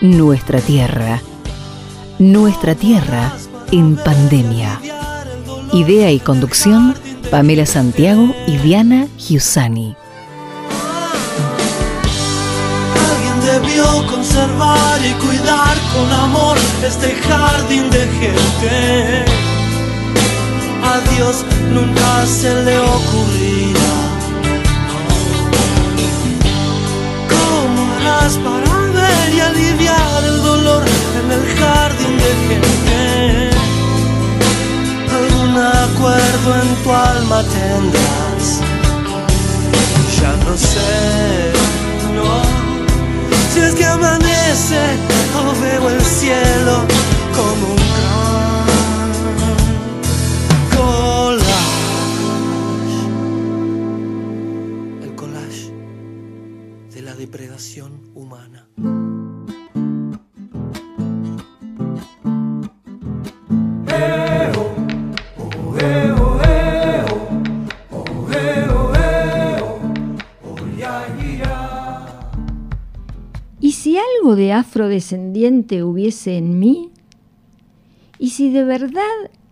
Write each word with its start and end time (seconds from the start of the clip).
Nuestra 0.00 0.60
tierra. 0.60 1.20
Nuestra 2.20 2.76
tierra 2.76 3.32
en 3.72 3.96
pandemia. 3.96 4.80
Idea 5.72 6.12
y 6.12 6.20
conducción, 6.20 6.94
Pamela 7.32 7.66
Santiago 7.66 8.32
y 8.46 8.58
Diana 8.58 9.08
Giussani. 9.18 9.96
Alguien 13.10 13.40
debió 13.40 14.06
conservar 14.06 15.00
y 15.04 15.12
cuidar 15.14 15.76
con 15.92 16.12
amor 16.12 16.56
este 16.86 17.16
jardín 17.16 17.90
de 17.90 18.06
gente. 18.20 19.24
A 20.84 21.00
Dios 21.16 21.44
nunca 21.74 22.24
se 22.24 22.54
le 22.62 22.78
ocurrirá. 22.78 23.94
¿Cómo 27.28 27.92
harás 27.94 28.36
para 28.36 28.67
y 29.38 29.40
aliviar 29.40 30.24
el 30.24 30.42
dolor 30.42 30.82
en 31.20 31.26
el 31.30 31.44
jardín 31.58 32.14
de 32.24 32.32
gente? 32.48 33.50
Algún 35.20 35.52
acuerdo 35.56 36.48
en 36.62 36.68
tu 36.82 36.92
alma 36.92 37.42
tendrás. 37.58 38.44
Ya 40.20 40.32
no 40.44 40.56
sé, 40.56 41.52
no. 42.16 42.32
Si 43.52 43.60
es 43.60 43.74
que 43.74 43.84
amanece 43.84 44.82
o 45.38 45.60
veo 45.62 45.88
el 45.90 46.00
cielo 46.02 46.74
como 47.36 47.72
un 47.74 47.88
depredación 57.18 58.07
afrodescendiente 74.58 75.82
hubiese 75.82 76.36
en 76.36 76.58
mí? 76.58 76.90
¿Y 78.18 78.30
si 78.30 78.50
de 78.50 78.64
verdad 78.64 79.02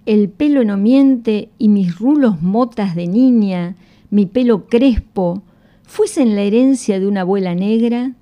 el 0.06 0.28
pelo 0.28 0.64
no 0.64 0.76
miente 0.76 1.48
y 1.58 1.68
mis 1.68 1.98
rulos 1.98 2.42
motas 2.42 2.94
de 2.94 3.06
niña, 3.06 3.76
mi 4.10 4.26
pelo 4.26 4.66
crespo, 4.66 5.42
fuesen 5.82 6.34
la 6.34 6.42
herencia 6.42 7.00
de 7.00 7.06
una 7.06 7.22
abuela 7.22 7.54
negra? 7.54 8.12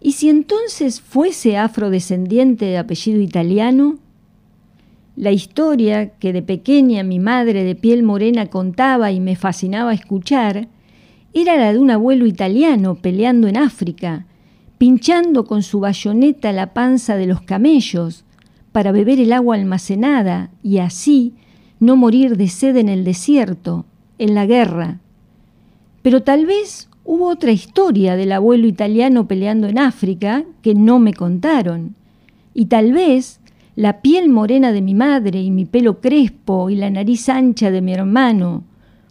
¿Y 0.00 0.12
si 0.12 0.28
entonces 0.28 1.00
fuese 1.00 1.56
afrodescendiente 1.56 2.66
de 2.66 2.78
apellido 2.78 3.20
italiano? 3.20 3.98
La 5.16 5.32
historia 5.32 6.10
que 6.10 6.32
de 6.34 6.42
pequeña 6.42 7.02
mi 7.02 7.18
madre 7.18 7.64
de 7.64 7.74
piel 7.74 8.02
morena 8.02 8.46
contaba 8.46 9.12
y 9.12 9.20
me 9.20 9.34
fascinaba 9.34 9.94
escuchar 9.94 10.68
era 11.32 11.56
la 11.56 11.72
de 11.72 11.78
un 11.78 11.90
abuelo 11.90 12.26
italiano 12.26 12.96
peleando 12.96 13.48
en 13.48 13.56
África, 13.56 14.26
pinchando 14.78 15.44
con 15.44 15.62
su 15.62 15.80
bayoneta 15.80 16.52
la 16.52 16.74
panza 16.74 17.16
de 17.16 17.26
los 17.26 17.40
camellos 17.40 18.24
para 18.72 18.92
beber 18.92 19.20
el 19.20 19.32
agua 19.32 19.56
almacenada 19.56 20.50
y 20.62 20.78
así 20.78 21.34
no 21.80 21.96
morir 21.96 22.36
de 22.36 22.48
sed 22.48 22.76
en 22.76 22.88
el 22.88 23.04
desierto, 23.04 23.86
en 24.18 24.34
la 24.34 24.46
guerra. 24.46 24.98
Pero 26.02 26.22
tal 26.22 26.46
vez 26.46 26.88
hubo 27.04 27.28
otra 27.28 27.52
historia 27.52 28.16
del 28.16 28.32
abuelo 28.32 28.66
italiano 28.66 29.26
peleando 29.26 29.66
en 29.66 29.78
África 29.78 30.44
que 30.62 30.74
no 30.74 30.98
me 30.98 31.14
contaron. 31.14 31.94
Y 32.52 32.66
tal 32.66 32.92
vez 32.92 33.40
la 33.76 34.00
piel 34.00 34.28
morena 34.28 34.72
de 34.72 34.82
mi 34.82 34.94
madre 34.94 35.40
y 35.42 35.50
mi 35.50 35.64
pelo 35.64 36.00
crespo 36.00 36.70
y 36.70 36.76
la 36.76 36.90
nariz 36.90 37.28
ancha 37.28 37.70
de 37.70 37.80
mi 37.80 37.92
hermano, 37.92 38.64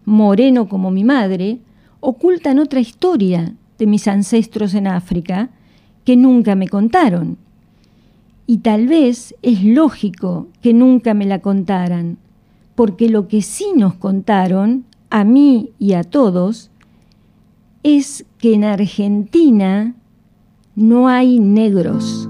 moreno 0.06 0.68
como 0.68 0.92
mi 0.92 1.04
madre, 1.04 1.59
ocultan 2.00 2.59
otra 2.59 2.80
historia 2.80 3.54
de 3.78 3.86
mis 3.86 4.08
ancestros 4.08 4.74
en 4.74 4.88
África 4.88 5.50
que 6.03 6.16
nunca 6.16 6.56
me 6.56 6.68
contaron. 6.68 7.38
Y 8.47 8.59
tal 8.59 8.88
vez 8.88 9.36
es 9.41 9.63
lógico 9.63 10.47
que 10.62 10.74
nunca 10.74 11.13
me 11.13 11.25
la 11.25 11.40
contaran, 11.40 12.18
porque 12.75 13.09
lo 13.09 13.28
que 13.28 13.41
sí 13.41 13.66
nos 13.75 13.96
contaron, 13.96 14.86
a 15.09 15.24
mí 15.24 15.72
y 15.80 15.94
a 15.94 16.03
todos, 16.03 16.69
es 17.81 18.25
que 18.38 18.53
en 18.53 18.63
Argentina 18.63 19.96
no 20.75 21.07
hay 21.07 21.40
negros. 21.40 22.30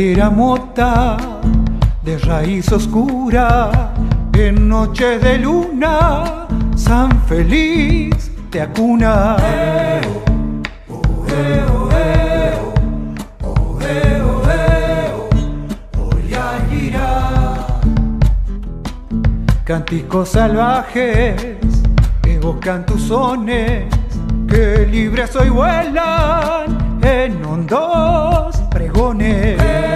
Chacarera 0.00 0.30
mota 0.30 1.16
de 2.02 2.16
raíz 2.16 2.72
oscura, 2.72 3.92
en 4.32 4.66
noche 4.66 5.18
de 5.18 5.36
luna, 5.36 6.46
San 6.74 7.10
Feliz 7.24 8.32
te 8.48 8.62
acuna. 8.62 9.36
Canticos 19.64 20.30
salvajes 20.30 21.34
evocan 22.24 22.86
tus 22.86 23.02
sones, 23.02 23.84
que 24.48 24.88
libres 24.90 25.36
hoy 25.36 25.50
vuelan 25.50 26.98
en 27.02 27.44
hondos 27.44 28.56
pregones. 28.70 29.89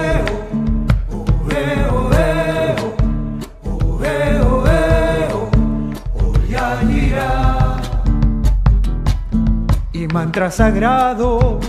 Y 9.92 10.08
mantras 10.08 10.56
sagrados 10.56 11.64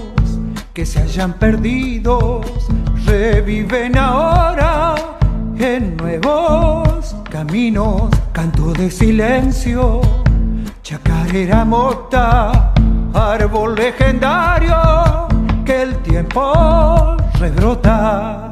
que 0.73 0.85
se 0.85 0.99
hayan 0.99 1.33
perdido 1.33 2.41
reviven 3.05 3.97
ahora 3.97 4.95
en 5.57 5.95
nuevos 5.95 7.15
caminos. 7.29 8.09
Canto 8.33 8.73
de 8.73 8.91
silencio, 8.91 10.01
chacarera 10.83 11.63
mota, 11.63 12.73
árbol 13.13 13.75
legendario 13.75 15.27
que 15.63 15.83
el 15.83 15.95
tiempo 15.99 17.15
rebrota. 17.39 18.44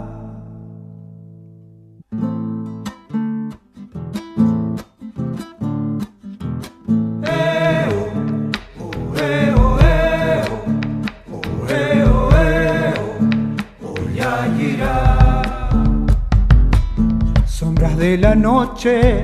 La 18.18 18.36
noche 18.36 19.24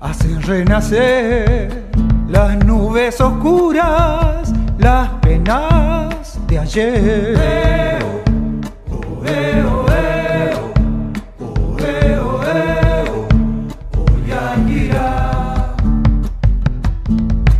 hacen 0.00 0.42
renacer 0.42 1.84
las 2.28 2.64
nubes 2.64 3.20
oscuras, 3.20 4.52
las 4.78 5.08
penas 5.20 6.38
de 6.46 6.58
ayer. 6.58 8.04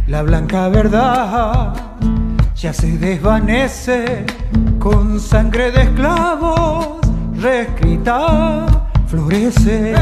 La 0.06 0.23
blanca 0.23 0.69
verdad 0.69 1.75
ya 2.55 2.73
se 2.73 2.99
desvanece 2.99 4.25
con 4.79 5.19
sangre 5.19 5.73
de 5.73 5.82
esclavos 5.82 7.00
reescrita 7.40 8.83
florece. 9.14 9.94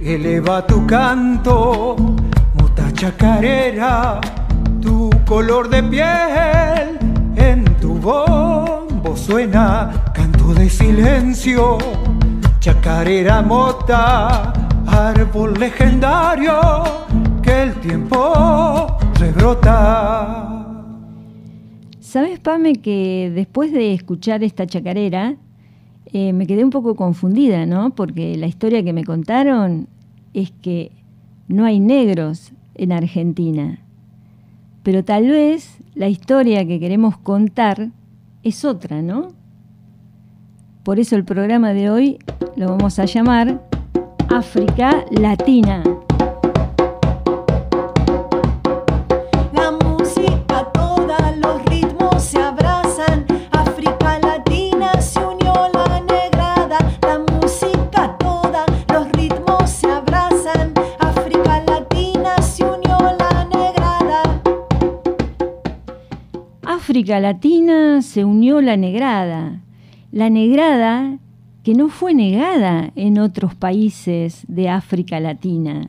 Eleva 0.00 0.66
tu 0.66 0.84
canto, 0.86 1.96
mota 2.54 2.90
chacarera, 2.92 4.20
tu 4.80 5.08
color 5.24 5.68
de 5.68 5.82
piel 5.84 6.98
en 7.36 7.64
tu 7.80 7.94
bombo 7.94 9.16
suena 9.16 9.90
canto 10.12 10.52
de 10.52 10.68
silencio, 10.68 11.78
chacarera 12.58 13.40
mota, 13.40 14.52
árbol 14.88 15.54
legendario 15.60 17.09
el 17.50 17.74
tiempo 17.80 18.86
rebrota. 19.18 20.56
¿Sabes, 21.98 22.38
Pame, 22.38 22.74
que 22.76 23.30
después 23.34 23.72
de 23.72 23.92
escuchar 23.92 24.44
esta 24.44 24.66
chacarera, 24.66 25.36
eh, 26.12 26.32
me 26.32 26.46
quedé 26.46 26.64
un 26.64 26.70
poco 26.70 26.94
confundida, 26.94 27.66
¿no? 27.66 27.90
Porque 27.90 28.36
la 28.36 28.46
historia 28.46 28.82
que 28.82 28.92
me 28.92 29.04
contaron 29.04 29.88
es 30.32 30.52
que 30.62 30.92
no 31.48 31.64
hay 31.64 31.80
negros 31.80 32.52
en 32.74 32.92
Argentina. 32.92 33.80
Pero 34.82 35.04
tal 35.04 35.28
vez 35.28 35.78
la 35.94 36.08
historia 36.08 36.66
que 36.66 36.80
queremos 36.80 37.18
contar 37.18 37.90
es 38.42 38.64
otra, 38.64 39.02
¿no? 39.02 39.28
Por 40.84 40.98
eso 40.98 41.16
el 41.16 41.24
programa 41.24 41.72
de 41.74 41.90
hoy 41.90 42.18
lo 42.56 42.68
vamos 42.68 42.98
a 42.98 43.04
llamar 43.04 43.60
África 44.28 45.04
Latina. 45.10 45.82
Latina 67.18 68.02
se 68.02 68.24
unió 68.24 68.60
la 68.60 68.76
negrada. 68.76 69.62
La 70.12 70.30
negrada 70.30 71.18
que 71.64 71.74
no 71.74 71.88
fue 71.88 72.14
negada 72.14 72.92
en 72.94 73.18
otros 73.18 73.54
países 73.54 74.44
de 74.46 74.68
África 74.68 75.18
Latina. 75.18 75.88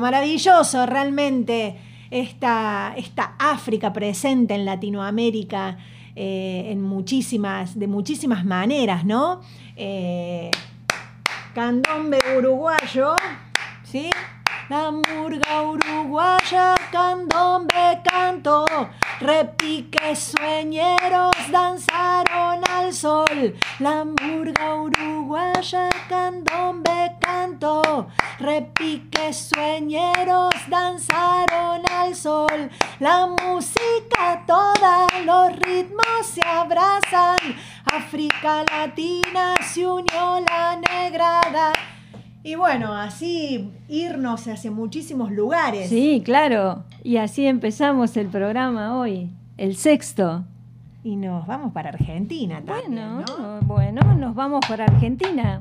Maravilloso 0.00 0.86
realmente 0.86 1.76
esta, 2.10 2.94
esta 2.96 3.34
África 3.38 3.92
presente 3.92 4.54
en 4.54 4.64
Latinoamérica 4.64 5.78
eh, 6.16 6.72
en 6.72 6.82
muchísimas, 6.82 7.78
de 7.78 7.86
muchísimas 7.86 8.44
maneras, 8.44 9.04
¿no? 9.04 9.40
Eh, 9.76 10.50
candombe 11.54 12.18
uruguayo, 12.36 13.14
¿sí? 13.84 14.10
La 14.68 14.90
murga 14.90 15.62
uruguaya, 15.62 16.74
candombe 16.90 18.00
cantó, 18.04 18.64
repique 19.20 20.16
sueñeros 20.16 21.32
danzaron 21.50 22.62
al 22.70 22.92
sol. 22.92 23.56
La 23.78 24.04
uruguaya, 24.04 25.88
cantó, 26.08 28.08
repique 28.38 29.32
sueñeros 29.32 30.54
danzaron 30.68 31.82
al 31.90 32.14
sol. 32.14 32.70
La 33.00 33.26
música 33.26 34.44
toda, 34.46 35.06
los 35.24 35.56
ritmos 35.56 36.24
se 36.24 36.46
abrazan. 36.46 37.38
África 37.84 38.64
Latina 38.70 39.54
se 39.62 39.86
unió 39.86 40.40
la 40.48 40.76
negrada. 40.76 41.72
Y 42.42 42.54
bueno, 42.54 42.94
así 42.94 43.70
irnos 43.88 44.46
hacia 44.46 44.70
muchísimos 44.70 45.30
lugares. 45.30 45.88
Sí, 45.88 46.22
claro. 46.24 46.84
Y 47.02 47.16
así 47.16 47.46
empezamos 47.46 48.16
el 48.16 48.28
programa 48.28 48.96
hoy, 48.98 49.30
el 49.56 49.76
sexto. 49.76 50.44
Y 51.04 51.16
nos 51.16 51.46
vamos 51.46 51.72
para 51.72 51.90
Argentina 51.90 52.60
también, 52.64 52.92
Bueno, 52.94 53.24
¿no? 53.26 53.60
bueno, 53.62 54.14
nos 54.14 54.34
vamos 54.34 54.60
para 54.68 54.84
Argentina. 54.84 55.58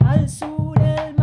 Al 0.00 0.28
sur 0.28 0.78
el 0.80 1.14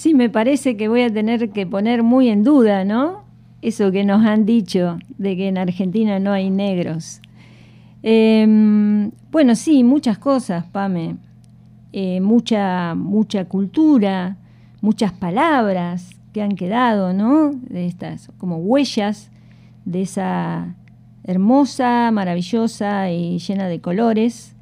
Sí, 0.00 0.14
me 0.14 0.30
parece 0.30 0.78
que 0.78 0.88
voy 0.88 1.02
a 1.02 1.12
tener 1.12 1.50
que 1.50 1.66
poner 1.66 2.02
muy 2.02 2.30
en 2.30 2.42
duda, 2.42 2.86
¿no? 2.86 3.24
Eso 3.60 3.92
que 3.92 4.02
nos 4.02 4.24
han 4.24 4.46
dicho 4.46 4.98
de 5.18 5.36
que 5.36 5.48
en 5.48 5.58
Argentina 5.58 6.18
no 6.18 6.32
hay 6.32 6.48
negros. 6.48 7.20
Em, 8.02 9.10
bueno, 9.30 9.54
sí, 9.54 9.84
muchas 9.84 10.16
cosas, 10.16 10.64
Pame. 10.64 11.16
Eh, 11.92 12.22
mucha, 12.22 12.94
mucha 12.94 13.44
cultura, 13.44 14.38
muchas 14.80 15.12
palabras 15.12 16.08
que 16.32 16.40
han 16.40 16.56
quedado, 16.56 17.12
¿no? 17.12 17.50
De 17.68 17.84
estas, 17.84 18.30
como 18.38 18.56
huellas 18.56 19.30
de 19.84 20.00
esa 20.00 20.76
hermosa, 21.24 22.10
maravillosa 22.10 23.10
y 23.10 23.38
llena 23.38 23.68
de 23.68 23.82
colores 23.82 24.56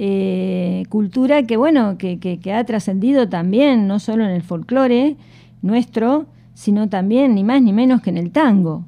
eh, 0.00 0.84
cultura 0.88 1.42
que, 1.42 1.56
bueno, 1.56 1.98
que, 1.98 2.20
que- 2.20 2.38
que 2.38 2.52
ha 2.52 2.62
trascendido 2.64 3.28
también, 3.28 3.88
no 3.88 3.98
solo 3.98 4.22
en 4.24 4.30
el 4.30 4.42
folclore 4.42 5.16
nuestro, 5.60 6.26
sino 6.54 6.88
también, 6.88 7.34
ni 7.34 7.42
más 7.42 7.60
ni 7.62 7.72
menos 7.72 8.00
que 8.00 8.10
en 8.10 8.16
el 8.16 8.30
tango. 8.30 8.84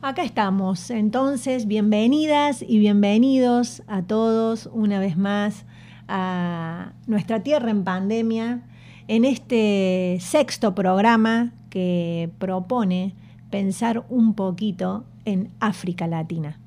Acá 0.00 0.22
estamos, 0.22 0.90
entonces, 0.90 1.66
bienvenidas 1.66 2.62
y 2.66 2.78
bienvenidos 2.78 3.82
a 3.88 4.02
todos 4.02 4.70
una 4.72 5.00
vez 5.00 5.16
más 5.16 5.64
a 6.06 6.92
nuestra 7.08 7.40
tierra 7.42 7.70
en 7.70 7.82
pandemia, 7.82 8.62
en 9.08 9.24
este 9.24 10.18
sexto 10.20 10.74
programa 10.74 11.52
que 11.68 12.30
propone 12.38 13.14
pensar 13.50 14.04
un 14.08 14.34
poquito 14.34 15.04
en 15.24 15.48
África 15.58 16.06
Latina. 16.06 16.58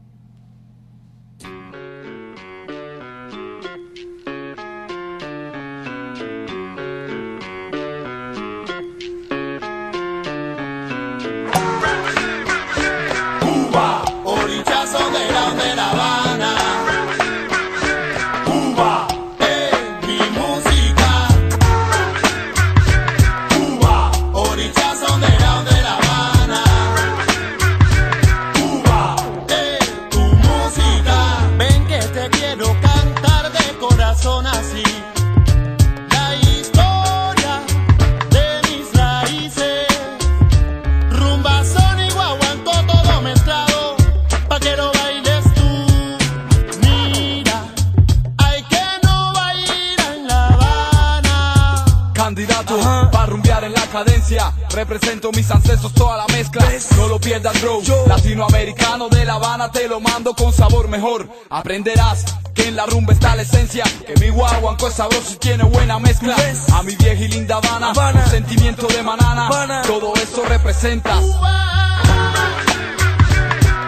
Represento 54.72 55.32
mis 55.34 55.51
ancestros, 55.51 55.94
toda 55.94 56.17
la 56.17 56.25
mezcla. 56.27 56.65
No 56.98 57.08
lo 57.08 57.20
pierdas, 57.20 57.62
bro. 57.62 57.79
Latinoamericano 58.08 59.08
de 59.08 59.24
La 59.24 59.36
Habana, 59.36 59.72
te 59.72 59.88
lo 59.88 60.00
mando 60.00 60.34
con 60.34 60.51
sabor 60.51 60.88
mejor. 60.88 61.29
Aprenderás 61.50 62.25
que 62.55 62.67
en 62.67 62.75
la 62.75 62.88
rumba 62.88 63.13
está 63.13 63.36
la 63.36 63.44
esencia. 63.44 63.84
Que 64.05 64.15
mi 64.20 64.29
guaguanco 64.29 64.88
es 64.88 64.96
sabroso 64.96 65.34
y 65.34 65.36
tiene 65.36 65.63
buena 65.65 66.00
mezcla. 66.00 66.36
A 66.74 66.82
mi 66.82 66.96
vieja 66.96 67.24
y 67.24 67.27
linda 67.27 67.58
Habana, 67.58 67.94
un 68.13 68.32
sentimiento 68.32 68.88
de 68.88 69.03
manana. 69.03 69.84
Todo 69.86 70.13
eso 70.15 70.44
representa. 70.46 71.20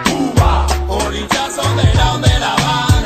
Cuba, 0.06 0.67
orichas 0.88 1.58
underground 1.58 2.25
de 2.25 2.39
La 2.39 2.53
Habana. 2.53 2.97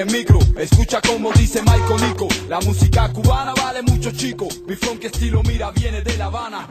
El 0.00 0.10
micro. 0.10 0.38
Escucha 0.58 1.00
como 1.00 1.32
dice 1.32 1.62
Michael 1.62 2.08
Nico. 2.08 2.28
La 2.48 2.60
música 2.60 3.12
cubana 3.12 3.54
vale 3.54 3.82
mucho, 3.82 4.10
chico. 4.10 4.48
Mi 4.66 4.74
funk 4.76 5.04
estilo, 5.04 5.42
mira, 5.42 5.70
viene 5.70 6.02
de 6.02 6.16
La 6.16 6.26
Habana. 6.26 6.68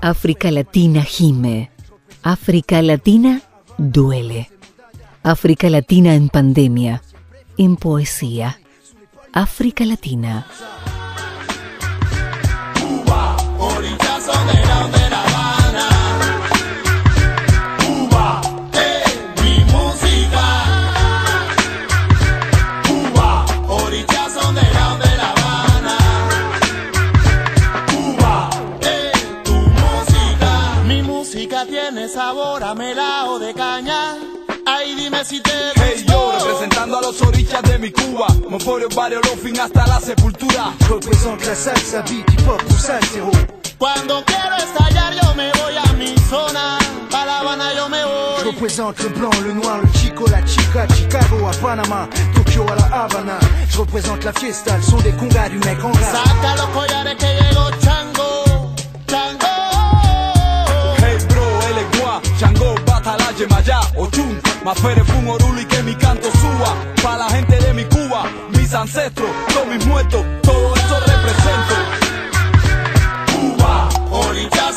África 0.00 0.50
Latina 0.50 1.02
gime. 1.02 1.70
África 2.22 2.82
Latina 2.82 3.42
duele. 3.78 4.50
África 5.22 5.70
Latina 5.70 6.14
en 6.14 6.28
pandemia. 6.28 7.02
En 7.56 7.76
poesía. 7.76 8.58
África 9.32 9.84
Latina. 9.84 10.46
Mi 37.84 37.90
Cuba. 37.92 38.26
Moforio, 38.48 38.88
barrio, 38.88 39.20
fin 39.42 39.58
hasta 39.60 39.86
la 39.86 40.00
sepultura. 40.00 40.72
Je 40.80 40.88
représente 40.94 41.44
la 41.46 41.54
salsa, 41.54 42.00
beat, 42.02 42.24
hip 42.30 42.48
hop, 42.48 42.62
tout 42.66 42.78
ça, 42.78 42.98
zéro. 43.12 43.30
Cuando 43.78 44.24
quiero 44.24 44.56
estallar 44.56 45.12
yo 45.12 45.34
me 45.34 45.50
voy 45.60 45.76
a 45.76 45.92
mi 45.98 46.14
zona. 46.30 46.78
Pa' 47.10 47.26
La 47.26 47.40
Habana 47.40 47.74
yo 47.74 47.88
me 47.90 47.98
Je 47.98 48.04
voy. 48.44 48.52
représente 48.52 49.02
le 49.02 49.08
blanc, 49.10 49.30
le 49.42 49.52
noir, 49.52 49.80
le 49.82 49.90
chico, 49.98 50.24
la 50.30 50.42
chica, 50.46 50.86
Chicago 50.94 51.46
à 51.46 51.50
Panama, 51.62 52.08
Tokyo 52.34 52.64
à 52.72 52.74
la 52.76 53.02
Habana. 53.02 53.38
Je 53.68 53.78
représente 53.78 54.24
la 54.24 54.32
fiesta, 54.32 54.76
le 54.78 54.82
son 54.82 54.96
des 55.02 55.12
congas 55.12 55.50
du 55.50 55.58
mec 55.58 55.78
en 55.84 55.92
rap. 55.92 56.16
Saca 56.24 56.56
los 56.56 56.68
collares 56.68 57.16
que 57.18 57.26
llegó 57.26 57.70
Chango. 57.82 58.72
Chango. 59.06 59.52
Hey 61.02 61.18
bro, 61.28 61.44
él 61.68 61.78
es 61.82 62.00
guá, 62.00 62.20
Chango, 62.40 62.74
Batala, 62.86 63.30
Yemayá, 63.38 63.80
Ochun, 63.98 64.40
Mafere, 64.64 65.04
Fun, 65.04 65.28
Oruli, 65.28 65.66
que 65.66 65.82
mi 65.82 65.94
canto 65.94 66.30
suba. 66.30 66.74
Pa' 67.02 67.18
la 67.18 67.28
gente 67.28 67.58
de 67.58 67.74
mi 67.74 67.84
Cuba, 67.84 68.24
mis 68.56 68.72
ancestros, 68.72 69.28
todos 69.52 69.66
mis 69.66 69.84
muertos, 69.86 70.24
todo 70.42 70.74
eso 70.74 71.00
represento. 71.00 71.74
Cuba, 73.30 73.88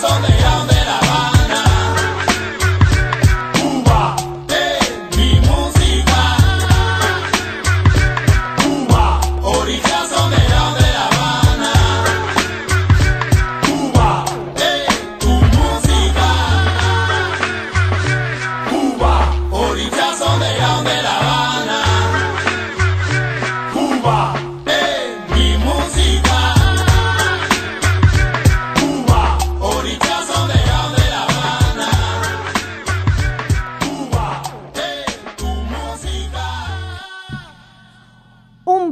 underground 0.03 0.69
de 0.69 0.85
La. 0.85 1.36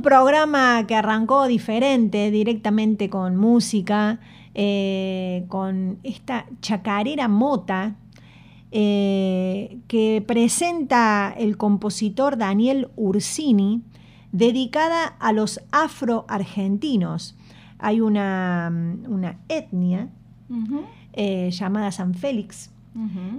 Programa 0.05 0.85
que 0.85 0.93
arrancó 0.93 1.47
diferente, 1.47 2.29
directamente 2.29 3.09
con 3.09 3.37
música, 3.37 4.19
eh, 4.53 5.45
con 5.47 5.97
esta 6.03 6.45
chacarera 6.61 7.27
mota 7.27 7.95
eh, 8.69 9.79
que 9.87 10.23
presenta 10.25 11.33
el 11.35 11.57
compositor 11.57 12.37
Daniel 12.37 12.89
Ursini, 12.95 13.81
dedicada 14.31 15.07
a 15.07 15.33
los 15.33 15.59
afroargentinos. 15.71 17.35
Hay 17.79 17.99
una, 17.99 18.71
una 19.07 19.39
etnia 19.49 20.09
eh, 21.13 21.49
llamada 21.49 21.91
San 21.91 22.13
Félix, 22.13 22.69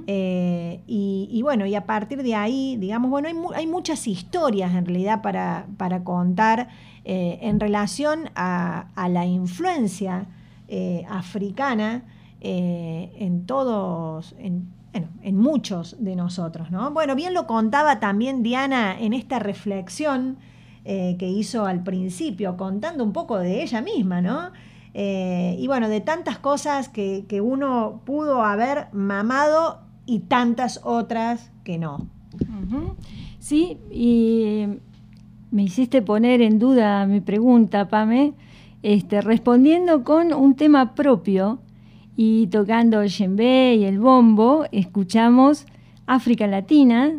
eh, 0.06 0.82
y, 0.86 1.40
bueno, 1.42 1.64
y 1.66 1.74
a 1.74 1.86
partir 1.86 2.22
de 2.22 2.34
ahí, 2.34 2.76
digamos, 2.76 3.10
bueno, 3.10 3.28
hay, 3.28 3.34
hay 3.54 3.66
muchas 3.66 4.06
historias 4.06 4.74
en 4.74 4.84
realidad 4.84 5.22
para, 5.22 5.66
para 5.78 6.04
contar 6.04 6.68
eh, 7.04 7.38
en 7.40 7.58
relación 7.58 8.30
a, 8.34 8.88
la 9.08 9.24
influencia 9.24 10.26
eh, 10.68 11.04
africana 11.08 12.02
en 12.40 13.46
todos, 13.46 14.36
en, 14.38 14.68
bueno, 14.92 15.08
en 15.22 15.36
muchos 15.36 15.96
de 15.98 16.14
nosotros, 16.14 16.70
¿no? 16.70 16.92
Bueno, 16.92 17.16
bien 17.16 17.34
lo 17.34 17.46
contaba 17.46 17.98
también 17.98 18.44
Diana 18.44 18.96
en 19.00 19.14
esta 19.14 19.38
reflexión 19.38 20.36
que 20.84 21.28
hizo 21.28 21.66
al 21.66 21.82
principio, 21.82 22.56
contando 22.56 23.02
un 23.02 23.12
poco 23.12 23.38
de 23.38 23.64
ella 23.64 23.80
misma, 23.80 24.20
¿no? 24.20 24.52
Eh, 24.98 25.56
y 25.58 25.66
bueno, 25.66 25.90
de 25.90 26.00
tantas 26.00 26.38
cosas 26.38 26.88
que, 26.88 27.26
que 27.28 27.42
uno 27.42 28.00
pudo 28.06 28.42
haber 28.42 28.86
mamado 28.92 29.82
y 30.06 30.20
tantas 30.20 30.80
otras 30.84 31.52
que 31.64 31.76
no. 31.76 32.06
Sí, 33.38 33.76
y 33.90 34.64
me 35.50 35.64
hiciste 35.64 36.00
poner 36.00 36.40
en 36.40 36.58
duda 36.58 37.04
mi 37.04 37.20
pregunta, 37.20 37.88
Pame, 37.88 38.32
este, 38.82 39.20
respondiendo 39.20 40.02
con 40.02 40.32
un 40.32 40.54
tema 40.54 40.94
propio 40.94 41.58
y 42.16 42.46
tocando 42.46 43.02
el 43.02 43.10
djembe 43.10 43.74
y 43.74 43.84
el 43.84 43.98
bombo, 43.98 44.64
escuchamos 44.72 45.66
África 46.06 46.46
Latina, 46.46 47.12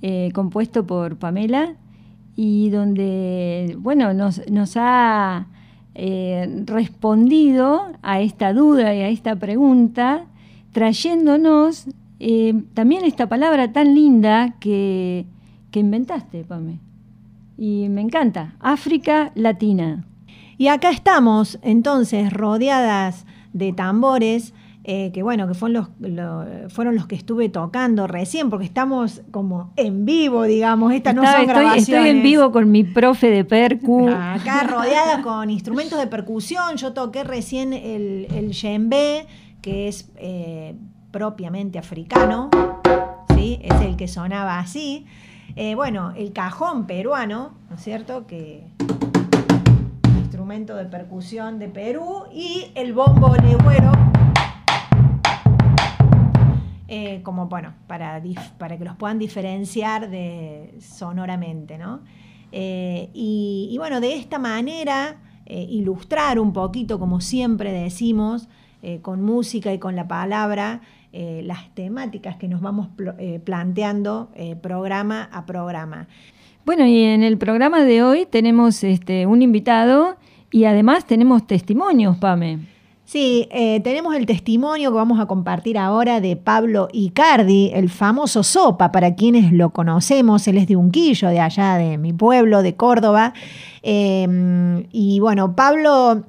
eh, 0.00 0.30
compuesto 0.32 0.86
por 0.86 1.18
Pamela, 1.18 1.74
y 2.36 2.70
donde, 2.70 3.76
bueno, 3.78 4.14
nos, 4.14 4.48
nos 4.50 4.78
ha 4.78 5.48
eh, 6.00 6.62
respondido 6.64 7.90
a 8.02 8.20
esta 8.20 8.52
duda 8.52 8.94
y 8.94 9.00
a 9.00 9.08
esta 9.08 9.34
pregunta, 9.34 10.26
trayéndonos 10.70 11.88
eh, 12.20 12.54
también 12.72 13.04
esta 13.04 13.28
palabra 13.28 13.72
tan 13.72 13.96
linda 13.96 14.54
que, 14.60 15.26
que 15.72 15.80
inventaste, 15.80 16.44
Pame. 16.44 16.78
Y 17.56 17.88
me 17.88 18.00
encanta, 18.00 18.54
África 18.60 19.32
Latina. 19.34 20.04
Y 20.56 20.68
acá 20.68 20.90
estamos 20.90 21.58
entonces 21.62 22.32
rodeadas 22.32 23.26
de 23.52 23.72
tambores, 23.72 24.54
eh, 24.90 25.12
que 25.12 25.22
bueno, 25.22 25.46
que 25.46 25.52
fueron 25.52 25.86
los, 26.00 26.10
lo- 26.10 26.46
fueron 26.70 26.94
los 26.94 27.06
que 27.06 27.14
estuve 27.14 27.50
tocando 27.50 28.06
recién, 28.06 28.48
porque 28.48 28.64
estamos 28.64 29.20
como 29.30 29.70
en 29.76 30.06
vivo, 30.06 30.44
digamos, 30.44 30.94
estas 30.94 31.14
no 31.14 31.22
son 31.24 31.30
estoy, 31.42 31.46
grabaciones. 31.46 31.88
estoy 31.90 32.08
en 32.08 32.22
vivo 32.22 32.50
con 32.52 32.70
mi 32.70 32.84
profe 32.84 33.28
de 33.28 33.44
percu. 33.44 34.08
Acá 34.08 34.64
rodeada 34.66 35.20
con 35.20 35.50
instrumentos 35.50 35.98
de 35.98 36.06
percusión, 36.06 36.76
yo 36.76 36.94
toqué 36.94 37.22
recién 37.22 37.74
el, 37.74 38.28
el 38.34 38.48
djembe, 38.52 39.26
que 39.60 39.88
es 39.88 40.10
eh, 40.16 40.74
propiamente 41.10 41.78
africano, 41.78 42.48
¿sí? 43.36 43.58
es 43.62 43.78
el 43.82 43.94
que 43.96 44.08
sonaba 44.08 44.58
así. 44.58 45.04
Eh, 45.54 45.74
bueno, 45.74 46.12
el 46.16 46.32
cajón 46.32 46.86
peruano, 46.86 47.50
¿no 47.68 47.76
es 47.76 47.82
cierto? 47.82 48.26
Que 48.26 48.64
instrumento 50.16 50.76
de 50.76 50.84
percusión 50.86 51.58
de 51.58 51.68
Perú 51.68 52.24
y 52.32 52.66
el 52.74 52.92
bombo 52.94 53.34
legüero 53.36 53.92
eh, 56.90 57.20
como 57.22 57.48
bueno, 57.48 57.74
para, 57.86 58.22
para 58.56 58.78
que 58.78 58.84
los 58.84 58.96
puedan 58.96 59.18
diferenciar 59.18 60.08
de, 60.08 60.74
sonoramente, 60.80 61.76
¿no? 61.76 62.00
Eh, 62.50 63.10
y, 63.12 63.76
bueno, 63.76 64.00
de 64.00 64.14
esta 64.14 64.38
manera, 64.38 65.16
eh, 65.44 65.66
ilustrar 65.68 66.40
un 66.40 66.54
poquito, 66.54 66.98
como 66.98 67.20
siempre 67.20 67.72
decimos, 67.72 68.48
con 69.02 69.22
música 69.22 69.74
y 69.74 69.80
con 69.80 69.96
la 69.96 70.06
palabra, 70.06 70.82
las 71.12 71.74
temáticas 71.74 72.36
que 72.36 72.46
nos 72.46 72.60
vamos 72.60 72.86
planteando 73.44 74.30
programa 74.62 75.28
a 75.32 75.46
programa. 75.46 76.06
Bueno, 76.64 76.86
y 76.86 77.02
en 77.02 77.24
el 77.24 77.38
programa 77.38 77.82
de 77.84 78.04
hoy 78.04 78.24
tenemos 78.24 78.84
este, 78.84 79.26
un 79.26 79.42
invitado 79.42 80.16
y 80.52 80.66
además 80.66 81.06
tenemos 81.06 81.44
testimonios, 81.44 82.16
Pame. 82.18 82.77
Sí, 83.08 83.48
eh, 83.50 83.80
tenemos 83.80 84.14
el 84.14 84.26
testimonio 84.26 84.90
que 84.90 84.96
vamos 84.96 85.18
a 85.18 85.24
compartir 85.24 85.78
ahora 85.78 86.20
de 86.20 86.36
Pablo 86.36 86.88
Icardi, 86.92 87.70
el 87.72 87.88
famoso 87.88 88.42
Sopa, 88.42 88.92
para 88.92 89.14
quienes 89.14 89.50
lo 89.50 89.70
conocemos, 89.70 90.46
él 90.46 90.58
es 90.58 90.66
de 90.66 90.76
Unquillo, 90.76 91.30
de 91.30 91.40
allá 91.40 91.76
de 91.76 91.96
mi 91.96 92.12
pueblo, 92.12 92.60
de 92.60 92.76
Córdoba. 92.76 93.32
Em, 93.82 94.84
y 94.92 95.20
bueno, 95.20 95.56
Pablo 95.56 96.22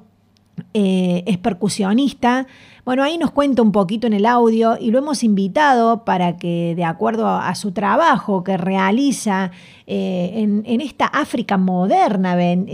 eh, 0.72 1.22
es 1.26 1.36
percusionista. 1.36 2.46
Bueno, 2.86 3.02
ahí 3.02 3.18
nos 3.18 3.30
cuenta 3.30 3.60
un 3.60 3.72
poquito 3.72 4.06
en 4.06 4.14
el 4.14 4.24
audio 4.24 4.78
y 4.80 4.90
lo 4.90 5.00
hemos 5.00 5.22
invitado 5.22 6.06
para 6.06 6.38
que, 6.38 6.72
de 6.76 6.84
acuerdo 6.84 7.28
a, 7.28 7.54
su 7.56 7.72
trabajo 7.72 8.42
que 8.42 8.56
realiza 8.56 9.50
eh, 9.86 10.30
en, 10.34 10.80
esta 10.80 11.04
África 11.04 11.58
moderna, 11.58 12.36
ven, 12.36 12.68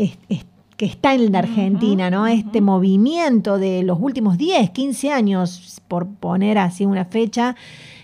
que 0.77 0.87
está 0.87 1.15
en 1.15 1.33
la 1.33 1.39
Argentina, 1.41 2.11
¿no? 2.11 2.27
Este 2.27 2.61
movimiento 2.61 3.59
de 3.59 3.83
los 3.83 3.99
últimos 4.01 4.37
10, 4.37 4.71
15 4.71 5.11
años, 5.11 5.81
por 5.89 6.07
poner 6.07 6.59
así 6.59 6.85
una 6.85 7.07
fecha 7.07 7.57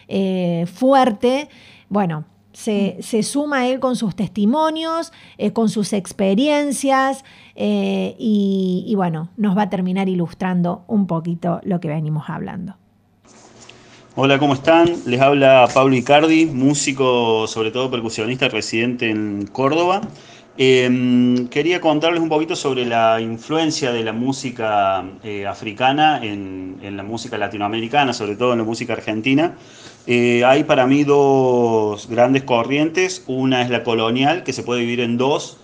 eh, 0.08 0.66
fuerte, 0.72 1.48
bueno, 1.88 2.24
se, 2.52 3.22
suma 3.22 3.66
él 3.66 3.80
con 3.80 3.96
sus 3.96 4.14
testimonios, 4.14 5.12
eh, 5.38 5.52
con 5.52 5.68
sus 5.68 5.92
experiencias 5.92 7.24
eh, 7.54 8.14
y, 8.18 8.84
y 8.86 8.94
bueno, 8.94 9.30
nos 9.36 9.56
va 9.56 9.62
a 9.62 9.70
terminar 9.70 10.08
ilustrando 10.08 10.84
un 10.86 11.06
poquito 11.06 11.60
lo 11.64 11.80
que 11.80 11.88
venimos 11.88 12.24
hablando. 12.28 12.76
Hola, 14.14 14.38
¿cómo 14.38 14.52
están? 14.52 14.94
Les 15.06 15.20
habla 15.20 15.66
Pablo 15.72 15.96
Icardi, 15.96 16.44
músico, 16.44 17.46
sobre 17.46 17.70
todo 17.70 17.90
percusionista, 17.90 18.48
residente 18.48 19.08
en 19.08 19.46
Córdoba. 19.46 20.02
Em, 20.58 21.48
quería 21.48 21.80
contarles 21.80 22.20
un 22.20 22.28
poquito 22.28 22.54
sobre 22.56 22.84
la 22.84 23.20
influencia 23.22 23.90
de 23.90 24.04
la 24.04 24.12
música 24.12 25.02
eh, 25.24 25.46
africana 25.46 26.20
en, 26.22 26.78
la 26.82 27.02
música 27.02 27.38
latinoamericana, 27.38 28.12
sobre 28.12 28.36
todo 28.36 28.52
en 28.52 28.58
la 28.58 28.64
música 28.64 28.92
argentina. 28.92 29.56
Eh, 30.06 30.44
hay 30.44 30.64
para 30.64 30.86
mí 30.86 31.04
dos 31.04 32.06
grandes 32.08 32.42
corrientes. 32.42 33.24
Una 33.26 33.62
es 33.62 33.70
la 33.70 33.82
colonial, 33.82 34.42
que 34.42 34.52
se 34.52 34.62
puede 34.62 34.80
dividir 34.80 35.00
en 35.00 35.16
dos 35.16 35.56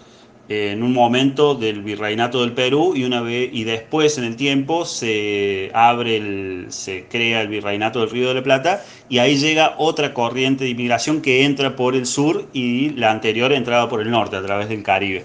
en 0.49 0.83
un 0.83 0.95
momento 0.95 1.55
del 1.55 1.83
virreinato 1.83 2.40
del 2.40 2.52
Perú 2.52 2.95
y 2.97 3.05
una 3.05 3.21
vez 3.21 3.50
y 3.52 3.64
después 3.64 4.17
en 4.17 4.25
el 4.25 4.37
tiempo 4.37 4.87
se 4.87 5.71
abre 5.75 6.17
el, 6.17 6.67
se 6.71 7.05
crea 7.05 7.43
el 7.43 7.49
virreinato 7.49 8.00
del 8.00 8.11
Río 8.11 8.28
de 8.28 8.35
la 8.35 8.43
Plata 8.43 8.83
y 9.11 9.19
ahí 9.19 9.37
llega 9.37 9.75
otra 9.76 10.14
corriente 10.14 10.64
de 10.64 10.71
inmigración 10.71 11.21
que 11.21 11.45
entra 11.45 11.76
por 11.76 11.95
el 11.95 12.07
sur 12.07 12.47
y 12.55 12.90
la 12.90 13.11
anterior 13.11 13.52
entraba 13.52 13.88
por 13.90 14.00
el 14.00 14.11
norte 14.11 14.37
a 14.37 14.43
través 14.43 14.71
del 14.71 14.83
Caribe. 14.83 15.25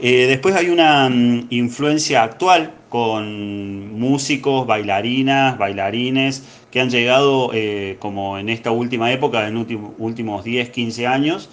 Eh, 0.00 0.26
después 0.26 0.54
hay 0.54 0.70
una 0.70 1.08
mm, 1.10 1.48
influencia 1.50 2.22
actual 2.22 2.72
con 2.88 3.98
músicos, 3.98 4.66
bailarinas, 4.66 5.58
bailarines 5.58 6.42
que 6.70 6.80
han 6.80 6.90
llegado 6.90 7.50
eh, 7.52 7.96
como 7.98 8.38
en 8.38 8.48
esta 8.48 8.70
última 8.70 9.12
época, 9.12 9.46
en 9.46 9.54
los 9.54 9.66
últimos 9.98 10.44
10, 10.44 10.70
15 10.70 11.06
años, 11.06 11.50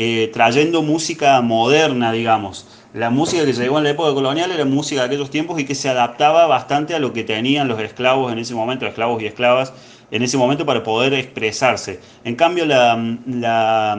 eh, 0.00 0.30
trayendo 0.32 0.80
música 0.82 1.40
moderna, 1.40 2.12
digamos. 2.12 2.68
La 2.94 3.10
música 3.10 3.44
que 3.44 3.52
llegó 3.52 3.78
en 3.78 3.84
la 3.84 3.90
época 3.90 4.14
colonial 4.14 4.52
era 4.52 4.64
música 4.64 5.00
de 5.00 5.08
aquellos 5.08 5.28
tiempos 5.28 5.58
y 5.58 5.64
que 5.64 5.74
se 5.74 5.88
adaptaba 5.88 6.46
bastante 6.46 6.94
a 6.94 7.00
lo 7.00 7.12
que 7.12 7.24
tenían 7.24 7.66
los 7.66 7.80
esclavos 7.80 8.32
en 8.32 8.38
ese 8.38 8.54
momento, 8.54 8.86
esclavos 8.86 9.20
y 9.20 9.26
esclavas 9.26 9.72
en 10.12 10.22
ese 10.22 10.36
momento 10.36 10.64
para 10.64 10.84
poder 10.84 11.14
expresarse. 11.14 11.98
En 12.22 12.36
cambio, 12.36 12.64
la, 12.64 13.96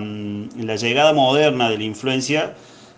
llegada 0.78 1.12
moderna 1.12 1.70
de 1.70 1.78
la 1.78 1.84
influencia 1.84 2.54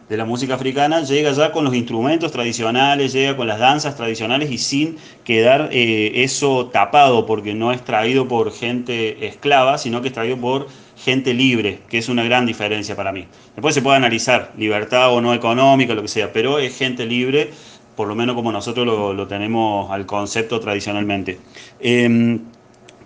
de 0.08 0.18
la 0.18 0.26
música 0.26 0.54
africana 0.54 1.02
llega 1.02 1.32
ya 1.32 1.52
con 1.52 1.66
los 1.66 1.74
instrumentos 1.74 2.32
tradicionales, 2.32 3.14
llega 3.14 3.36
con 3.36 3.48
las 3.48 3.58
danzas 3.58 3.96
tradicionales 3.96 4.52
y 4.52 4.60
sin 4.60 4.98
quedar 5.24 5.70
eh, 5.72 6.24
eso 6.24 6.68
tapado, 6.68 7.26
porque 7.26 7.56
no 7.56 7.72
es 7.72 7.84
traído 7.84 8.28
por 8.28 8.52
gente 8.54 9.26
esclava, 9.26 9.80
sino 9.80 10.04
que 10.04 10.10
es 10.10 10.14
traído 10.14 10.38
por 10.38 10.68
gente 11.04 11.34
libre, 11.34 11.80
que 11.90 11.98
es 11.98 12.10
una 12.10 12.24
gran 12.24 12.46
diferencia 12.46 12.96
para 12.96 13.12
mí. 13.12 13.26
Después 13.56 13.74
se 13.74 13.82
puede 13.82 13.98
analizar 13.98 14.52
libertad 14.58 15.14
o 15.14 15.22
no 15.22 15.34
económica, 15.34 15.94
lo 15.94 16.02
que 16.02 16.08
sea, 16.08 16.32
pero 16.32 16.60
es 16.60 16.78
gente 16.78 17.06
libre, 17.06 17.52
por 17.96 18.08
lo 18.08 18.16
menos 18.16 18.36
como 18.36 18.52
nosotros 18.52 18.86
lo, 18.86 19.28
tenemos 19.28 19.92
al 19.92 20.06
concepto 20.06 20.60
tradicionalmente. 20.60 21.40
Em, 21.80 22.40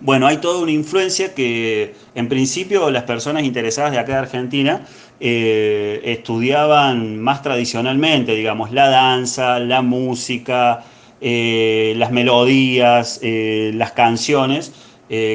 bueno, 0.00 0.26
hay 0.26 0.38
toda 0.38 0.60
una 0.60 0.72
influencia 0.72 1.34
que 1.34 1.94
en 2.14 2.28
principio 2.28 2.90
las 2.90 3.04
personas 3.04 3.44
interesadas 3.44 3.92
de 3.92 3.98
acá 3.98 4.12
de 4.12 4.18
Argentina 4.18 4.86
eh, 5.20 6.02
estudiaban 6.04 7.18
más 7.18 7.40
tradicionalmente, 7.42 8.34
digamos, 8.34 8.72
la 8.72 8.90
danza, 8.90 9.58
la 9.58 9.80
música, 9.80 10.84
eh, 11.22 11.94
las 11.96 12.12
melodías, 12.12 13.20
eh, 13.22 13.70
las 13.74 13.92
canciones, 13.92 14.72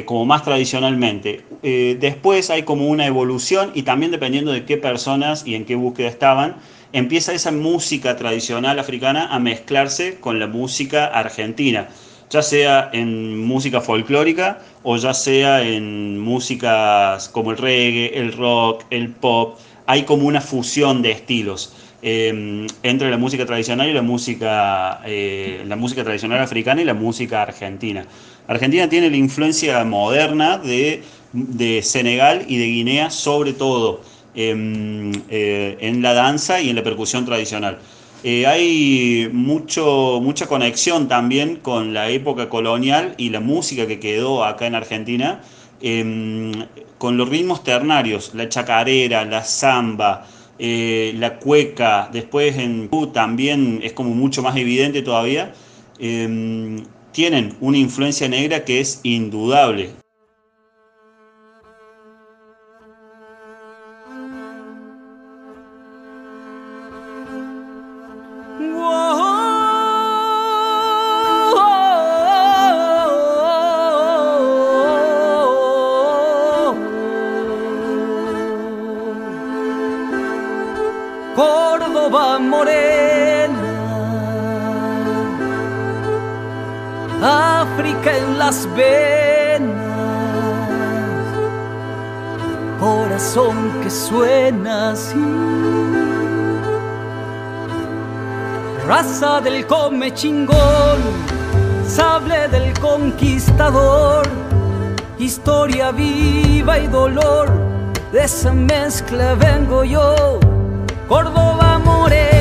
como 0.04 0.26
más 0.26 0.42
tradicionalmente. 0.42 1.44
después 1.62 2.50
hay 2.50 2.62
como 2.62 2.88
una 2.88 3.06
evolución 3.06 3.70
y 3.74 3.82
también 3.82 4.12
dependiendo 4.12 4.52
de 4.52 4.64
qué 4.64 4.76
personas 4.76 5.46
y 5.46 5.54
en 5.54 5.64
qué 5.64 5.76
búsqueda 5.76 6.08
estaban, 6.08 6.56
empieza 6.92 7.32
esa 7.32 7.52
música 7.52 8.16
tradicional 8.16 8.78
africana 8.78 9.28
a 9.34 9.38
mezclarse 9.38 10.18
con 10.20 10.38
la 10.38 10.46
música 10.46 11.06
argentina 11.06 11.88
ya 12.32 12.42
sea 12.42 12.88
en 12.94 13.38
música 13.38 13.82
folclórica 13.82 14.58
o 14.82 14.96
ya 14.96 15.12
sea 15.12 15.62
en 15.62 16.18
músicas 16.18 17.28
como 17.28 17.50
el 17.50 17.58
reggae, 17.58 18.18
el 18.18 18.32
rock, 18.32 18.84
el 18.90 19.10
pop. 19.10 19.58
Hay 19.86 20.04
como 20.04 20.26
una 20.26 20.40
fusión 20.40 21.02
de 21.02 21.10
estilos 21.10 21.74
em, 22.00 22.66
entre 22.82 23.10
la 23.10 23.18
música 23.18 23.44
tradicional 23.44 23.88
y 23.88 23.92
la 23.92 24.00
música, 24.00 25.02
eh, 25.04 25.62
la 25.66 25.76
música 25.76 26.02
tradicional 26.04 26.40
africana 26.40 26.80
y 26.80 26.84
la 26.84 26.94
música 26.94 27.42
argentina. 27.42 28.06
Argentina 28.52 28.88
tiene 28.88 29.10
la 29.10 29.16
influencia 29.16 29.84
moderna 29.84 30.58
de, 30.58 31.02
Senegal 31.82 32.44
y 32.46 32.58
de 32.58 32.66
Guinea 32.66 33.10
sobre 33.10 33.54
todo 33.54 34.02
em, 34.34 35.12
eh, 35.30 35.78
en 35.80 36.02
la 36.02 36.12
danza 36.12 36.60
y 36.60 36.70
en 36.70 36.76
la 36.76 36.82
percusión 36.82 37.24
tradicional. 37.24 37.78
Eh, 38.24 38.46
hay 38.46 39.28
mucho, 39.32 40.20
mucha 40.22 40.46
conexión 40.46 41.08
también 41.08 41.56
con 41.56 41.92
la 41.92 42.08
época 42.10 42.48
colonial 42.48 43.14
y 43.16 43.30
la 43.30 43.40
música 43.40 43.86
que 43.86 43.98
quedó 43.98 44.44
acá 44.44 44.66
en 44.66 44.76
Argentina, 44.76 45.40
em, 45.80 46.52
con 46.98 47.16
los 47.16 47.28
ritmos 47.28 47.64
ternarios, 47.64 48.32
la 48.34 48.48
chacarera, 48.48 49.24
la 49.24 49.42
samba, 49.42 50.26
eh, 50.58 51.12
la 51.16 51.38
cueca, 51.38 52.08
después 52.12 52.56
en 52.58 52.88
también 53.12 53.80
es 53.82 53.92
como 53.92 54.10
mucho 54.10 54.42
más 54.42 54.56
evidente 54.56 55.02
todavía, 55.02 55.52
em, 55.98 56.84
tienen 57.12 57.56
una 57.60 57.78
influencia 57.78 58.28
negra 58.28 58.64
que 58.64 58.80
es 58.80 59.00
indudable. 59.02 60.02
Venas, 88.74 89.68
corazón 92.80 93.80
que 93.82 93.90
suena 93.90 94.90
así. 94.90 95.14
Raza 98.86 99.40
del 99.40 99.66
come 99.66 100.12
chingón, 100.12 100.98
sable 101.86 102.48
del 102.48 102.76
conquistador, 102.80 104.26
historia 105.18 105.92
viva 105.92 106.78
y 106.80 106.88
dolor, 106.88 107.48
de 108.12 108.24
esa 108.24 108.52
mezcla 108.52 109.34
vengo 109.36 109.84
yo, 109.84 110.40
Córdoba 111.08 111.78
morena. 111.84 112.31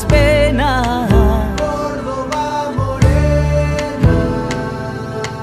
Las 0.00 0.06
venas 0.08 1.10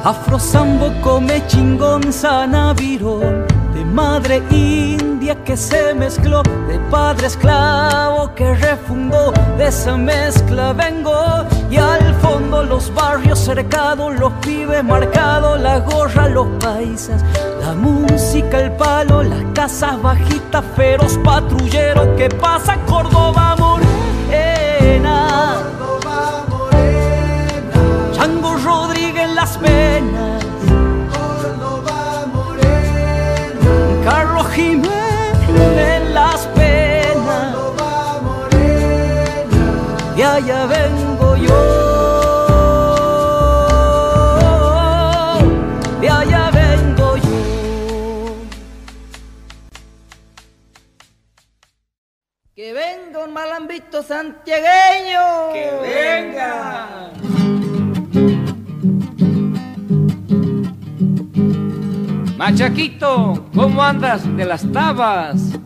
Afro 0.04 0.40
sambo 0.40 0.94
come 1.02 1.46
chingón 1.48 2.14
sanavirón 2.14 3.46
de 3.74 3.84
madre 3.84 4.42
india 4.50 5.36
que 5.44 5.58
se 5.58 5.94
mezcló, 5.94 6.42
de 6.68 6.80
padre 6.90 7.28
esclavo 7.28 8.34
que 8.34 8.54
refundó, 8.56 9.34
de 9.58 9.68
esa 9.68 9.98
mezcla 9.98 10.72
vengo. 10.72 11.46
Y 11.70 11.76
al 11.76 12.14
fondo 12.22 12.64
los 12.64 12.94
barrios 12.96 13.40
cercados, 13.40 14.18
los 14.18 14.32
pibes 14.42 14.84
marcados, 14.84 15.60
la 15.60 15.80
gorra, 15.80 16.30
los 16.30 16.48
paisas, 16.64 17.22
la 17.60 17.74
música, 17.74 18.62
el 18.62 18.72
palo, 18.72 19.24
las 19.24 19.44
casas 19.54 20.02
bajitas, 20.02 20.64
feroz 20.78 21.20
patrullero 21.26 22.16
que 22.16 22.30
pasa 22.30 22.78
Córdoba 22.86 23.57
Rodríguez 28.68 29.30
las 29.30 29.58
penas. 29.58 30.44
Carlos 34.04 34.48
Jiménez 34.50 35.38
en 35.94 36.14
las 36.14 36.46
penas. 36.48 37.56
Y 40.18 40.22
allá 40.22 40.66
vengo 40.66 41.36
yo. 41.38 41.60
Y 46.02 46.08
allá 46.08 46.52
vengo 46.52 47.16
yo. 47.16 47.40
Que 52.54 52.74
venga 52.74 53.24
un 53.24 53.32
malambito 53.32 54.04
santiagueño. 54.04 55.54
Que 55.54 55.66
venga. 55.82 56.97
Machaquito, 62.50 63.46
¿cómo 63.54 63.84
andas 63.84 64.24
de 64.38 64.46
las 64.46 64.72
tabas? 64.72 65.57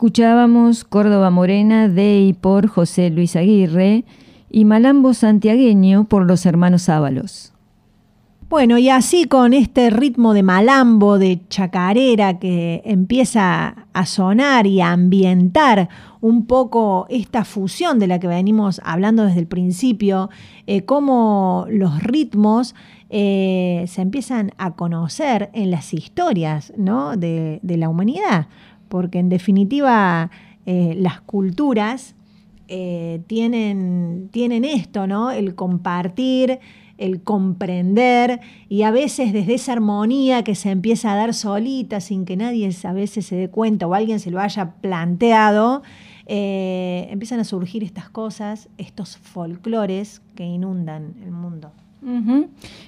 Escuchábamos 0.00 0.84
Córdoba 0.84 1.28
Morena 1.28 1.86
de 1.86 2.22
y 2.22 2.32
por 2.32 2.68
José 2.68 3.10
Luis 3.10 3.36
Aguirre 3.36 4.06
y 4.50 4.64
Malambo 4.64 5.12
Santiagueño 5.12 6.04
por 6.04 6.24
los 6.26 6.46
hermanos 6.46 6.88
Ábalos. 6.88 7.52
Bueno, 8.48 8.78
y 8.78 8.88
así 8.88 9.26
con 9.26 9.52
este 9.52 9.90
ritmo 9.90 10.32
de 10.32 10.42
malambo, 10.42 11.18
de 11.18 11.46
chacarera 11.50 12.38
que 12.38 12.80
empieza 12.86 13.86
a 13.92 14.06
sonar 14.06 14.66
y 14.66 14.80
a 14.80 14.90
ambientar 14.90 15.90
un 16.22 16.46
poco 16.46 17.04
esta 17.10 17.44
fusión 17.44 17.98
de 17.98 18.06
la 18.06 18.18
que 18.18 18.26
venimos 18.26 18.80
hablando 18.82 19.24
desde 19.26 19.40
el 19.40 19.46
principio, 19.48 20.30
eh, 20.66 20.86
cómo 20.86 21.66
los 21.68 22.02
ritmos 22.02 22.74
eh, 23.10 23.84
se 23.86 24.02
empiezan 24.02 24.52
a 24.56 24.72
conocer 24.76 25.50
en 25.52 25.70
las 25.70 25.92
historias 25.92 26.72
¿no? 26.76 27.16
de, 27.16 27.60
de 27.62 27.76
la 27.76 27.88
humanidad, 27.88 28.48
porque 28.90 29.20
en 29.20 29.30
definitiva 29.30 30.30
eh, 30.66 30.94
las 30.98 31.22
culturas 31.22 32.16
eh, 32.68 33.22
tienen, 33.26 34.28
tienen 34.32 34.64
esto, 34.64 35.06
¿no? 35.06 35.30
El 35.30 35.54
compartir, 35.54 36.58
el 36.98 37.22
comprender 37.22 38.40
y 38.68 38.82
a 38.82 38.90
veces 38.90 39.32
desde 39.32 39.54
esa 39.54 39.72
armonía 39.72 40.44
que 40.44 40.54
se 40.54 40.70
empieza 40.70 41.12
a 41.12 41.16
dar 41.16 41.32
solita 41.32 42.00
sin 42.00 42.26
que 42.26 42.36
nadie 42.36 42.68
a 42.84 42.92
veces 42.92 43.24
se 43.26 43.36
dé 43.36 43.48
cuenta 43.48 43.86
o 43.86 43.94
alguien 43.94 44.20
se 44.20 44.30
lo 44.30 44.40
haya 44.40 44.72
planteado, 44.82 45.82
eh, 46.26 47.08
empiezan 47.10 47.40
a 47.40 47.44
surgir 47.44 47.84
estas 47.84 48.10
cosas, 48.10 48.68
estos 48.76 49.16
folclores 49.16 50.20
que 50.34 50.44
inundan 50.44 51.14
el 51.22 51.30
mundo. 51.30 51.72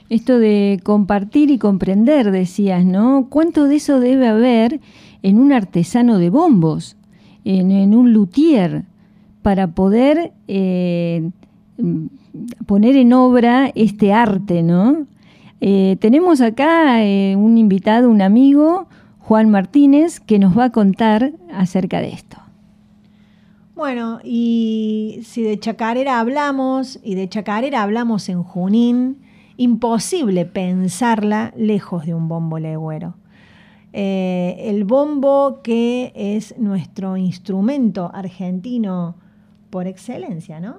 Esto 0.09 0.39
de 0.39 0.81
compartir 0.83 1.51
y 1.51 1.59
comprender, 1.59 2.31
decías, 2.31 2.85
¿no? 2.85 3.27
¿Cuánto 3.29 3.65
de 3.65 3.77
eso 3.77 4.01
debe 4.01 4.29
haber 4.29 4.81
en 5.23 5.39
un 5.39 5.53
artesano 5.53 6.19
de 6.19 6.31
bombos, 6.31 6.97
en, 7.45 7.95
un 7.95 8.13
luthier, 8.13 8.85
para 9.43 9.69
poder 9.69 10.33
eh, 10.49 11.31
poner 12.67 12.97
en 12.97 13.13
obra 13.13 13.71
este 13.75 14.13
arte, 14.13 14.63
¿no? 14.63 15.07
Eh, 15.61 15.97
tenemos 16.01 16.41
acá 16.41 17.05
eh, 17.05 17.37
un 17.37 17.57
invitado, 17.57 18.11
un 18.11 18.21
amigo, 18.21 18.89
Juan 19.21 19.49
Martínez, 19.49 20.19
que 20.19 20.39
nos 20.39 20.59
va 20.59 20.65
a 20.65 20.71
contar 20.71 21.33
acerca 21.53 22.01
de 22.01 22.11
esto. 22.11 22.42
Bueno, 23.75 24.21
y 24.23 25.21
si 25.25 25.43
de 25.43 25.59
chacarera 25.59 26.21
hablamos, 26.21 27.01
y 27.03 27.15
de 27.15 27.29
chacarera 27.29 27.83
hablamos 27.83 28.29
en 28.29 28.43
Junín, 28.43 29.19
imposible 29.57 30.45
pensarla 30.45 31.53
lejos 31.57 32.05
de 32.05 32.15
un 32.15 32.29
bombo 32.29 32.59
legüero. 32.59 33.15
Eh, 33.95 34.57
el 34.71 34.85
bombo 34.85 35.61
que 35.63 36.13
es 36.15 36.59
nuestro 36.59 37.17
instrumento 37.17 38.11
argentino 38.13 39.17
por 39.71 39.87
excelencia, 39.87 40.61
¿no? 40.61 40.77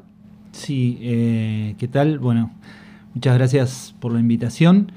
Sí, 0.52 0.98
eh, 1.02 1.76
¿qué 1.78 1.88
tal? 1.88 2.20
Bueno, 2.20 2.52
muchas 3.14 3.36
gracias 3.36 3.96
por 4.00 4.14
la 4.14 4.20
invitación. 4.20 4.92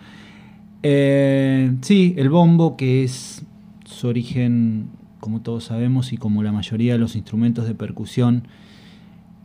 Eh, 0.82 1.74
sí, 1.80 2.14
el 2.16 2.28
bombo, 2.28 2.76
que 2.76 3.04
es 3.04 3.44
su 3.84 4.08
origen, 4.08 4.90
como 5.20 5.40
todos 5.40 5.64
sabemos, 5.64 6.12
y 6.12 6.16
como 6.16 6.42
la 6.42 6.52
mayoría 6.52 6.92
de 6.92 6.98
los 6.98 7.16
instrumentos 7.16 7.66
de 7.66 7.74
percusión, 7.74 8.44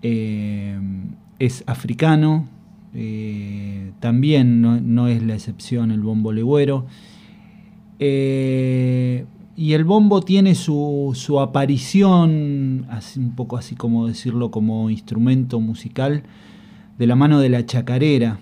eh, 0.02 0.80
es 1.40 1.64
africano. 1.68 2.48
eh, 2.94 3.92
también 4.00 4.62
no, 4.62 5.08
es 5.08 5.24
la 5.24 5.34
excepción 5.36 5.92
el 5.92 6.02
bombo 6.02 6.32
legüero. 6.34 6.86
Eh, 8.00 9.26
y 9.56 9.74
el 9.74 9.84
bombo 9.86 10.22
tiene 10.22 10.56
su, 10.56 11.12
su 11.14 11.40
aparición, 11.40 12.86
así, 12.90 13.20
un 13.20 13.36
poco 13.36 13.58
así 13.58 13.76
como 13.76 14.08
decirlo, 14.08 14.50
como 14.52 14.90
instrumento 14.90 15.60
musical, 15.60 16.24
de 16.98 17.08
la 17.08 17.16
mano 17.16 17.40
de 17.40 17.50
la 17.50 17.66
chacarera. 17.66 18.40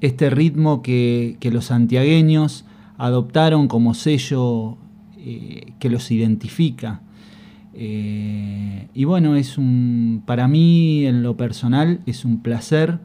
este 0.00 0.30
ritmo 0.30 0.82
que, 0.82 1.36
que 1.40 1.50
los 1.50 1.66
santiagueños 1.66 2.64
adoptaron 2.98 3.68
como 3.68 3.94
sello 3.94 4.76
eh, 5.24 5.72
que 5.78 5.88
los 5.88 6.10
identifica. 6.10 7.00
Eh, 7.74 8.88
y 8.92 9.04
bueno, 9.04 9.36
es 9.36 9.56
un, 9.56 10.22
para 10.26 10.48
mí 10.48 11.06
en 11.06 11.22
lo 11.22 11.36
personal 11.36 12.00
es 12.06 12.24
un 12.24 12.42
placer 12.42 12.98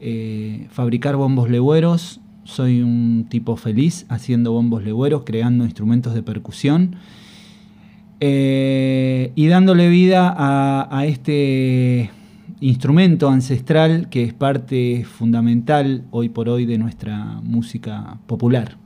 eh, 0.00 0.66
fabricar 0.70 1.16
bombos 1.16 1.48
legüeros. 1.48 2.20
Soy 2.44 2.82
un 2.82 3.26
tipo 3.28 3.56
feliz 3.56 4.06
haciendo 4.08 4.52
bombos 4.52 4.82
legüeros, 4.82 5.22
creando 5.24 5.64
instrumentos 5.64 6.14
de 6.14 6.22
percusión 6.22 6.96
y 8.22 9.46
dándole 9.46 9.88
vida 9.88 10.34
a 10.36 11.06
este 11.06 12.10
instrumento 12.60 13.30
ancestral 13.30 14.08
que 14.10 14.24
es 14.24 14.34
parte 14.34 15.04
fundamental 15.04 16.04
hoy 16.10 16.28
por 16.28 16.48
hoy 16.48 16.66
de 16.66 16.76
nuestra 16.76 17.40
música 17.42 18.18
popular. 18.26 18.76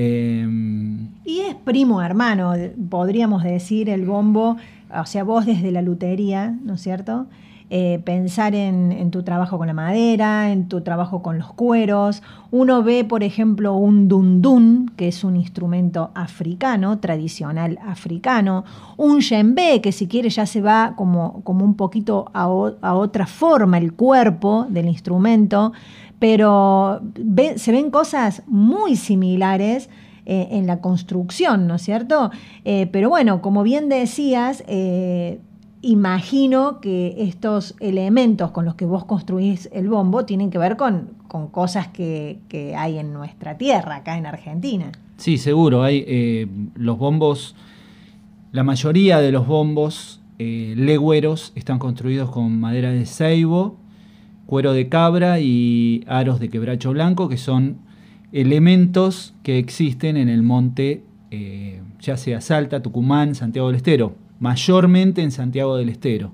Em, 0.00 1.08
y 1.24 1.40
es 1.40 1.56
primo 1.56 2.00
hermano, 2.00 2.52
podríamos 2.88 3.42
decir, 3.42 3.90
el 3.90 4.06
bombo, 4.06 4.56
o 4.96 5.06
sea, 5.06 5.24
vos 5.24 5.44
desde 5.44 5.72
la 5.72 5.82
lutería, 5.82 6.56
¿no 6.62 6.74
es 6.74 6.82
cierto? 6.82 7.26
Eh, 7.70 8.00
pensar 8.04 8.54
en, 8.54 9.10
tu 9.10 9.24
trabajo 9.24 9.58
con 9.58 9.66
la 9.66 9.74
madera, 9.74 10.52
en 10.52 10.68
tu 10.68 10.82
trabajo 10.82 11.20
con 11.20 11.36
los 11.36 11.52
cueros. 11.52 12.22
Uno 12.52 12.84
ve, 12.84 13.04
por 13.04 13.24
ejemplo, 13.24 13.74
un 13.74 14.06
dundun, 14.08 14.92
que 14.96 15.08
es 15.08 15.24
un 15.24 15.36
instrumento 15.36 16.12
africano, 16.14 17.00
tradicional 17.00 17.78
africano, 17.84 18.64
un 18.96 19.18
djembe, 19.18 19.80
que 19.82 19.90
si 19.90 20.06
quiere 20.06 20.30
ya 20.30 20.46
se 20.46 20.62
va 20.62 20.94
como, 20.96 21.42
como 21.42 21.64
un 21.64 21.74
poquito 21.74 22.30
a 22.32 22.46
otra 22.48 23.26
forma 23.26 23.78
el 23.78 23.92
cuerpo 23.92 24.64
del 24.70 24.86
instrumento 24.86 25.72
pero 26.18 27.00
se 27.56 27.72
ven 27.72 27.90
cosas 27.90 28.42
muy 28.46 28.96
similares 28.96 29.88
eh, 30.26 30.48
en 30.50 30.66
la 30.66 30.80
construcción, 30.80 31.66
¿no 31.66 31.76
es 31.76 31.82
cierto? 31.82 32.30
Eh, 32.64 32.86
pero 32.92 33.08
bueno, 33.08 33.40
como 33.40 33.62
bien 33.62 33.88
decías, 33.88 34.64
eh, 34.66 35.40
imagino 35.80 36.80
que 36.80 37.14
estos 37.18 37.76
elementos 37.80 38.50
con 38.50 38.64
los 38.64 38.74
que 38.74 38.84
vos 38.84 39.04
construís 39.04 39.70
el 39.72 39.88
bombo 39.88 40.24
tienen 40.24 40.50
que 40.50 40.58
ver 40.58 40.76
con, 40.76 41.16
cosas 41.50 41.88
que, 41.88 42.40
hay 42.76 42.98
en 42.98 43.12
nuestra 43.12 43.56
tierra, 43.56 43.96
acá 43.96 44.18
en 44.18 44.26
Argentina. 44.26 44.92
Sí, 45.18 45.38
seguro. 45.38 45.82
Hay 45.82 46.46
los 46.74 46.98
bombos, 46.98 47.54
la 48.52 48.64
mayoría 48.64 49.20
de 49.20 49.32
los 49.32 49.46
bombos 49.46 50.20
legüeros 50.38 51.52
están 51.54 51.78
construidos 51.78 52.30
con 52.30 52.60
madera 52.60 52.90
de 52.90 53.06
ceibo 53.06 53.76
cuero 54.48 54.72
de 54.72 54.88
cabra 54.88 55.40
y 55.40 56.04
aros 56.06 56.40
de 56.40 56.48
quebracho 56.48 56.92
blanco, 56.92 57.28
que 57.28 57.36
son 57.36 57.76
elementos 58.32 59.34
que 59.42 59.58
existen 59.58 60.16
en 60.16 60.30
el 60.30 60.42
monte, 60.42 61.02
eh, 61.30 61.82
ya 62.00 62.16
sea 62.16 62.40
Salta, 62.40 62.80
Tucumán, 62.80 63.34
Santiago 63.34 63.68
del 63.68 63.76
Estero, 63.76 64.14
mayormente 64.40 65.20
en 65.20 65.32
Santiago 65.32 65.76
del 65.76 65.90
Estero. 65.90 66.32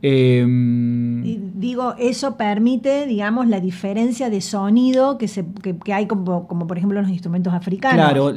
Em, 0.00 1.24
y 1.24 1.40
digo, 1.54 1.96
eso 1.98 2.36
permite, 2.36 3.08
digamos, 3.08 3.48
la 3.48 3.58
diferencia 3.58 4.30
de 4.30 4.40
sonido 4.40 5.18
que, 5.18 5.26
se, 5.26 5.44
hay 5.92 6.06
como, 6.06 6.46
por 6.46 6.78
ejemplo 6.78 7.00
en 7.00 7.06
los 7.06 7.12
instrumentos 7.12 7.52
africanos. 7.52 7.96
Claro, 7.96 8.32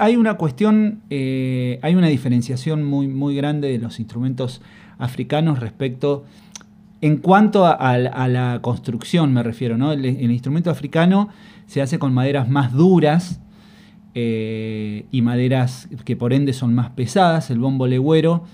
hay, 0.00 0.16
una 0.16 0.38
cuestión, 0.38 1.02
eh, 1.10 1.78
hay 1.82 1.94
una 1.94 2.08
diferenciación 2.08 2.84
muy, 2.84 3.06
muy 3.06 3.36
grande 3.36 3.68
de 3.68 3.78
los 3.78 4.00
instrumentos 4.00 4.62
africanos 4.96 5.60
respecto 5.60 6.24
en 7.02 7.16
cuanto 7.16 7.66
a, 7.66 7.98
la 7.98 8.60
construcción, 8.62 9.32
me 9.32 9.42
refiero, 9.42 9.76
¿no? 9.76 9.92
El, 9.92 10.06
instrumento 10.30 10.70
africano 10.70 11.30
se 11.66 11.82
hace 11.82 11.98
con 11.98 12.14
maderas 12.14 12.48
más 12.48 12.72
duras 12.72 13.40
eh, 14.14 15.06
y 15.10 15.20
maderas 15.20 15.88
que 16.04 16.14
por 16.14 16.32
ende 16.32 16.52
son 16.52 16.74
más 16.74 16.90
pesadas. 16.90 17.50
El 17.50 17.58
bombo 17.58 17.88
legüero 17.88 18.44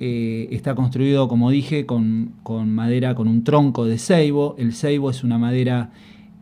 eh, 0.00 0.48
está 0.52 0.74
construido, 0.74 1.28
como 1.28 1.50
dije, 1.50 1.84
con, 1.84 2.32
madera, 2.64 3.14
con 3.14 3.28
un 3.28 3.44
tronco 3.44 3.84
de 3.84 3.98
ceibo. 3.98 4.54
El 4.58 4.72
ceibo 4.72 5.10
es 5.10 5.22
una 5.22 5.36
madera 5.36 5.90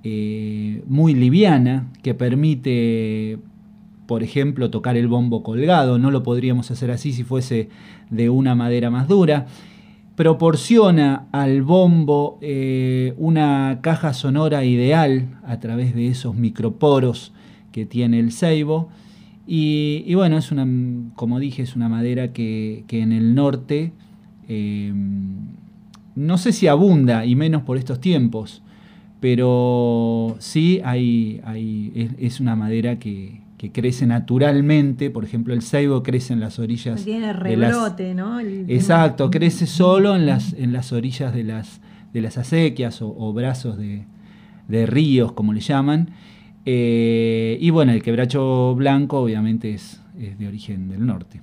eh, 0.04 0.84
muy 0.86 1.14
liviana 1.14 1.90
que 2.04 2.14
permite, 2.14 3.40
por 4.06 4.22
ejemplo, 4.22 4.70
tocar 4.70 4.96
el 4.96 5.08
bombo 5.08 5.42
colgado. 5.42 5.98
No 5.98 6.12
lo 6.12 6.22
podríamos 6.22 6.70
hacer 6.70 6.92
así 6.92 7.12
si 7.12 7.24
fuese 7.24 7.70
de 8.08 8.30
una 8.30 8.54
madera 8.54 8.88
más 8.88 9.08
dura 9.08 9.48
proporciona 10.16 11.26
al 11.32 11.62
bombo 11.62 12.38
eh, 12.42 13.14
una 13.16 13.78
caja 13.80 14.12
sonora 14.12 14.64
ideal 14.64 15.40
a 15.44 15.58
través 15.60 15.94
de 15.94 16.08
esos 16.08 16.34
microporos 16.34 17.32
que 17.72 17.86
tiene 17.86 18.18
el 18.18 18.32
ceibo. 18.32 18.90
Y, 19.46 20.14
bueno, 20.14 20.38
es 20.38 20.52
una, 20.52 20.66
como 21.16 21.40
dije, 21.40 21.62
es 21.62 21.74
una 21.74 21.88
madera 21.88 22.32
que, 22.32 22.84
en 22.88 23.12
el 23.12 23.34
norte 23.34 23.92
eh, 24.48 24.92
no 26.14 26.38
sé 26.38 26.52
si 26.52 26.68
abunda, 26.68 27.26
y 27.26 27.34
menos 27.34 27.62
por 27.62 27.76
estos 27.76 28.00
tiempos, 28.00 28.62
pero 29.20 30.36
sí 30.38 30.80
hay, 30.84 31.40
hay 31.44 32.10
es 32.18 32.40
una 32.40 32.54
madera 32.54 32.98
que, 32.98 33.41
que 33.62 33.70
crece 33.70 34.08
naturalmente, 34.08 35.08
por 35.08 35.22
ejemplo 35.22 35.54
el 35.54 35.62
ceibo 35.62 36.02
crece 36.02 36.32
en 36.32 36.40
las 36.40 36.58
orillas. 36.58 37.04
Tiene 37.04 37.32
rebrote, 37.32 38.12
¿no? 38.12 38.40
exacto, 38.40 39.30
crece 39.30 39.68
solo 39.68 40.16
en 40.16 40.26
las, 40.26 40.52
en 40.54 40.72
las 40.72 40.92
orillas 40.92 41.32
de 41.32 41.44
las, 41.44 41.80
de 42.12 42.22
las 42.22 42.38
acequias 42.38 43.00
o, 43.02 43.32
brazos 43.32 43.78
de, 43.78 44.86
ríos, 44.86 45.30
como 45.30 45.52
le 45.52 45.60
llaman. 45.60 46.10
Eh, 46.66 47.56
y 47.60 47.70
bueno, 47.70 47.92
el 47.92 48.02
quebracho 48.02 48.74
blanco 48.74 49.20
obviamente 49.20 49.74
es, 49.74 50.00
de 50.16 50.48
origen 50.48 50.88
del 50.88 51.06
norte. 51.06 51.40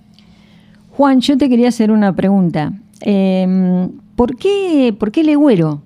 Juan, 0.89 1.21
yo 1.21 1.37
te 1.37 1.47
quería 1.47 1.69
hacer 1.69 1.89
una 1.89 2.13
pregunta. 2.13 2.73
Em, 2.99 3.91
¿por, 4.17 4.35
qué, 4.35 4.93
¿Por 4.99 5.13
qué 5.13 5.23
legüero? 5.23 5.83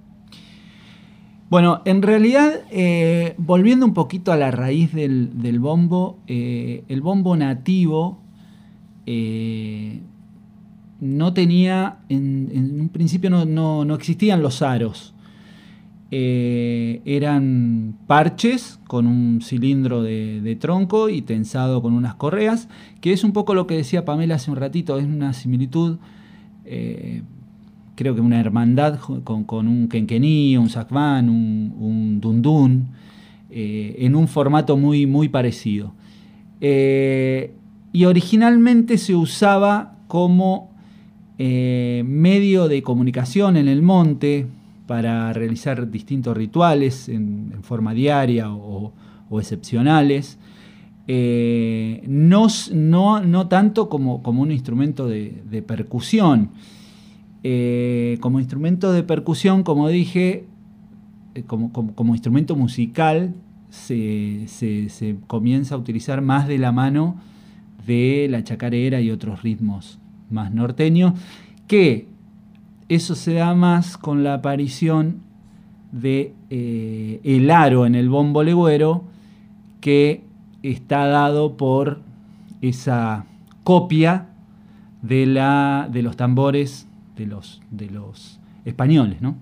Bueno, 1.54 1.84
en 1.86 2.02
realidad, 2.02 2.62
eh, 2.72 3.36
volviendo 3.38 3.86
un 3.86 3.94
poquito 3.94 4.32
a 4.32 4.38
la 4.38 4.50
raíz 4.50 4.92
del, 4.92 5.60
bombo, 5.60 6.18
eh, 6.26 6.84
el 6.88 7.02
bombo 7.02 7.38
nativo 7.38 8.18
eh, 9.06 10.00
no 11.00 11.34
tenía, 11.36 12.00
en, 12.10 12.82
un 12.82 12.90
principio 12.90 13.30
no, 13.30 13.94
existían 13.94 14.42
los 14.42 14.64
aros. 14.64 15.14
eran 16.10 18.00
parches 18.08 18.80
con 18.88 19.06
un 19.06 19.40
cilindro 19.44 20.02
de, 20.02 20.58
tronco 20.60 21.08
y 21.08 21.22
tensado 21.22 21.84
con 21.84 21.94
unas 21.94 22.16
correas, 22.16 22.68
que 23.00 23.14
es 23.14 23.24
un 23.24 23.32
poco 23.32 23.54
lo 23.54 23.68
que 23.68 23.76
decía 23.76 24.06
Pamela 24.06 24.38
hace 24.38 24.50
un 24.50 24.58
ratito, 24.58 24.98
es 24.98 25.06
una 25.06 25.34
similitud 25.34 26.00
creo 27.96 28.16
que 28.16 28.22
una 28.22 28.40
hermandad 28.40 29.00
con, 29.00 29.68
un 29.68 29.88
kenquení, 29.88 30.58
un 30.58 30.70
sakvan, 30.70 31.30
un, 31.30 32.20
dundun, 32.20 32.88
eh, 33.50 33.96
en 34.00 34.16
un 34.16 34.28
formato 34.28 34.78
muy, 34.78 35.06
muy 35.06 35.30
parecido. 35.30 35.94
Eh, 36.62 37.54
y 37.92 38.06
originalmente 38.06 38.98
se 38.98 39.16
usaba 39.16 39.98
como 40.08 40.72
eh, 41.38 42.04
medio 42.06 42.68
de 42.68 42.82
comunicación 42.82 43.58
en 43.58 43.68
el 43.68 43.82
monte 43.82 44.48
para 44.88 45.32
realizar 45.34 45.90
distintos 45.90 46.36
rituales 46.36 47.10
en, 47.10 47.54
forma 47.62 47.94
diaria 47.94 48.52
o, 48.52 48.92
excepcionales. 49.40 50.38
no, 51.08 52.48
no, 53.22 53.48
tanto 53.48 53.90
como, 53.90 54.22
como 54.22 54.42
un 54.42 54.52
instrumento 54.52 55.08
de 55.08 55.64
percusión. 55.66 56.50
Eh, 57.46 58.18
como 58.22 58.40
instrumento 58.40 58.94
de 58.94 59.04
percusión, 59.04 59.64
como 59.64 59.90
dije, 59.90 60.46
eh, 61.36 61.44
como, 61.44 62.14
instrumento 62.14 62.56
musical, 62.56 63.34
se, 63.70 64.48
comienza 65.28 65.76
a 65.76 65.78
utilizar 65.78 66.22
más 66.22 66.48
de 66.48 66.58
la 66.58 66.72
mano 66.72 67.18
de 67.86 68.28
la 68.30 68.46
chacarera 68.46 69.02
y 69.02 69.12
otros 69.12 69.44
ritmos 69.44 70.00
más 70.30 70.54
norteños, 70.54 71.20
que 71.68 72.08
eso 72.88 73.14
se 73.14 73.34
da 73.34 73.54
más 73.56 73.98
con 73.98 74.24
la 74.24 74.36
aparición 74.36 75.18
de 75.92 76.34
eh, 76.50 77.20
el 77.26 77.52
aro 77.52 77.86
en 77.86 77.96
el 77.96 78.08
bombo 78.08 78.42
legüero, 78.42 79.04
que 79.82 80.24
está 80.62 81.08
dado 81.08 81.58
por 81.58 82.00
esa 82.62 83.26
copia 83.66 84.28
de, 85.02 85.26
la, 85.26 85.90
de 85.92 86.04
los 86.04 86.16
tambores 86.16 86.88
de 87.16 87.26
los, 87.26 87.62
de 87.72 87.90
los 87.90 88.40
españoles, 88.66 89.22
¿no? 89.22 89.36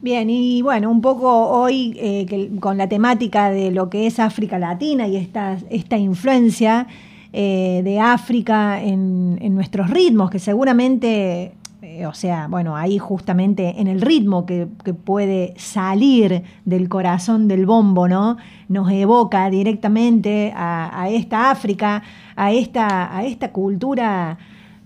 Bien, 0.00 0.28
y 0.28 0.60
bueno, 0.62 0.90
un 0.90 1.00
poco 1.00 1.48
hoy 1.48 1.96
eh, 1.98 2.50
con 2.60 2.76
la 2.76 2.88
temática 2.88 3.50
de 3.50 3.70
lo 3.70 3.88
que 3.88 4.06
es 4.06 4.20
África 4.20 4.58
Latina 4.58 5.08
y 5.08 5.16
esta, 5.16 5.56
esta 5.70 5.96
influencia 5.96 6.86
eh, 7.32 7.80
de 7.82 7.98
África 7.98 8.82
en, 8.82 9.54
nuestros 9.54 9.90
ritmos, 9.90 10.30
que 10.30 10.38
seguramente 10.38 11.52
o 12.06 12.12
sea, 12.12 12.46
bueno, 12.48 12.76
ahí 12.76 12.98
justamente 12.98 13.80
en 13.80 13.86
el 13.86 14.02
ritmo 14.02 14.44
que, 14.44 14.68
que, 14.84 14.92
puede 14.92 15.54
salir 15.56 16.42
del 16.64 16.88
corazón 16.90 17.48
del 17.48 17.64
bombo, 17.64 18.06
¿no? 18.06 18.36
Nos 18.68 18.90
evoca 18.90 19.48
directamente 19.48 20.52
a, 20.54 21.02
a 21.02 21.08
esta 21.08 21.50
África, 21.50 22.02
a 22.34 22.52
esta, 22.52 23.16
a 23.16 23.24
esta 23.24 23.50
cultura 23.50 24.36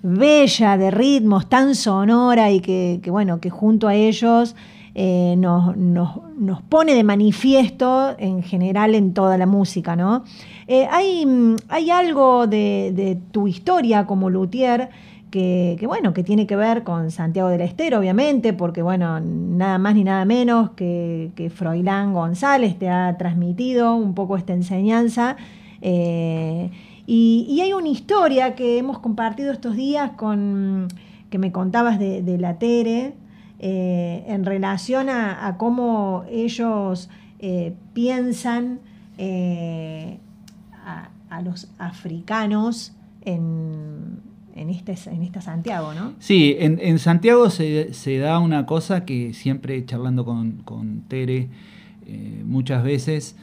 bella 0.02 0.76
de 0.76 0.90
ritmos, 0.90 1.48
tan 1.48 1.74
sonora 1.74 2.50
y 2.50 2.60
que, 2.60 3.00
bueno, 3.06 3.40
que 3.40 3.50
junto 3.50 3.88
a 3.88 3.94
ellos 3.94 4.56
eh, 4.94 5.34
nos, 5.38 5.76
nos, 5.76 6.20
nos, 6.38 6.62
pone 6.62 6.94
de 6.94 7.04
manifiesto 7.04 8.14
en 8.18 8.42
general 8.42 8.94
en 8.94 9.14
toda 9.14 9.38
la 9.38 9.46
música, 9.46 9.94
¿no? 9.94 10.24
Eh, 10.66 10.86
hay, 10.90 11.24
hay, 11.68 11.90
algo 11.90 12.46
de, 12.46 13.18
tu 13.30 13.46
historia 13.46 14.06
como 14.06 14.30
luthier 14.30 14.88
que, 15.30 15.76
que, 15.78 15.86
bueno, 15.86 16.12
que 16.12 16.24
tiene 16.24 16.46
que 16.46 16.56
ver 16.56 16.82
con 16.82 17.10
Santiago 17.10 17.48
del 17.50 17.60
Estero, 17.60 17.98
obviamente, 17.98 18.52
porque 18.52 18.82
bueno, 18.82 19.20
nada 19.20 19.78
más 19.78 19.94
ni 19.94 20.02
nada 20.02 20.24
menos 20.24 20.70
que, 20.70 21.30
que 21.36 21.50
Froilán 21.50 22.12
González 22.12 22.78
te 22.78 22.88
ha 22.88 23.16
transmitido 23.16 23.94
un 23.94 24.14
poco 24.14 24.36
esta 24.36 24.54
enseñanza. 24.54 25.36
Eh, 25.82 26.70
y, 27.12 27.60
hay 27.60 27.72
una 27.72 27.88
historia 27.88 28.54
que 28.54 28.78
hemos 28.78 29.00
compartido 29.00 29.52
estos 29.52 29.74
días 29.74 30.12
con 30.12 30.86
que 31.28 31.38
me 31.38 31.50
contabas 31.50 31.98
de, 31.98 32.22
de 32.22 32.38
la 32.38 32.60
Tere, 32.60 33.14
eh, 33.58 34.22
en 34.28 34.44
relación 34.44 35.08
a, 35.08 35.48
a, 35.48 35.56
cómo 35.56 36.22
ellos 36.30 37.10
eh, 37.40 37.74
piensan 37.94 38.78
eh, 39.18 40.18
a, 40.84 41.10
a, 41.30 41.42
los 41.42 41.72
africanos 41.78 42.92
en, 43.22 44.20
en, 44.54 44.70
este, 44.70 44.94
en 45.10 45.24
esta 45.24 45.40
Santiago, 45.40 45.92
¿no? 45.94 46.12
Sí, 46.20 46.54
en, 46.60 46.78
en 46.80 47.00
Santiago 47.00 47.50
se, 47.50 47.92
se, 47.92 48.18
da 48.18 48.38
una 48.38 48.66
cosa 48.66 49.04
que 49.04 49.34
siempre 49.34 49.84
charlando 49.84 50.24
con, 50.24 50.62
con 50.64 51.00
Tere, 51.08 51.48
muchas 52.44 52.84
veces 52.84 53.34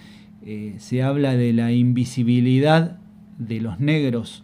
se 0.77 1.03
habla 1.03 1.35
de 1.35 1.51
la 1.51 1.73
invisibilidad 1.73 2.97
de 3.37 3.61
los 3.61 3.79
negros, 3.79 4.43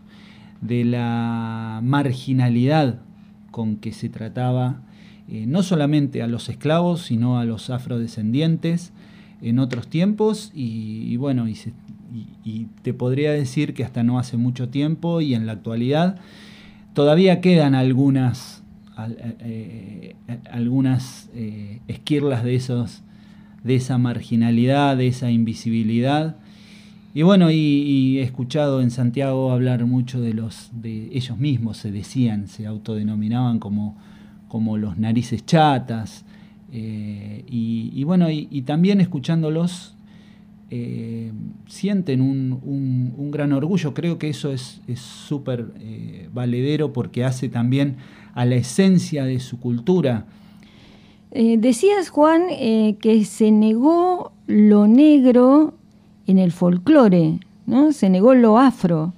de 0.61 0.85
la 0.85 1.81
marginalidad 1.83 2.99
con 3.51 3.77
que 3.77 3.91
se 3.91 4.09
trataba 4.09 4.81
eh, 5.29 5.45
no 5.47 5.63
solamente 5.63 6.21
a 6.21 6.27
los 6.27 6.49
esclavos, 6.49 7.03
sino 7.03 7.39
a 7.39 7.45
los 7.45 7.69
afrodescendientes 7.69 8.91
en 9.41 9.59
otros 9.59 9.87
tiempos 9.87 10.51
y, 10.53 11.15
bueno, 11.17 11.47
y, 11.47 12.67
te 12.81 12.93
podría 12.93 13.31
decir 13.31 13.73
que 13.73 13.83
hasta 13.83 14.03
no 14.03 14.19
hace 14.19 14.37
mucho 14.37 14.69
tiempo 14.69 15.21
y 15.21 15.33
en 15.33 15.45
la 15.45 15.53
actualidad 15.53 16.17
todavía 16.93 17.41
quedan 17.41 17.73
algunas, 17.73 18.63
eh, 19.39 20.15
eh, 20.27 20.39
algunas 20.51 21.29
esquirlas 21.87 22.43
de, 22.43 22.55
esos, 22.55 23.01
de 23.63 23.75
esa 23.75 23.97
marginalidad, 23.97 24.97
de 24.97 25.07
esa 25.07 25.31
invisibilidad. 25.31 26.35
Y 27.13 27.21
bueno, 27.21 27.51
y, 27.51 28.17
he 28.19 28.23
escuchado 28.23 28.81
en 28.81 28.89
Santiago 28.91 29.51
hablar 29.51 29.85
mucho 29.85 30.19
de 30.19 30.33
los, 30.33 30.71
de 30.73 31.09
ellos 31.13 31.37
mismos 31.37 31.77
se 31.77 31.91
decían, 31.91 32.47
se 32.47 32.65
autodenominaban 32.65 33.59
como 33.59 33.97
como 34.53 34.77
los 34.77 34.99
narices 34.99 35.43
chatas, 35.47 36.25
eh, 36.71 37.43
y, 37.47 38.03
bueno, 38.03 38.29
y, 38.29 38.61
también 38.61 39.01
escuchándolos 39.01 39.95
eh, 40.69 41.31
sienten 41.65 42.21
un, 42.21 42.61
un, 43.17 43.31
gran 43.31 43.51
orgullo, 43.51 43.95
creo 43.95 44.19
que 44.19 44.29
eso 44.29 44.53
es 44.53 44.79
súper 44.93 45.71
eh, 45.79 46.29
valedero 46.31 46.93
porque 46.93 47.25
hace 47.25 47.49
también 47.49 47.97
a 48.35 48.45
la 48.45 48.53
esencia 48.53 49.23
de 49.25 49.39
su 49.39 49.59
cultura. 49.59 50.27
Eh, 51.31 51.57
decías, 51.57 52.09
Juan, 52.09 52.43
que 52.99 53.25
se 53.25 53.49
negó 53.49 54.33
lo 54.45 54.85
negro 54.85 55.73
en 56.27 56.39
el 56.39 56.51
folclore, 56.51 57.39
¿no? 57.65 57.91
se 57.91 58.09
negó 58.09 58.33
lo 58.33 58.57
afro. 58.57 59.13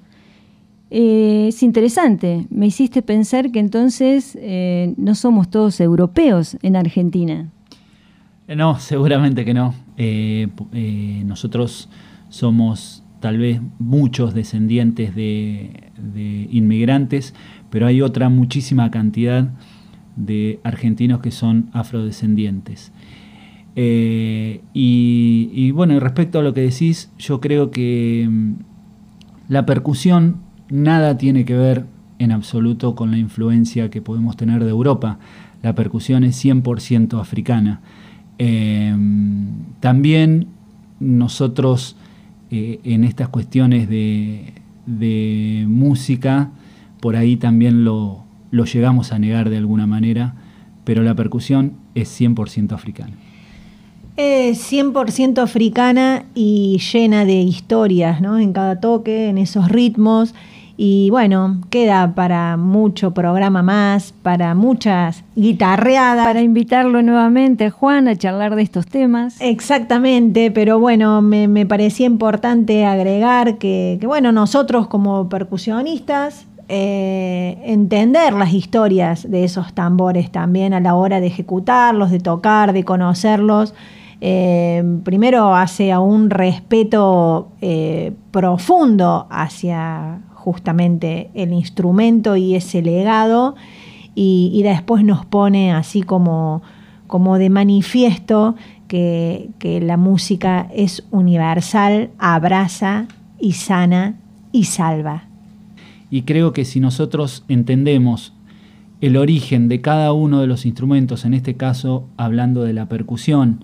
Eh, 0.92 1.48
es 1.50 1.64
interesante, 1.64 2.46
me 2.50 2.68
hiciste 2.68 3.02
pensar 3.02 3.52
que 3.52 3.60
entonces 3.60 4.38
eh, 4.40 4.94
no 4.98 5.16
somos 5.16 5.50
todos 5.50 5.80
europeos 5.80 6.58
en 6.62 6.76
Argentina. 6.76 7.50
No, 8.48 8.80
seguramente 8.80 9.46
que 9.46 9.54
no. 9.54 9.74
Eh, 9.98 10.48
eh, 10.74 11.24
nosotros 11.26 11.90
somos 12.30 13.04
tal 13.20 13.38
vez 13.38 13.62
muchos 13.80 14.34
descendientes 14.34 15.16
de, 15.16 15.92
de, 15.98 16.48
inmigrantes, 16.52 17.34
pero 17.70 17.88
hay 17.88 18.02
otra 18.02 18.30
muchísima 18.30 18.92
cantidad 18.92 19.50
de 20.16 20.60
argentinos 20.64 21.22
que 21.22 21.32
son 21.32 21.70
afrodescendientes. 21.74 22.92
Eh, 23.76 24.62
y, 24.74 25.72
bueno, 25.72 26.00
respecto 26.00 26.40
a 26.40 26.42
lo 26.42 26.54
que 26.54 26.62
decís, 26.62 27.12
yo 27.18 27.42
creo 27.42 27.72
que 27.72 28.28
mm, 28.30 28.54
la 29.50 29.66
percusión 29.66 30.38
nada 30.70 31.18
tiene 31.18 31.46
que 31.46 31.56
ver 31.56 31.86
en 32.18 32.32
absoluto 32.32 32.96
con 32.96 33.12
la 33.12 33.18
influencia 33.18 33.90
que 33.90 34.02
podemos 34.02 34.38
tener 34.38 34.64
de 34.64 34.70
Europa. 34.70 35.20
La 35.62 35.76
percusión 35.76 36.24
es 36.24 36.44
100% 36.44 37.20
africana. 37.20 37.82
Eh, 38.38 38.96
también 39.80 40.48
nosotros 41.00 41.98
eh, 42.52 42.80
en 42.84 43.04
estas 43.04 43.30
cuestiones 43.30 43.90
de, 43.90 44.54
de, 44.86 45.66
música, 45.68 46.52
por 47.02 47.16
ahí 47.16 47.36
también 47.36 47.84
lo, 47.84 48.24
lo 48.52 48.66
llegamos 48.66 49.12
a 49.12 49.20
negar 49.20 49.50
de 49.50 49.58
alguna 49.58 49.88
manera, 49.88 50.36
pero 50.86 51.04
la 51.04 51.16
percusión 51.16 51.74
es 51.96 52.20
100% 52.20 52.72
africana. 52.72 53.14
Es 54.18 54.72
100% 54.72 55.40
africana 55.40 56.24
y 56.34 56.80
llena 56.94 57.26
de 57.26 57.34
historias, 57.34 58.22
¿no? 58.22 58.40
En 58.40 58.54
cada 58.54 58.80
toque, 58.80 59.28
en 59.28 59.38
esos 59.38 59.68
ritmos. 59.68 60.34
Y 60.78 61.10
bueno, 61.10 61.62
queda 61.70 62.16
para 62.16 62.58
mucho 62.58 63.14
programa 63.14 63.62
más, 63.62 64.14
para 64.24 64.56
muchas 64.56 65.24
guitarreadas. 65.36 66.26
Para 66.26 66.42
invitarlo 66.42 67.02
nuevamente, 67.02 67.70
Juan, 67.70 68.08
a 68.08 68.16
charlar 68.16 68.56
de 68.56 68.62
estos 68.62 68.86
temas. 68.88 69.40
Exactamente, 69.40 70.52
pero 70.52 70.80
bueno, 70.80 71.22
me, 71.22 71.48
me 71.48 71.66
parecía 71.66 72.06
importante 72.06 72.86
agregar 72.86 73.58
que, 73.58 73.98
que, 74.02 74.08
bueno, 74.08 74.32
nosotros 74.34 74.88
como 74.88 75.30
percusionistas, 75.30 76.46
eh, 76.68 77.60
entender 77.64 78.34
las 78.34 78.52
historias 78.52 79.30
de 79.30 79.44
esos 79.44 79.74
tambores 79.74 80.32
también 80.32 80.74
a 80.74 80.80
la 80.80 80.96
hora 80.96 81.20
de 81.20 81.28
ejecutarlos, 81.28 82.10
de 82.10 82.20
tocar, 82.20 82.74
de 82.74 82.84
conocerlos. 82.84 83.76
Eh, 84.28 84.84
primero 85.04 85.54
hace 85.54 85.96
un 85.96 86.32
respeto 86.32 87.52
profundo 88.32 89.28
hacia 89.30 90.22
justamente 90.34 91.30
el 91.36 91.54
instrumento 91.54 92.36
y 92.36 92.56
ese 92.56 92.82
legado 92.82 93.54
y, 94.16 94.50
y 94.52 94.64
después 94.64 95.04
nos 95.04 95.28
pone 95.28 95.72
así 95.72 96.02
como, 96.02 96.64
como 97.06 97.38
de 97.38 97.52
manifiesto 97.52 98.56
que, 98.88 99.50
que, 99.60 99.80
la 99.80 99.98
música 99.98 100.70
es 100.74 101.04
universal, 101.12 102.10
abraza 102.18 103.08
y 103.40 103.52
sana 103.52 104.16
y 104.52 104.64
salva. 104.64 105.26
Y 106.10 106.24
creo 106.24 106.52
que 106.52 106.66
si 106.66 106.80
nosotros 106.80 107.44
entendemos 107.48 108.34
el 109.02 109.18
origen 109.18 109.68
de 109.68 109.82
cada 109.82 110.14
uno 110.14 110.42
de 110.42 110.48
los 110.48 110.66
instrumentos, 110.66 111.26
en 111.26 111.36
este 111.36 111.56
caso 111.56 112.08
hablando 112.18 112.64
de 112.64 112.74
la 112.74 112.88
percusión, 112.88 113.64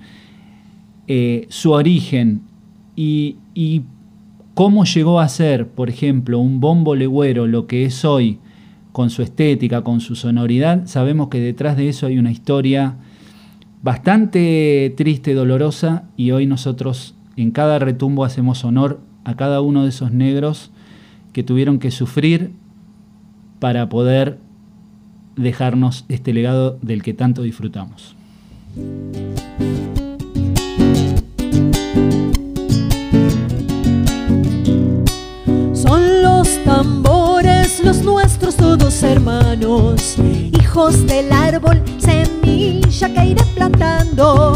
eh, 1.13 1.45
su 1.49 1.71
origen 1.73 2.39
y, 2.95 3.35
y 3.53 3.81
cómo 4.53 4.85
llegó 4.85 5.19
a 5.19 5.27
ser, 5.27 5.67
por 5.67 5.89
ejemplo, 5.89 6.39
un 6.39 6.61
bombo 6.61 6.95
legüero 6.95 7.47
lo 7.47 7.67
que 7.67 7.83
es 7.83 8.05
hoy, 8.05 8.39
con 8.93 9.09
su 9.09 9.21
estética, 9.21 9.81
con 9.81 9.99
su 9.99 10.15
sonoridad, 10.15 10.85
sabemos 10.85 11.27
que 11.27 11.41
detrás 11.41 11.75
de 11.75 11.89
eso 11.89 12.07
hay 12.07 12.17
una 12.17 12.31
historia 12.31 12.95
bastante 13.83 14.93
triste, 14.95 15.33
dolorosa, 15.33 16.03
y 16.15 16.31
hoy 16.31 16.45
nosotros 16.45 17.13
en 17.35 17.51
cada 17.51 17.77
retumbo 17.77 18.23
hacemos 18.23 18.63
honor 18.63 19.01
a 19.25 19.35
cada 19.35 19.59
uno 19.59 19.83
de 19.83 19.89
esos 19.89 20.13
negros 20.13 20.71
que 21.33 21.43
tuvieron 21.43 21.77
que 21.77 21.91
sufrir 21.91 22.51
para 23.59 23.89
poder 23.89 24.39
dejarnos 25.35 26.05
este 26.07 26.31
legado 26.31 26.79
del 26.81 27.03
que 27.03 27.13
tanto 27.13 27.41
disfrutamos. 27.41 28.15
Nuestros 37.99 38.55
todos 38.55 39.03
hermanos, 39.03 40.15
hijos 40.17 41.05
del 41.05 41.31
árbol, 41.31 41.83
semilla 41.99 43.13
que 43.13 43.25
iré 43.25 43.43
plantando. 43.53 44.53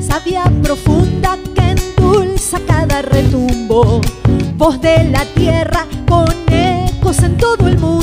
Sabia 0.00 0.44
profunda 0.62 1.36
que 1.54 1.76
endulza 1.76 2.58
cada 2.66 3.02
retumbo, 3.02 4.00
voz 4.56 4.80
de 4.80 5.04
la 5.10 5.24
tierra 5.34 5.86
con 6.08 6.28
ecos 6.48 7.18
en 7.22 7.36
todo 7.36 7.68
el 7.68 7.78
mundo. 7.78 7.95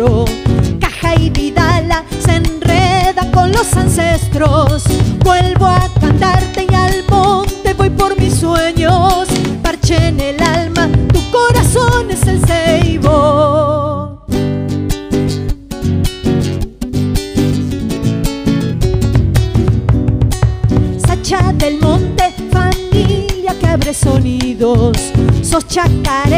Caja 0.00 1.14
y 1.20 1.28
vidala 1.28 2.04
se 2.24 2.36
enreda 2.36 3.30
con 3.32 3.52
los 3.52 3.70
ancestros. 3.76 4.84
Vuelvo 5.22 5.66
a 5.66 5.90
cantarte 6.00 6.66
y 6.70 6.74
al 6.74 7.04
monte 7.10 7.74
voy 7.74 7.90
por 7.90 8.18
mis 8.18 8.34
sueños. 8.36 9.28
Parche 9.62 10.08
en 10.08 10.20
el 10.20 10.42
alma, 10.42 10.88
tu 11.12 11.20
corazón 11.30 12.10
es 12.10 12.26
el 12.26 12.40
ceibo. 12.46 14.24
Sacha 21.06 21.52
del 21.58 21.78
monte, 21.78 22.32
familia 22.50 23.54
que 23.60 23.66
abre 23.66 23.92
sonidos. 23.92 24.96
Sos 25.42 25.66
chacarera, 25.66 26.29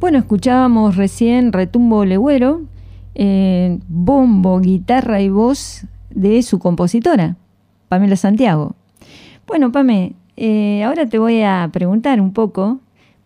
Bueno, 0.00 0.18
escuchábamos 0.18 0.94
recién 0.94 1.52
Retumbo 1.52 2.04
Legüero, 2.04 2.62
eh, 3.16 3.80
bombo, 3.88 4.60
guitarra 4.60 5.20
y 5.20 5.28
voz 5.28 5.86
de 6.10 6.40
su 6.44 6.60
compositora, 6.60 7.36
Pamela 7.88 8.14
Santiago. 8.14 8.76
Bueno, 9.48 9.72
Pame, 9.72 10.14
eh, 10.36 10.84
ahora 10.84 11.06
te 11.08 11.18
voy 11.18 11.42
a 11.42 11.68
preguntar 11.72 12.20
un 12.20 12.32
poco, 12.32 12.78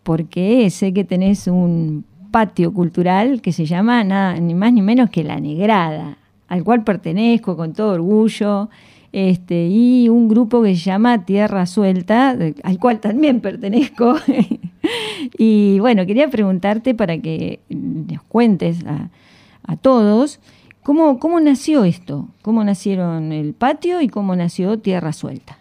porque 0.03 0.71
sé 0.71 0.95
que 0.95 1.05
tenés 1.05 1.47
un 1.47 2.07
patio 2.31 2.73
cultural 2.73 3.43
que 3.43 3.53
se 3.53 3.67
llama 3.67 4.03
nada, 4.03 4.41
ni 4.41 4.55
más 4.55 4.73
ni 4.73 4.81
menos 4.81 5.11
que 5.11 5.25
La 5.25 5.39
Negrada, 5.39 6.17
al 6.49 6.65
cual 6.65 6.85
pertenezco 6.85 7.55
con 7.55 7.75
todo 7.75 7.93
orgullo, 7.93 8.71
este, 9.13 9.67
y 9.69 10.09
un 10.09 10.27
grupo 10.27 10.63
que 10.63 10.75
se 10.75 10.85
llama 10.85 11.27
Tierra 11.27 11.67
Suelta, 11.67 12.31
al 12.63 12.79
cual 12.79 12.99
también 12.99 13.41
pertenezco. 13.41 14.15
y 15.39 15.79
bueno, 15.81 16.07
quería 16.07 16.29
preguntarte 16.29 16.95
para 16.95 17.19
que 17.19 17.61
nos 17.69 18.23
cuentes 18.25 18.79
a, 18.87 19.09
todos 19.81 20.41
cómo, 20.83 21.19
cómo 21.19 21.41
nació 21.41 21.85
esto, 21.85 22.29
cómo 22.43 22.63
nacieron 22.65 23.33
el 23.33 23.55
patio 23.55 24.01
y 24.01 24.09
cómo 24.09 24.37
nació 24.37 24.79
Tierra 24.79 25.13
Suelta. 25.13 25.59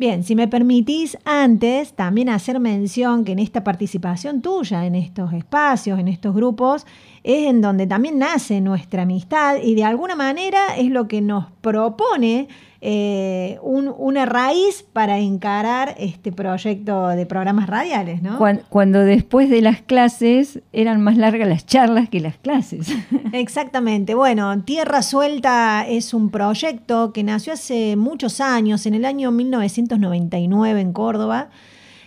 Bien, 0.00 0.24
si 0.24 0.34
me 0.34 0.48
permitís 0.48 1.18
antes 1.26 1.92
también 1.92 2.30
hacer 2.30 2.58
mención 2.58 3.22
que 3.22 3.32
en 3.32 3.38
esta 3.38 3.62
participación 3.64 4.40
tuya, 4.40 4.86
en 4.86 4.94
estos 4.94 5.34
espacios, 5.34 5.98
en 5.98 6.08
estos 6.08 6.34
grupos, 6.34 6.86
es 7.22 7.46
en 7.48 7.60
donde 7.60 7.86
también 7.86 8.18
nace 8.18 8.62
nuestra 8.62 9.02
amistad 9.02 9.56
y 9.62 9.74
de 9.74 9.84
alguna 9.84 10.16
manera 10.16 10.74
es 10.78 10.88
lo 10.90 11.06
que 11.06 11.20
nos 11.20 11.50
propone 11.60 12.48
eh, 12.82 13.58
un- 13.62 13.92
una 13.98 14.24
raíz 14.24 14.82
para 14.92 15.18
encarar 15.18 15.94
este 15.98 16.32
proyecto 16.32 17.08
de 17.08 17.26
programas 17.26 17.66
radiales, 17.68 18.22
¿no? 18.22 18.38
Cuan- 18.38 18.62
Cuando, 18.70 19.00
después 19.00 19.50
de 19.50 19.60
las 19.60 19.82
clases 19.82 20.60
eran 20.72 21.02
más 21.02 21.18
largas 21.18 21.46
las 21.46 21.66
charlas 21.66 22.08
que 22.08 22.20
las 22.20 22.38
clases. 22.38 22.88
Exactamente. 23.34 24.14
Bueno, 24.14 24.62
Tierra 24.62 25.02
Suelta 25.02 25.84
es 25.86 26.14
un 26.14 26.30
proyecto 26.30 27.12
que 27.12 27.22
nació 27.22 27.52
hace 27.52 27.96
muchos 27.96 28.40
años, 28.40 28.86
en 28.86 28.94
el 28.94 29.04
año 29.04 29.30
1999 29.30 30.80
en 30.80 30.92
Córdoba, 30.92 31.50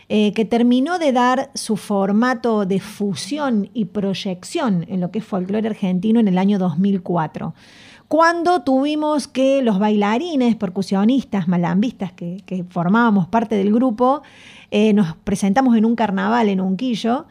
eh, 0.09 0.34
que 0.34 0.43
terminó 0.45 0.99
de 0.99 1.11
dar 1.11 1.49
su 1.53 1.78
formato 1.78 2.65
de 2.65 2.80
fusión 2.80 3.69
y 3.74 3.86
proyección 3.86 4.86
en 4.89 4.99
lo 5.01 5.11
que 5.11 5.19
es 5.19 5.26
folclore 5.26 5.67
argentino 5.67 6.19
en 6.19 6.28
el 6.28 6.38
año 6.38 6.59
2004. 6.59 7.53
Cuando 8.14 8.61
tuvimos 8.61 9.28
que 9.28 9.64
los 9.64 9.80
bailarines, 9.80 10.55
percusionistas, 10.55 11.47
malambistas 11.47 12.11
que, 12.11 12.64
formábamos 12.70 13.28
parte 13.28 13.55
del 13.55 13.74
grupo, 13.74 14.22
eh, 14.70 14.93
nos 14.93 15.16
presentamos 15.16 15.76
en 15.76 15.84
un 15.84 15.95
carnaval 15.95 16.47
en 16.47 16.61
Unquillo 16.61 17.26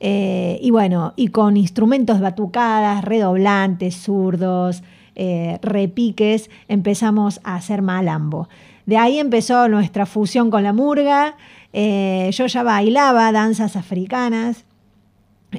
eh, 0.00 0.58
y 0.60 0.72
bueno, 0.72 1.12
y 1.14 1.28
con 1.28 1.56
instrumentos 1.56 2.18
batucadas, 2.18 3.04
redoblantes, 3.04 3.94
zurdos, 3.94 4.82
eh, 5.14 5.60
repiques, 5.62 6.50
empezamos 6.66 7.40
a 7.44 7.54
hacer 7.54 7.80
malambo. 7.80 8.48
De 8.86 8.96
ahí 8.96 9.20
empezó 9.20 9.68
nuestra 9.68 10.04
fusión 10.04 10.50
con 10.50 10.64
la 10.64 10.72
murga. 10.72 11.36
eh, 11.72 12.28
yo 12.32 12.46
ya 12.46 12.64
bailaba 12.64 13.30
danzas 13.30 13.76
africanas. 13.76 14.64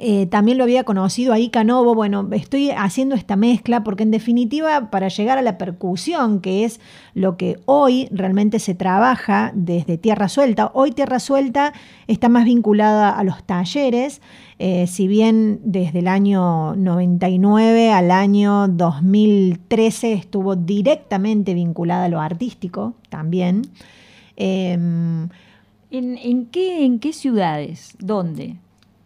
Eh, 0.01 0.25
también 0.27 0.57
lo 0.57 0.63
había 0.63 0.83
conocido 0.83 1.33
ahí 1.33 1.49
Canovo. 1.49 1.95
Bueno, 1.95 2.27
estoy 2.31 2.71
haciendo 2.71 3.15
esta 3.15 3.35
mezcla 3.35 3.83
porque 3.83 4.03
en 4.03 4.11
definitiva 4.11 4.89
para 4.89 5.07
llegar 5.07 5.37
a 5.37 5.41
la 5.41 5.57
percusión, 5.57 6.41
que 6.41 6.65
es 6.65 6.79
lo 7.13 7.37
que 7.37 7.59
hoy 7.65 8.07
realmente 8.11 8.59
se 8.59 8.75
trabaja 8.75 9.51
desde 9.53 9.97
Tierra 9.97 10.29
Suelta, 10.29 10.71
hoy 10.73 10.91
Tierra 10.91 11.19
Suelta 11.19 11.73
está 12.07 12.29
más 12.29 12.45
vinculada 12.45 13.09
a 13.09 13.23
los 13.23 13.43
talleres, 13.43 14.21
eh, 14.59 14.87
si 14.87 15.07
bien 15.07 15.59
desde 15.63 15.99
el 15.99 16.07
año 16.07 16.75
99 16.75 17.91
al 17.91 18.11
año 18.11 18.67
2013 18.67 20.13
estuvo 20.13 20.55
directamente 20.55 21.53
vinculada 21.53 22.05
a 22.05 22.09
lo 22.09 22.21
artístico 22.21 22.93
también. 23.09 23.63
Em, 24.35 25.29
¿En, 25.91 26.17
en 26.17 26.45
qué, 26.47 26.85
¿En 26.85 26.99
qué 26.99 27.13
ciudades? 27.13 27.95
¿Dónde? 27.99 28.57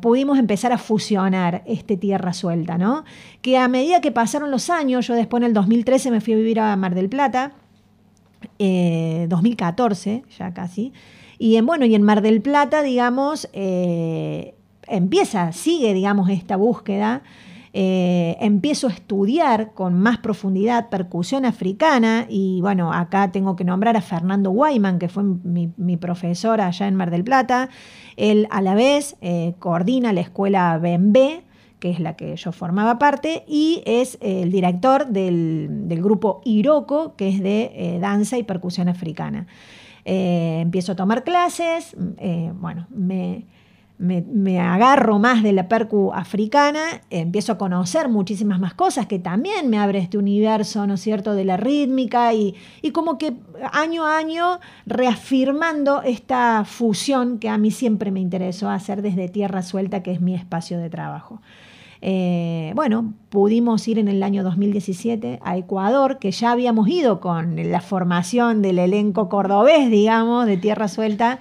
pudimos 0.00 0.38
empezar 0.38 0.72
a 0.72 0.78
fusionar 0.78 1.62
este 1.66 1.96
Tierra 1.96 2.32
Suelta, 2.32 2.78
¿no? 2.78 3.04
Que 3.42 3.58
a 3.58 3.68
medida 3.68 4.00
que 4.00 4.12
pasaron 4.12 4.50
los 4.50 4.70
años, 4.70 5.06
yo 5.06 5.14
después 5.14 5.42
en 5.42 5.48
el 5.48 5.54
2013 5.54 6.10
me 6.10 6.20
fui 6.20 6.34
a 6.34 6.36
vivir 6.36 6.60
a 6.60 6.74
Mar 6.76 6.94
del 6.94 7.08
Plata, 7.08 7.52
2014 8.58 10.12
eh, 10.12 10.22
ya 10.38 10.52
casi. 10.52 10.92
Y 11.38 11.56
en, 11.56 11.66
bueno, 11.66 11.86
y 11.86 11.94
en 11.94 12.02
Mar 12.02 12.20
del 12.20 12.42
Plata, 12.42 12.82
digamos, 12.82 13.48
eh, 13.52 14.54
empieza, 14.86 15.52
sigue, 15.52 15.94
digamos, 15.94 16.28
esta 16.28 16.56
búsqueda. 16.56 17.22
Eh, 17.72 18.36
empiezo 18.40 18.88
a 18.88 18.90
estudiar 18.90 19.72
con 19.74 19.94
más 19.94 20.18
profundidad 20.18 20.88
percusión 20.88 21.44
africana 21.44 22.26
y 22.28 22.60
bueno, 22.60 22.92
acá 22.92 23.30
tengo 23.30 23.54
que 23.54 23.64
nombrar 23.64 23.96
a 23.96 24.00
Fernando 24.00 24.50
Guayman, 24.50 24.98
que 24.98 25.08
fue 25.08 25.22
mi, 25.22 25.72
mi 25.76 25.96
profesor 25.96 26.60
allá 26.60 26.88
en 26.88 26.96
Mar 26.96 27.10
del 27.10 27.24
Plata. 27.24 27.68
Él 28.16 28.48
a 28.50 28.60
la 28.60 28.74
vez 28.74 29.16
coordina 29.58 30.12
la 30.12 30.20
escuela 30.20 30.78
BMB, 30.78 31.42
que 31.80 31.90
es 31.90 31.98
la 31.98 32.14
que 32.14 32.36
yo 32.36 32.52
formaba 32.52 32.98
parte, 32.98 33.42
y 33.48 33.82
es 33.86 34.16
eh, 34.20 34.42
el 34.42 34.52
director 34.52 35.06
del, 35.06 35.86
grupo 35.88 36.42
Iroko, 36.44 37.16
que 37.16 37.28
es 37.28 37.42
de 37.42 37.72
eh, 37.74 37.98
danza 37.98 38.38
y 38.38 38.44
percusión 38.44 38.88
africana. 38.88 39.46
Eh, 40.04 40.60
empiezo 40.60 40.92
a 40.92 40.96
tomar 40.96 41.24
clases, 41.24 41.96
bueno, 42.54 42.86
me, 42.90 43.46
agarro 44.58 45.18
más 45.18 45.42
de 45.42 45.52
la 45.52 45.68
percu 45.68 46.12
africana, 46.14 46.80
empiezo 47.10 47.52
a 47.52 47.58
conocer 47.58 48.08
muchísimas 48.08 48.58
más 48.58 48.74
cosas 48.74 49.06
que 49.06 49.18
también 49.18 49.68
me 49.68 49.78
abre 49.78 49.98
este 49.98 50.16
universo, 50.16 50.86
¿no 50.86 50.94
es 50.94 51.00
cierto?, 51.00 51.34
de 51.34 51.44
la 51.44 51.56
rítmica 51.56 52.32
y, 52.32 52.54
y 52.80 52.92
como 52.92 53.18
que 53.18 53.34
año 53.72 54.06
a 54.06 54.16
año 54.16 54.60
reafirmando 54.86 56.02
esta 56.02 56.64
fusión 56.64 57.38
que 57.38 57.48
a 57.48 57.58
mí 57.58 57.70
siempre 57.70 58.10
me 58.10 58.20
interesó 58.20 58.70
hacer 58.70 59.02
desde 59.02 59.28
Tierra 59.28 59.62
Suelta, 59.62 60.02
que 60.02 60.12
es 60.12 60.20
mi 60.20 60.34
espacio 60.34 60.78
de 60.78 60.88
trabajo. 60.88 61.40
Eh, 62.02 62.72
bueno, 62.74 63.12
pudimos 63.28 63.86
ir 63.86 63.98
en 63.98 64.08
el 64.08 64.22
año 64.22 64.42
2017 64.42 65.40
a 65.42 65.56
Ecuador, 65.58 66.18
que 66.18 66.30
ya 66.30 66.52
habíamos 66.52 66.88
ido 66.88 67.20
con 67.20 67.70
la 67.70 67.80
formación 67.80 68.62
del 68.62 68.78
elenco 68.78 69.28
cordobés, 69.28 69.90
digamos, 69.90 70.46
de 70.46 70.56
Tierra 70.56 70.88
Suelta 70.88 71.40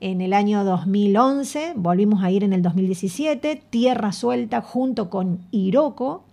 en 0.00 0.20
el 0.20 0.32
año 0.32 0.64
2011, 0.64 1.72
volvimos 1.76 2.22
a 2.22 2.30
ir 2.30 2.44
en 2.44 2.52
el 2.52 2.62
2017, 2.62 3.62
Tierra 3.70 4.12
Suelta 4.12 4.60
junto 4.60 5.08
con 5.08 5.40
Iroko. 5.50 6.24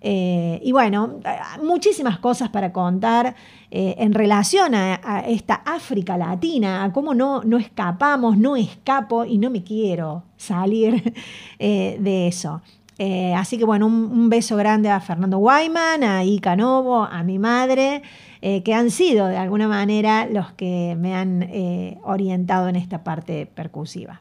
Eh, 0.00 0.60
y 0.62 0.72
bueno, 0.72 1.20
muchísimas 1.62 2.18
cosas 2.18 2.50
para 2.50 2.72
contar 2.72 3.34
eh, 3.70 3.94
en 3.98 4.12
relación 4.12 4.74
a, 4.74 5.24
esta 5.26 5.54
África 5.64 6.16
Latina, 6.18 6.84
a 6.84 6.92
cómo 6.92 7.14
no, 7.14 7.42
no 7.42 7.56
escapamos, 7.56 8.36
no 8.36 8.54
escapo 8.54 9.24
y 9.24 9.38
no 9.38 9.50
me 9.50 9.62
quiero 9.62 10.24
salir 10.36 11.14
de 11.58 12.28
eso. 12.28 12.60
Eh, 12.98 13.34
así 13.34 13.58
que 13.58 13.64
bueno, 13.64 13.86
un, 13.86 14.30
beso 14.30 14.56
grande 14.56 14.88
a 14.88 15.00
Fernando 15.00 15.38
Guayman, 15.38 16.04
a 16.04 16.24
Ica 16.24 16.54
Novo, 16.54 17.02
a 17.02 17.22
mi 17.24 17.38
madre, 17.38 18.02
eh, 18.46 18.62
que 18.62 18.74
han 18.74 18.90
sido 18.90 19.26
de 19.28 19.38
alguna 19.38 19.68
manera 19.68 20.26
los 20.26 20.52
que 20.52 20.98
me 21.00 21.14
han 21.14 21.44
eh, 21.44 21.96
orientado 22.02 22.68
en 22.68 22.76
esta 22.76 23.02
parte 23.02 23.46
percusiva. 23.46 24.20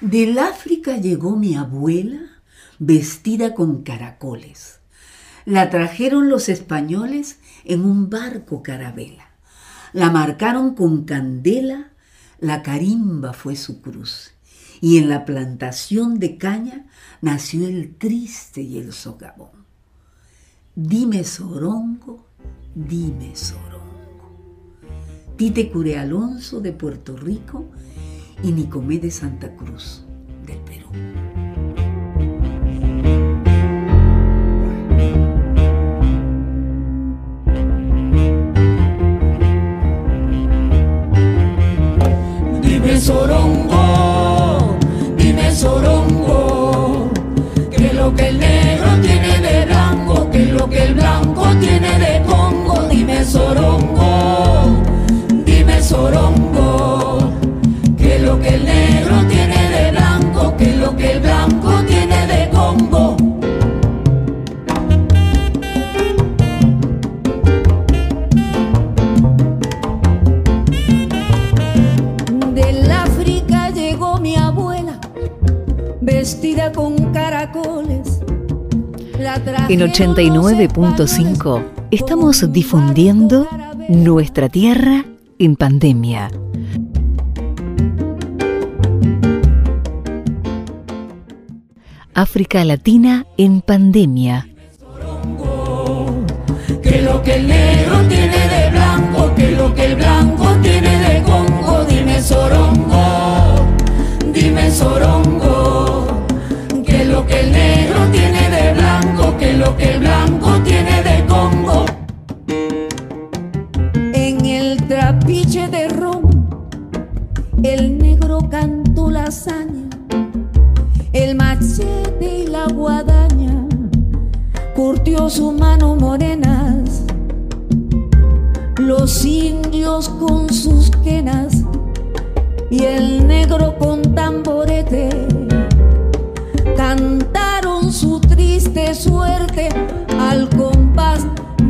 Del 0.00 0.38
África 0.38 0.98
llegó 0.98 1.34
mi 1.34 1.56
abuela 1.56 2.20
vestida 2.78 3.54
con 3.54 3.82
caracoles. 3.82 4.83
La 5.46 5.68
trajeron 5.68 6.30
los 6.30 6.48
españoles 6.48 7.38
en 7.64 7.84
un 7.84 8.08
barco 8.08 8.62
carabela. 8.62 9.30
La 9.92 10.10
marcaron 10.10 10.74
con 10.74 11.04
candela, 11.04 11.92
la 12.40 12.62
carimba 12.62 13.34
fue 13.34 13.54
su 13.54 13.82
cruz. 13.82 14.32
Y 14.80 14.98
en 14.98 15.08
la 15.08 15.24
plantación 15.24 16.18
de 16.18 16.38
caña 16.38 16.86
nació 17.20 17.66
el 17.66 17.94
triste 17.96 18.62
y 18.62 18.78
el 18.78 18.92
socavón. 18.92 19.64
Dime 20.74 21.24
sorongo, 21.24 22.26
dime 22.74 23.36
sorongo. 23.36 23.84
Tite 25.36 25.70
Cure 25.70 25.98
Alonso 25.98 26.60
de 26.60 26.72
Puerto 26.72 27.16
Rico 27.16 27.70
y 28.42 28.52
Nicomé 28.52 28.98
de 28.98 29.10
Santa 29.10 29.54
Cruz 29.54 30.03
En 79.66 79.80
89.5 79.80 81.64
estamos 81.90 82.52
difundiendo 82.52 83.48
nuestra 83.88 84.50
tierra 84.50 85.06
en 85.38 85.56
pandemia. 85.56 86.30
África 92.12 92.62
Latina 92.64 93.26
en 93.38 93.62
pandemia. 93.62 94.46
Que 97.24 97.36
el 97.36 97.48
negro 97.48 98.02
tiene 98.06 98.23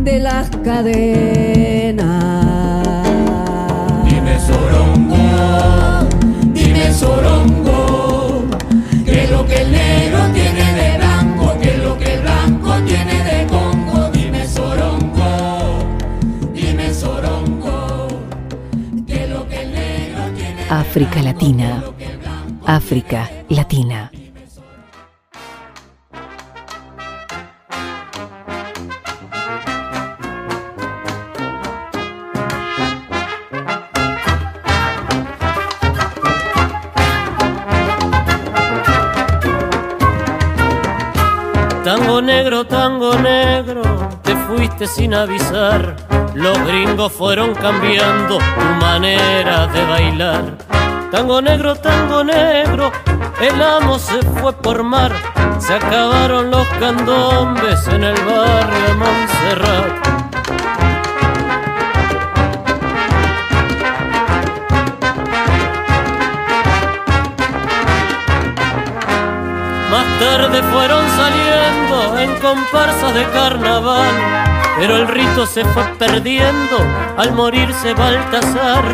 de 0.04 0.20
las 0.20 0.50
cadenas. 0.62 2.04
Dime 4.04 4.38
sorongo, 4.38 5.16
dime 6.52 6.92
sorongo, 6.92 8.44
que 9.04 9.26
lo 9.28 9.46
que 9.46 9.62
el 9.62 9.72
negro 9.72 10.18
tiene 10.34 10.72
de 10.74 10.98
blanco, 10.98 11.58
que 11.60 11.78
lo 11.78 11.98
que 11.98 12.14
el 12.14 12.20
blanco 12.20 12.74
tiene 12.86 13.24
de 13.24 13.46
congo. 13.46 14.10
Dime 14.12 14.46
sorongo, 14.46 15.78
dime 16.52 16.92
sorongo, 16.92 18.08
que 19.06 19.26
lo 19.26 19.48
que 19.48 19.62
el 19.62 19.72
negro 19.72 20.22
tiene 20.36 20.64
de 20.64 20.70
África 20.70 21.22
Latina. 21.22 21.82
África 22.66 23.30
Latina. 23.48 24.13
Negro, 42.44 42.66
tango 42.66 43.14
negro, 43.14 43.82
te 44.22 44.36
fuiste 44.36 44.86
sin 44.86 45.14
avisar. 45.14 45.96
Los 46.34 46.58
gringos 46.66 47.10
fueron 47.10 47.54
cambiando 47.54 48.36
tu 48.36 48.84
manera 48.84 49.66
de 49.68 49.82
bailar. 49.86 50.58
Tango 51.10 51.40
negro, 51.40 51.74
tango 51.74 52.22
negro, 52.22 52.92
el 53.40 53.62
amo 53.62 53.98
se 53.98 54.20
fue 54.20 54.52
por 54.52 54.82
mar. 54.82 55.12
Se 55.58 55.72
acabaron 55.72 56.50
los 56.50 56.66
candombes 56.78 57.88
en 57.88 58.04
el 58.04 58.16
barrio 58.26 58.94
Montserrat. 58.98 60.03
Tarde 70.36 70.62
fueron 70.64 71.04
saliendo 71.10 72.18
en 72.18 72.40
comparsas 72.40 73.14
de 73.14 73.24
carnaval, 73.26 74.10
pero 74.76 74.96
el 74.96 75.06
rito 75.06 75.46
se 75.46 75.64
fue 75.64 75.84
perdiendo 75.96 76.76
al 77.16 77.32
morirse 77.32 77.94
Baltasar. 77.94 78.84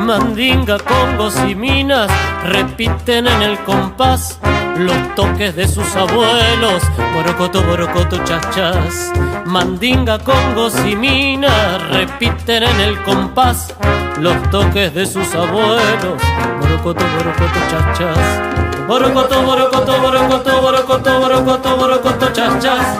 Mandinga, 0.00 0.78
congos 0.78 1.36
y 1.48 1.54
minas 1.54 2.10
repiten 2.44 3.28
en 3.28 3.42
el 3.42 3.58
compás 3.60 4.40
los 4.78 5.14
toques 5.14 5.54
de 5.54 5.68
sus 5.68 5.94
abuelos. 5.94 6.82
Borocoto, 7.14 7.62
borocoto, 7.62 8.18
chachas. 8.24 9.12
Mandinga, 9.44 10.18
congos 10.18 10.74
y 10.84 10.96
minas 10.96 11.88
repiten 11.90 12.64
en 12.64 12.80
el 12.80 13.00
compás 13.02 13.76
los 14.18 14.50
toques 14.50 14.92
de 14.92 15.06
sus 15.06 15.32
abuelos. 15.36 16.20
Borocoto, 16.60 17.04
borocoto, 17.16 17.60
chachas. 17.70 18.59
Borocoto, 18.90 19.42
borocoto, 19.42 20.00
borocoto, 20.00 20.60
borocoto, 20.60 21.20
borocoto, 21.20 21.76
borocoto, 21.76 22.32
chachas. 22.32 22.98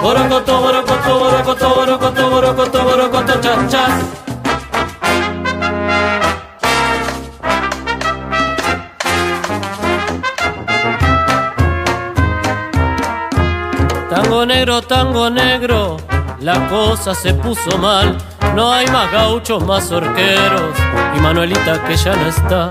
Borocoto, 0.00 0.60
borocoto, 0.60 1.18
borocoto, 1.18 1.68
borocoto, 1.74 2.30
borocoto, 2.30 2.82
borocoto, 2.84 3.40
chachas. 3.40 3.90
Tango 14.10 14.46
negro, 14.46 14.80
tango 14.82 15.28
negro, 15.28 15.96
la 16.38 16.68
cosa 16.68 17.16
se 17.16 17.34
puso 17.34 17.78
mal. 17.78 18.16
No 18.54 18.70
hay 18.70 18.86
más 18.86 19.10
gauchos, 19.10 19.60
más 19.66 19.90
orqueros 19.90 20.76
y 21.16 21.18
Manuelita 21.18 21.82
que 21.82 21.96
ya 21.96 22.14
no 22.14 22.26
está. 22.28 22.70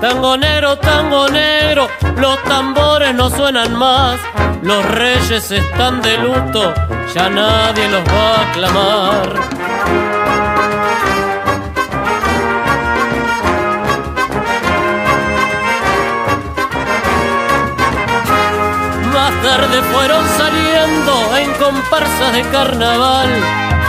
Tango 0.00 0.36
negro, 0.36 0.76
tango 0.76 1.26
negro, 1.28 1.88
los 2.18 2.42
tambores 2.44 3.14
no 3.14 3.30
suenan 3.30 3.74
más. 3.74 4.20
Los 4.62 4.84
reyes 4.84 5.50
están 5.50 6.02
de 6.02 6.18
luto, 6.18 6.74
ya 7.14 7.30
nadie 7.30 7.88
los 7.88 8.02
va 8.04 8.34
a 8.34 8.50
aclamar. 8.50 9.34
Más 19.14 19.42
tarde 19.42 19.82
fueron 19.92 20.24
saliendo 20.36 21.36
en 21.38 21.52
comparsas 21.54 22.32
de 22.34 22.42
carnaval, 22.50 23.30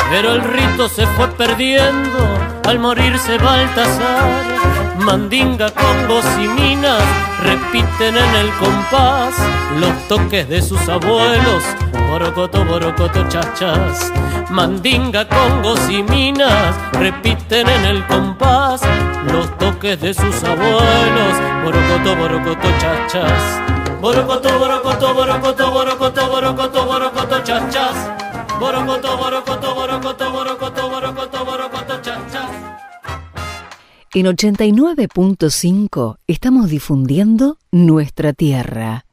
pero 0.10 0.32
el 0.32 0.42
rito 0.42 0.88
se 0.88 1.06
fue 1.06 1.28
perdiendo 1.32 2.20
al 2.66 2.80
morirse 2.80 3.38
Baltasar. 3.38 4.77
Mandinga, 5.08 5.72
congos 5.72 6.26
y 6.38 6.50
minas 6.50 7.02
repiten 7.42 8.18
en 8.18 8.36
el 8.36 8.52
compás 8.56 9.34
los 9.80 10.08
toques 10.10 10.50
de 10.50 10.62
sus 10.62 10.82
abuelos. 10.90 11.64
Borocoto, 12.10 12.66
borocoto, 12.66 13.26
chachas. 13.30 14.12
Mandinga, 14.50 15.26
congos 15.30 15.80
y 15.90 16.04
minas 16.04 16.76
repiten 16.92 17.70
en 17.70 17.86
el 17.86 18.06
compás 18.08 18.82
los 19.32 19.58
toques 19.58 19.98
de 20.02 20.14
sus 20.14 20.44
abuelos. 20.44 21.34
Borocoto, 21.64 22.16
borocoto, 22.18 22.68
chachas. 22.78 23.62
Borocoto, 24.02 24.60
borocoto, 24.60 25.14
borocoto, 25.14 25.72
borocoto, 25.72 26.28
borocoto, 26.28 26.86
borocoto, 26.86 27.44
chachas. 27.46 27.96
Borocoto, 28.60 29.18
borocoto, 29.18 29.74
borocoto, 29.74 30.32
borocoto, 30.34 30.90
borocoto, 30.90 31.46
borocoto, 31.46 32.02
chachas. 32.02 32.77
En 34.14 34.26
89.5 34.26 36.18
estamos 36.28 36.70
difundiendo 36.70 37.58
nuestra 37.72 38.32
tierra. 38.32 39.06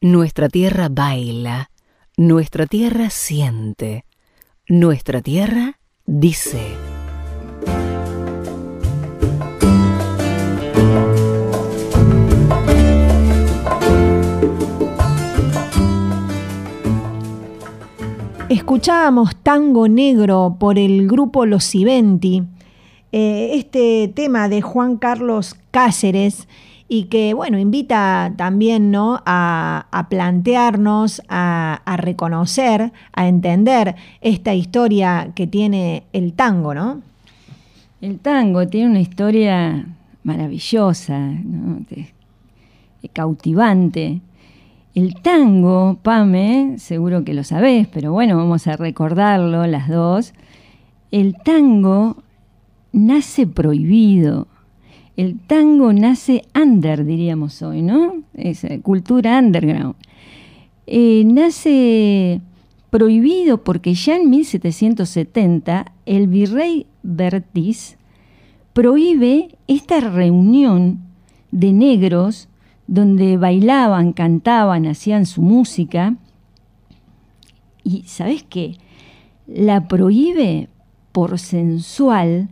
Nuestra 0.00 0.48
tierra 0.48 0.88
baila. 0.90 1.70
Nuestra 2.16 2.66
tierra 2.66 3.08
siente. 3.10 4.04
Nuestra 4.66 5.22
tierra 5.22 5.78
dice. 6.06 6.74
Escuchábamos 18.48 19.36
Tango 19.36 19.86
Negro 19.86 20.56
por 20.58 20.80
el 20.80 21.06
grupo 21.06 21.46
Los 21.46 21.74
Iventi, 21.76 22.42
eh, 23.12 23.50
este 23.54 24.10
tema 24.14 24.48
de 24.48 24.62
Juan 24.62 24.96
Carlos 24.96 25.54
Cáceres 25.70 26.48
y 26.88 27.04
que, 27.04 27.32
bueno, 27.32 27.58
invita 27.58 28.34
también 28.36 28.90
¿no? 28.90 29.22
a, 29.24 30.06
plantearnos, 30.10 31.22
a, 31.28 31.96
reconocer, 31.98 32.92
a 33.12 33.28
entender 33.28 33.96
esta 34.20 34.54
historia 34.54 35.32
que 35.34 35.46
tiene 35.46 36.04
el 36.12 36.34
tango, 36.34 36.74
¿no? 36.74 37.00
El 38.00 38.18
tango 38.18 38.66
tiene 38.66 38.90
una 38.90 39.00
historia 39.00 39.86
maravillosa, 40.22 41.18
¿no? 41.18 41.80
Cautivante. 43.12 44.20
El 44.94 45.14
tango, 45.22 45.98
Pame, 46.02 46.74
seguro 46.76 47.24
que 47.24 47.32
lo 47.32 47.44
sabés, 47.44 47.88
pero 47.88 48.12
bueno, 48.12 48.36
vamos 48.36 48.66
a 48.66 48.76
recordarlo 48.76 49.66
las 49.66 49.88
dos. 49.88 50.34
El 51.10 51.36
tango 51.42 52.16
nace 52.92 53.46
prohibido. 53.46 54.48
El 55.16 55.38
tango 55.40 55.92
nace 55.92 56.44
under, 56.54 57.04
diríamos 57.04 57.62
hoy, 57.62 57.82
¿no? 57.82 58.22
Es 58.34 58.64
eh, 58.64 58.80
cultura 58.80 59.38
underground. 59.38 59.94
Eh, 60.86 61.24
nace 61.26 62.40
prohibido 62.90 63.62
porque 63.64 63.94
ya 63.94 64.16
en 64.16 64.30
1770 64.30 65.92
el 66.06 66.26
virrey 66.26 66.86
Bertis 67.02 67.96
prohíbe 68.72 69.56
esta 69.66 70.00
reunión 70.00 71.00
de 71.50 71.72
negros 71.72 72.48
donde 72.86 73.36
bailaban, 73.36 74.12
cantaban, 74.12 74.86
hacían 74.86 75.26
su 75.26 75.42
música. 75.42 76.16
Y 77.84 78.02
¿sabes 78.02 78.42
qué? 78.42 78.76
La 79.46 79.88
prohíbe 79.88 80.68
por 81.12 81.38
sensual 81.38 82.48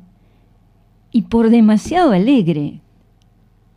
y 1.12 1.22
por 1.22 1.50
demasiado 1.50 2.12
alegre. 2.12 2.80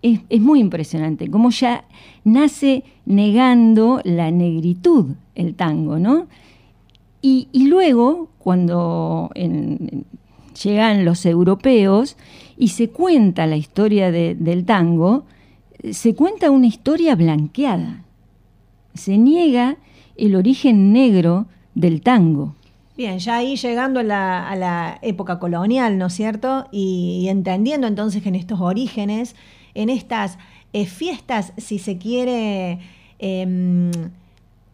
Es, 0.01 0.41
muy 0.41 0.59
impresionante, 0.59 1.29
como 1.29 1.49
ya 1.49 1.85
nace 2.25 2.83
negando 3.05 4.01
la 4.03 4.31
negritud 4.31 5.15
el 5.33 5.55
tango, 5.55 5.97
¿no? 5.97 6.27
Y, 7.21 7.47
luego, 7.53 8.27
cuando 8.37 9.31
llegan 10.61 11.05
los 11.05 11.25
europeos 11.25 12.17
y 12.57 12.67
se 12.67 12.89
cuenta 12.89 13.47
la 13.47 13.55
historia 13.55 14.11
de- 14.11 14.35
del 14.35 14.65
tango, 14.65 15.23
se 15.91 16.15
cuenta 16.15 16.51
una 16.51 16.67
historia 16.67 17.15
blanqueada. 17.15 18.03
Se 18.93 19.17
niega 19.17 19.77
el 20.17 20.35
origen 20.35 20.91
negro 20.91 21.45
del 21.75 22.01
tango. 22.01 22.55
Bien, 22.95 23.17
ya 23.19 23.37
ahí 23.37 23.55
llegando 23.55 24.01
a 24.01 24.03
la, 24.03 24.47
a 24.49 24.55
la 24.55 24.99
época 25.01 25.39
colonial, 25.39 25.97
¿no 25.97 26.05
es 26.07 26.13
cierto? 26.13 26.67
Y, 26.71 27.21
y 27.23 27.29
entendiendo 27.29 27.87
entonces 27.87 28.21
que 28.21 28.29
en 28.29 28.35
estos 28.35 28.61
orígenes, 28.61 29.35
en 29.73 29.89
estas 29.89 30.37
eh, 30.73 30.85
fiestas, 30.85 31.53
si 31.57 31.79
se 31.79 31.97
quiere, 31.97 32.79
em, 33.17 33.89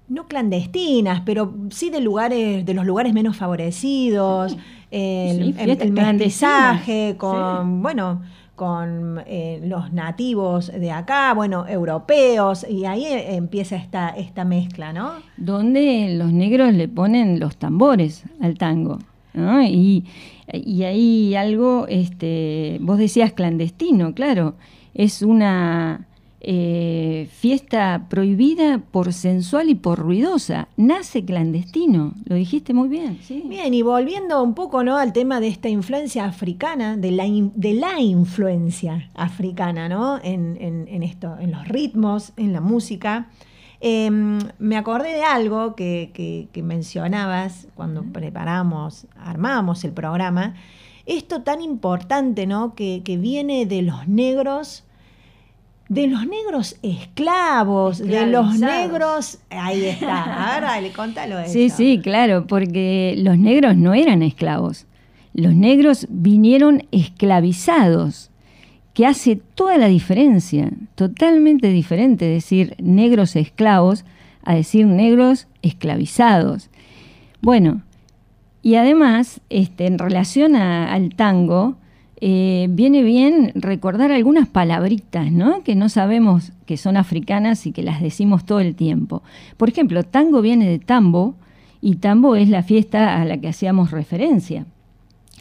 no 0.09 0.27
clandestinas, 0.27 1.21
pero 1.25 1.53
sí 1.69 1.89
de 1.91 2.01
lugares, 2.01 2.65
de 2.65 2.73
los 2.73 2.85
lugares 2.85 3.13
menos 3.13 3.37
favorecidos, 3.37 4.57
el, 4.91 5.37
Sí, 5.37 5.41
el- 5.41 5.53
fiestas 5.55 5.87
el 5.87 5.93
mestizaje 5.93 7.15
clandestinas, 7.15 7.17
con, 7.17 7.81
bueno, 7.81 8.21
con 8.59 9.21
eh, 9.25 9.61
los 9.63 9.93
nativos 9.93 10.69
de 10.69 10.91
acá, 10.91 11.33
bueno, 11.33 11.65
europeos, 11.65 12.65
y 12.69 12.83
ahí 12.83 13.05
eh, 13.05 13.35
empieza 13.37 13.77
esta, 13.77 14.09
esta 14.09 14.43
mezcla, 14.43 14.91
¿no? 14.91 15.13
donde 15.37 16.13
los 16.17 16.33
negros 16.33 16.73
le 16.73 16.89
ponen 16.89 17.39
los 17.39 17.55
tambores 17.55 18.25
al 18.41 18.57
tango. 18.57 18.99
¿no? 19.33 19.63
Y, 19.63 20.03
y 20.51 20.83
ahí 20.83 21.35
algo, 21.35 21.85
este, 21.87 22.79
vos 22.81 22.97
decías 22.97 23.31
clandestino, 23.31 24.13
claro, 24.13 24.55
es 24.93 25.21
una 25.21 26.08
eh, 26.41 27.27
fiesta 27.31 28.05
prohibida 28.09 28.79
por 28.91 29.11
sensual 29.13 29.69
y 29.69 29.75
por 29.75 29.99
ruidosa. 29.99 30.67
Nace 30.77 31.25
clandestino, 31.25 32.13
lo 32.25 32.35
dijiste 32.35 32.73
muy 32.73 32.87
bien. 32.87 33.19
Sí. 33.21 33.43
Bien, 33.47 33.73
y 33.73 33.81
volviendo 33.81 34.41
un 34.41 34.53
poco 34.53 34.83
¿no? 34.83 34.97
al 34.97 35.11
tema 35.13 35.39
de 35.39 35.47
esta 35.49 35.69
influencia 35.69 36.25
africana, 36.25 36.95
de 36.97 37.11
la, 37.11 37.25
in- 37.25 37.51
de 37.55 37.73
la 37.73 37.99
influencia 37.99 39.09
africana, 39.15 39.89
¿no? 39.89 40.17
En, 40.23 40.57
en- 40.61 40.87
en 40.87 41.03
esto, 41.03 41.35
en 41.39 41.51
los 41.51 41.67
ritmos, 41.67 42.31
en 42.37 42.53
la 42.53 42.61
música. 42.61 43.27
Eh, 43.81 44.09
me 44.59 44.75
acordé 44.77 45.13
de 45.13 45.23
algo 45.23 45.75
que, 45.75 46.11
que- 46.13 46.47
que 46.51 46.63
mencionabas 46.63 47.67
cuando 47.75 48.03
preparamos, 48.03 49.07
armamos 49.17 49.83
el 49.83 49.91
programa. 49.93 50.55
Esto 51.05 51.41
tan 51.41 51.61
importante, 51.61 52.45
¿no? 52.45 52.75
Que, 52.75 53.01
que 53.03 53.17
viene 53.17 53.65
de 53.65 53.81
los 53.81 54.07
negros, 54.07 54.83
de 55.89 56.07
los 56.07 56.25
negros 56.27 56.77
esclavos, 56.83 57.97
de 57.99 58.27
los 58.27 58.59
negros. 58.59 59.39
Ahí 59.49 59.85
está. 59.85 60.23
A 60.23 60.53
ver, 60.53 60.63
dale, 60.63 60.91
contalo 60.91 61.39
eso. 61.39 61.51
Sí, 61.51 61.69
sí, 61.69 61.99
claro, 62.01 62.45
porque 62.47 63.15
los 63.17 63.37
negros 63.37 63.75
no 63.75 63.93
eran 63.93 64.21
esclavos. 64.23 64.85
Los 65.33 65.53
negros 65.55 66.05
vinieron 66.09 66.83
esclavizados, 66.91 68.29
que 68.93 69.05
hace 69.05 69.35
toda 69.35 69.77
la 69.77 69.87
diferencia. 69.87 70.69
Totalmente 70.95 71.69
diferente 71.69 72.25
decir 72.25 72.75
negros 72.79 73.35
esclavos 73.35 74.05
a 74.43 74.53
decir 74.55 74.85
negros 74.85 75.47
esclavizados. 75.61 76.69
Bueno, 77.41 77.81
y 78.61 78.75
además, 78.75 79.41
este, 79.49 79.85
en 79.85 79.97
relación 79.99 80.55
a- 80.55 80.91
al 80.93 81.15
tango, 81.15 81.77
eh, 82.21 82.67
viene 82.69 83.01
bien 83.01 83.53
recordar 83.55 84.11
algunas 84.11 84.47
palabritas, 84.47 85.31
¿no? 85.31 85.63
Que 85.63 85.75
no 85.75 85.87
sabemos 85.87 86.51
que 86.65 86.75
son 86.75 86.97
africanas 86.97 87.65
y 87.65 87.71
que 87.71 87.81
las 87.81 88.01
decimos 88.01 88.45
todo 88.45 88.59
el 88.59 88.75
tiempo. 88.75 89.23
Por 89.55 89.69
ejemplo, 89.69 90.03
tango 90.03 90.41
viene 90.41 90.69
de 90.69 90.79
tambo 90.79 91.35
y 91.79 91.95
tambo 91.95 92.35
es 92.35 92.49
la 92.49 92.61
fiesta 92.61 93.21
a 93.21 93.25
la 93.25 93.37
que 93.37 93.47
hacíamos 93.47 93.91
referencia. 93.91 94.65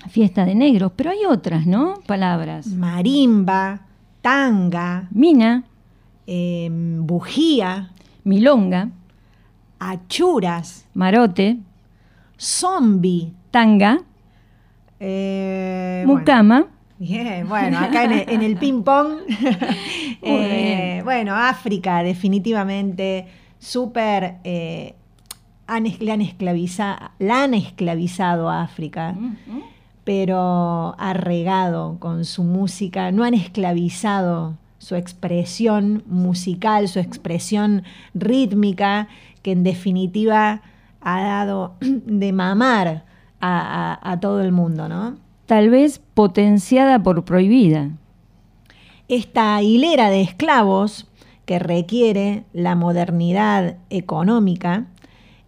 Fiesta 0.08 0.44
de 0.44 0.54
negros, 0.54 0.92
pero 0.94 1.10
hay 1.10 1.24
otras, 1.28 1.66
¿no? 1.66 1.94
Palabras. 2.06 2.68
Marimba, 2.68 3.80
tanga, 4.22 5.08
Mina, 5.10 5.64
em, 6.26 7.04
bujía, 7.04 7.90
milonga, 8.22 8.90
achuras, 9.80 10.86
marote, 10.94 11.58
zombie, 12.38 13.32
tanga, 13.50 14.02
eh, 15.00 16.04
bueno. 16.06 16.68
Bien, 16.98 17.48
bueno, 17.48 17.78
acá 17.78 18.04
en 18.04 18.12
el, 18.12 18.28
en 18.28 18.42
el 18.42 18.56
ping-pong. 18.56 19.20
eh, 20.22 21.00
bueno, 21.04 21.34
África, 21.34 22.02
definitivamente, 22.02 23.28
súper. 23.58 24.38
eh, 24.42 24.94
han 25.68 25.84
le 25.84 26.30
la 27.18 27.42
han 27.44 27.54
esclavizado 27.54 28.48
a 28.48 28.62
África, 28.62 29.14
pero 30.02 30.94
ha 30.98 31.12
regado 31.12 31.98
con 31.98 32.24
su 32.24 32.42
música, 32.42 33.12
no 33.12 33.22
han 33.22 33.34
esclavizado 33.34 34.56
su 34.78 34.96
expresión 34.96 36.02
musical, 36.06 36.88
su 36.88 37.00
expresión 37.00 37.84
rítmica, 38.14 39.08
que 39.42 39.52
en 39.52 39.62
definitiva 39.62 40.62
ha 41.02 41.22
dado 41.22 41.76
de 41.80 42.32
mamar 42.32 43.04
a, 43.40 44.18
todo 44.20 44.40
el 44.42 44.52
mundo, 44.52 44.88
¿no? 44.88 45.16
Tal 45.46 45.70
vez 45.70 46.00
potenciada 46.14 47.02
por 47.02 47.24
prohibida. 47.24 47.90
esta 49.08 49.62
hilera 49.62 50.10
de 50.10 50.20
esclavos 50.20 51.06
que 51.46 51.58
requiere 51.58 52.44
la 52.52 52.74
modernidad 52.74 53.76
económica 53.88 54.86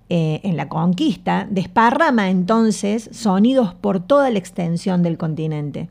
eh, 0.09 0.41
en 0.45 0.57
la 0.57 0.69
conquista, 0.69 1.47
desparrama 1.51 2.31
entonces 2.31 3.11
sonidos 3.13 3.75
por 3.75 4.01
toda 4.01 4.31
la 4.31 4.39
extensión 4.39 5.03
del 5.03 5.19
continente. 5.19 5.89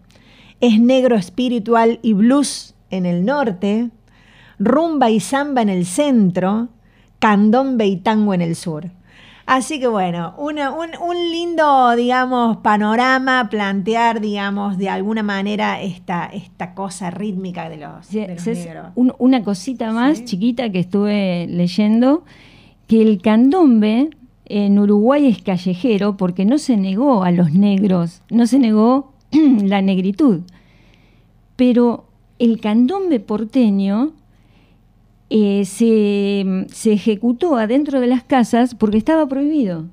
Es 0.61 0.79
negro 0.79 1.15
espiritual 1.15 1.99
y 2.01 2.13
blues 2.13 2.75
en 2.89 3.05
el 3.05 3.23
norte, 3.23 3.91
rumba 4.57 5.09
y 5.09 5.19
samba 5.19 5.61
en 5.61 5.69
el 5.69 5.85
centro, 5.85 6.69
candombe 7.19 7.85
y 7.85 7.97
tango 7.97 8.33
en 8.33 8.41
el 8.41 8.55
sur. 8.55 8.89
Así 9.51 9.79
que 9.79 9.87
bueno, 9.87 10.35
una- 10.37 10.69
un, 10.71 10.89
un 11.01 11.31
lindo, 11.31 11.95
digamos, 11.95 12.57
panorama, 12.57 13.47
plantear, 13.49 14.21
digamos, 14.21 14.77
de 14.77 14.89
alguna 14.89 15.23
manera 15.23 15.81
esta, 15.81 16.25
esta 16.27 16.75
cosa 16.75 17.09
rítmica 17.09 17.67
de 17.67 17.77
los, 17.77 18.11
de 18.11 18.27
los 18.35 18.43
Cés, 18.43 18.65
negros. 18.65 18.87
un- 18.93 19.13
una 19.17 19.43
cosita 19.43 19.91
más 19.91 20.23
chiquita 20.23 20.69
que 20.71 20.77
estuve 20.79 21.47
leyendo, 21.49 22.23
que 22.85 23.01
el 23.01 23.21
candombe 23.23 24.11
en 24.45 24.77
Uruguay 24.77 25.25
es 25.25 25.41
callejero 25.41 26.15
porque 26.15 26.45
no 26.45 26.59
se 26.59 26.77
negó 26.77 27.23
a 27.23 27.31
los 27.31 27.51
negros, 27.51 28.21
no 28.29 28.45
se 28.45 28.59
negó 28.59 29.13
la 29.31 29.81
negritud. 29.81 30.41
Pero 31.55 32.05
el 32.37 32.59
candombe 32.61 33.19
porteño 33.19 34.11
eh, 35.29 35.63
se, 35.65 36.91
ejecutó 36.91 37.55
adentro 37.57 37.99
de 37.99 38.07
las 38.07 38.23
casas 38.23 38.73
porque 38.73 38.97
estaba 38.97 39.27
prohibido, 39.27 39.85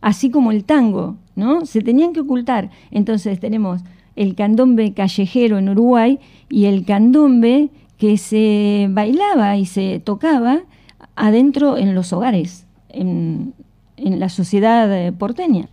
así 0.00 0.30
como 0.30 0.52
el 0.52 0.64
tango, 0.64 1.16
¿no? 1.36 1.66
Se 1.66 1.82
tenían 1.82 2.12
que 2.12 2.20
ocultar. 2.20 2.70
Entonces 2.90 3.38
tenemos 3.40 3.82
el 4.16 4.34
candombe 4.34 4.94
callejero 4.94 5.58
en 5.58 5.68
Uruguay 5.68 6.18
y 6.48 6.64
el 6.64 6.84
candombe 6.84 7.70
que 7.98 8.16
se 8.16 8.88
bailaba 8.90 9.56
y 9.56 9.66
se 9.66 10.00
tocaba 10.00 10.60
adentro 11.14 11.76
en 11.76 11.94
los 11.94 12.12
hogares, 12.12 12.66
en, 12.88 13.52
en 13.96 14.18
la 14.18 14.30
sociedad 14.30 14.90
eh, 14.96 15.12
porteña. 15.12 15.68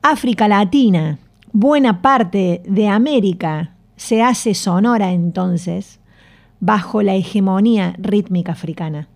África 0.00 0.48
Latina, 0.48 1.18
buena 1.52 2.00
parte 2.00 2.62
de 2.66 2.88
América, 2.88 3.74
se 3.96 4.22
hace 4.22 4.54
sonora 4.54 5.12
entonces 5.12 5.99
bajo 6.60 7.02
la 7.02 7.14
hegemonía 7.14 7.94
rítmica 7.98 8.52
africana. 8.52 9.08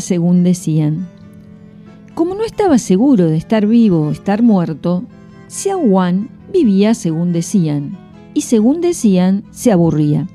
Según 0.00 0.44
decían. 0.44 1.08
Como 2.14 2.34
no 2.34 2.44
estaba 2.44 2.78
seguro 2.78 3.28
de 3.28 3.36
estar 3.36 3.66
vivo 3.66 4.08
o 4.08 4.10
estar 4.10 4.42
muerto, 4.42 5.04
Xiao 5.48 5.80
vivía 6.52 6.94
según 6.94 7.32
decían, 7.32 7.98
y 8.34 8.42
según 8.42 8.80
decían, 8.80 9.44
se 9.50 9.72
aburría. 9.72 10.28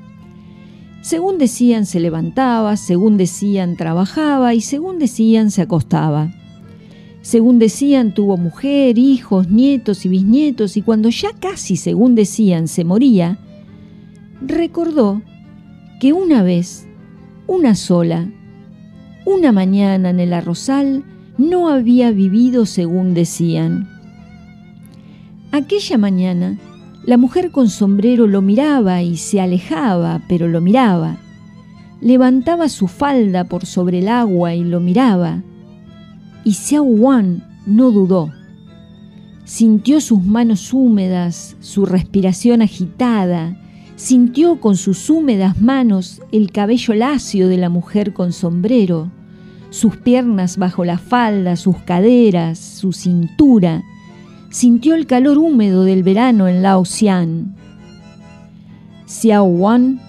Según 1.00 1.38
decían, 1.38 1.86
se 1.86 2.00
levantaba, 2.00 2.76
según 2.76 3.16
decían, 3.16 3.76
trabajaba, 3.76 4.54
y 4.54 4.60
según 4.60 4.98
decían, 4.98 5.50
se 5.50 5.62
acostaba. 5.62 6.32
Según 7.22 7.58
decían, 7.58 8.14
tuvo 8.14 8.36
mujer, 8.36 8.98
hijos, 8.98 9.48
nietos 9.48 10.04
y 10.04 10.08
bisnietos, 10.08 10.76
y 10.76 10.82
cuando 10.82 11.08
ya 11.08 11.30
casi, 11.38 11.76
según 11.76 12.14
decían, 12.14 12.68
se 12.68 12.84
moría, 12.84 13.38
recordó 14.40 15.22
que 16.00 16.12
una 16.12 16.42
vez, 16.42 16.86
una 17.46 17.74
sola, 17.74 18.28
una 19.28 19.52
mañana 19.52 20.08
en 20.08 20.20
el 20.20 20.32
arrozal, 20.32 21.04
no 21.36 21.68
había 21.68 22.12
vivido 22.12 22.64
según 22.64 23.12
decían. 23.12 23.86
Aquella 25.52 25.98
mañana, 25.98 26.58
la 27.04 27.18
mujer 27.18 27.50
con 27.50 27.68
sombrero 27.68 28.26
lo 28.26 28.40
miraba 28.40 29.02
y 29.02 29.18
se 29.18 29.42
alejaba, 29.42 30.22
pero 30.30 30.48
lo 30.48 30.62
miraba. 30.62 31.18
Levantaba 32.00 32.70
su 32.70 32.88
falda 32.88 33.44
por 33.44 33.66
sobre 33.66 33.98
el 33.98 34.08
agua 34.08 34.54
y 34.54 34.64
lo 34.64 34.80
miraba. 34.80 35.42
Y 36.44 36.52
Xiao 36.52 36.84
Wan 36.84 37.44
no 37.66 37.90
dudó. 37.90 38.32
Sintió 39.44 40.00
sus 40.00 40.22
manos 40.22 40.72
húmedas, 40.72 41.54
su 41.60 41.84
respiración 41.84 42.62
agitada, 42.62 43.60
sintió 43.94 44.58
con 44.58 44.76
sus 44.76 45.10
húmedas 45.10 45.60
manos 45.60 46.22
el 46.32 46.50
cabello 46.50 46.94
lacio 46.94 47.48
de 47.48 47.58
la 47.58 47.68
mujer 47.68 48.14
con 48.14 48.32
sombrero, 48.32 49.10
sus 49.70 49.96
piernas 49.96 50.56
bajo 50.56 50.84
la 50.84 50.98
falda, 50.98 51.56
sus 51.56 51.76
caderas, 51.78 52.58
su 52.58 52.92
cintura. 52.92 53.82
Sintió 54.50 54.94
el 54.94 55.06
calor 55.06 55.38
húmedo 55.38 55.84
del 55.84 56.02
verano 56.02 56.48
en 56.48 56.62
Laoxian. 56.62 57.54
Xiao 59.06 59.44
Wan 59.44 60.00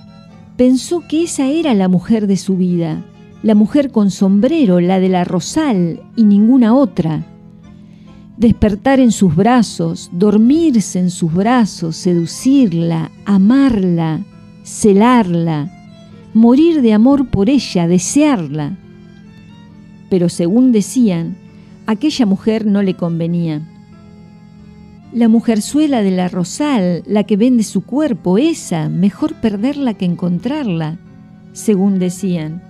pensó 0.55 1.03
que 1.07 1.23
esa 1.23 1.47
era 1.47 1.73
la 1.73 1.87
mujer 1.87 2.27
de 2.27 2.37
su 2.37 2.55
vida, 2.57 3.05
la 3.43 3.55
mujer 3.55 3.91
con 3.91 4.11
sombrero, 4.11 4.79
la 4.79 4.99
de 4.99 5.09
la 5.09 5.23
rosal 5.23 6.01
y 6.15 6.23
ninguna 6.23 6.73
otra. 6.73 7.25
Despertar 8.37 9.01
en 9.01 9.11
sus 9.11 9.35
brazos, 9.35 10.09
dormirse 10.13 10.99
en 10.99 11.09
sus 11.09 11.33
brazos, 11.33 11.97
seducirla, 11.97 13.11
amarla, 13.25 14.21
celarla, 14.63 15.69
morir 16.33 16.81
de 16.81 16.93
amor 16.93 17.27
por 17.27 17.49
ella, 17.49 17.87
desearla 17.87 18.77
pero 20.09 20.27
según 20.27 20.71
decían, 20.71 21.37
aquella 21.85 22.25
mujer 22.25 22.65
no 22.65 22.81
le 22.81 22.95
convenía. 22.95 23.61
La 25.13 25.27
mujerzuela 25.27 26.03
de 26.03 26.11
la 26.11 26.27
Rosal, 26.27 27.03
la 27.05 27.23
que 27.23 27.37
vende 27.37 27.63
su 27.63 27.83
cuerpo, 27.83 28.37
esa, 28.37 28.89
mejor 28.89 29.35
perderla 29.35 29.93
que 29.93 30.05
encontrarla, 30.05 30.97
según 31.53 31.99
decían. 31.99 32.61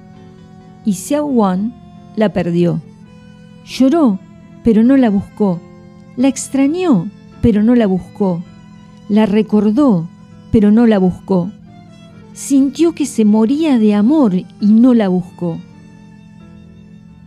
Y 0.86 0.94
Xiao 0.94 1.26
Wan 1.26 1.74
la 2.16 2.30
perdió. 2.30 2.82
Lloró, 3.66 4.20
pero 4.64 4.84
no 4.84 4.96
la 4.96 5.10
buscó. 5.10 5.60
La 6.16 6.28
extrañó, 6.28 7.10
pero 7.42 7.62
no 7.62 7.76
la 7.76 7.88
buscó. 7.88 8.42
La 9.10 9.26
recordó, 9.26 10.08
pero 10.52 10.72
no 10.72 10.88
la 10.88 10.98
buscó. 10.98 11.52
Sintió 12.34 12.94
que 12.94 13.06
se 13.06 13.26
moría 13.26 13.78
de 13.80 13.96
amor 13.96 14.34
y 14.36 14.48
no 14.62 14.94
la 14.94 15.10
buscó 15.10 15.60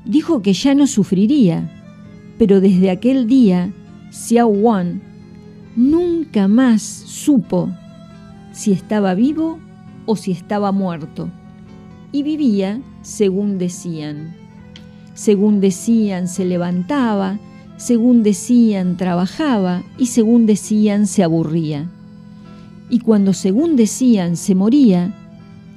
dijo 0.04 0.42
que 0.42 0.52
ya 0.52 0.74
no 0.74 0.86
sufriría, 0.86 1.70
pero 2.38 2.60
desde 2.60 2.90
aquel 2.90 3.26
día 3.26 3.72
Xiao 4.10 4.48
Wan 4.48 5.00
nunca 5.76 6.48
más 6.48 6.82
supo 6.82 7.70
si 8.52 8.72
estaba 8.72 9.14
vivo 9.14 9.58
o 10.06 10.16
si 10.16 10.32
estaba 10.32 10.72
muerto, 10.72 11.30
y 12.10 12.22
vivía 12.22 12.80
según 13.02 13.58
decían. 13.58 14.34
Según 15.14 15.60
decían 15.60 16.28
se 16.28 16.44
levantaba, 16.44 17.38
según 17.76 18.22
decían 18.22 18.96
trabajaba 18.96 19.82
y 19.98 20.06
según 20.06 20.46
decían 20.46 21.06
se 21.06 21.22
aburría. 21.22 21.90
Y 22.90 23.00
cuando 23.00 23.32
según 23.32 23.76
decían 23.76 24.36
se 24.36 24.54
moría, 24.54 25.14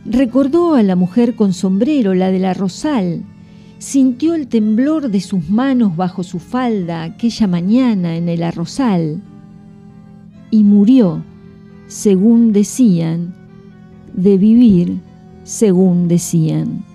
recordó 0.05 0.75
a 0.75 0.83
la 0.83 0.95
mujer 0.95 1.35
con 1.35 1.53
sombrero, 1.53 2.13
la 2.13 2.31
de 2.31 2.39
la 2.39 2.53
Rosal, 2.53 3.23
sintió 3.85 4.33
el 4.33 4.47
temblor 4.47 5.11
de 5.11 5.21
sus 5.21 5.47
manos 5.47 5.95
bajo 5.95 6.23
su 6.23 6.39
falda 6.39 7.03
aquella 7.03 7.45
mañana 7.45 8.17
en 8.17 8.29
el 8.29 8.41
arrozal 8.41 9.21
y 10.49 10.63
murió, 10.63 11.21
según 11.85 12.51
decían, 12.51 13.35
de 14.11 14.39
vivir 14.39 14.97
según 15.43 16.07
decían. 16.07 16.94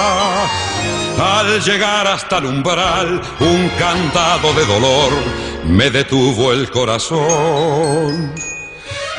al 1.21 1.61
llegar 1.61 2.07
hasta 2.07 2.39
el 2.39 2.45
umbral, 2.45 3.21
un 3.39 3.69
cantado 3.77 4.53
de 4.53 4.65
dolor 4.65 5.11
me 5.65 5.89
detuvo 5.91 6.51
el 6.51 6.69
corazón. 6.71 8.33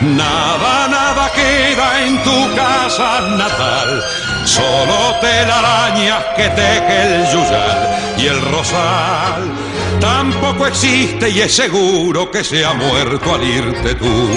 Nada, 0.01 0.89
nada 0.89 1.31
queda 1.33 2.05
en 2.05 2.21
tu 2.25 2.57
casa 2.57 3.21
natal, 3.39 4.03
solo 4.45 5.17
telarañas 5.21 6.25
que 6.35 6.49
teje 6.49 7.03
el 7.05 7.27
yuyal 7.33 8.15
y 8.19 8.27
el 8.27 8.41
rosal. 8.51 9.53
Tampoco 10.01 10.67
existe 10.67 11.31
y 11.31 11.41
es 11.41 11.55
seguro 11.55 12.31
que 12.33 12.43
se 12.43 12.65
ha 12.65 12.75
muerto 12.75 13.35
al 13.35 13.45
irte 13.45 13.95
tú. 13.95 14.29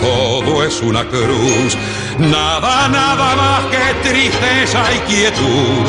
Todo 0.00 0.62
es 0.62 0.80
una 0.80 1.04
cruz 1.04 1.76
Nada, 2.18 2.88
nada 2.88 3.36
más 3.36 3.64
que 3.66 4.10
tristeza 4.10 4.84
y 4.92 4.98
quietud. 5.10 5.86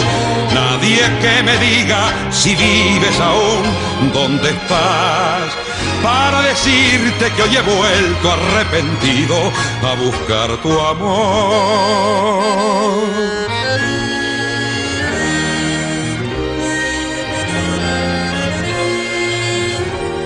Nadie 0.54 1.02
que 1.22 1.44
me 1.44 1.58
diga 1.58 2.14
si 2.32 2.56
vives 2.56 3.20
aún, 3.20 4.12
dónde 4.14 4.50
estás. 4.50 5.54
Para 6.02 6.42
decirte 6.44 7.32
que 7.36 7.42
hoy 7.44 7.56
he 7.56 7.62
vuelto 7.62 8.32
arrepentido 8.32 9.52
a 9.84 9.96
buscar 9.96 10.58
tu 10.62 10.80
amor. 10.80 12.44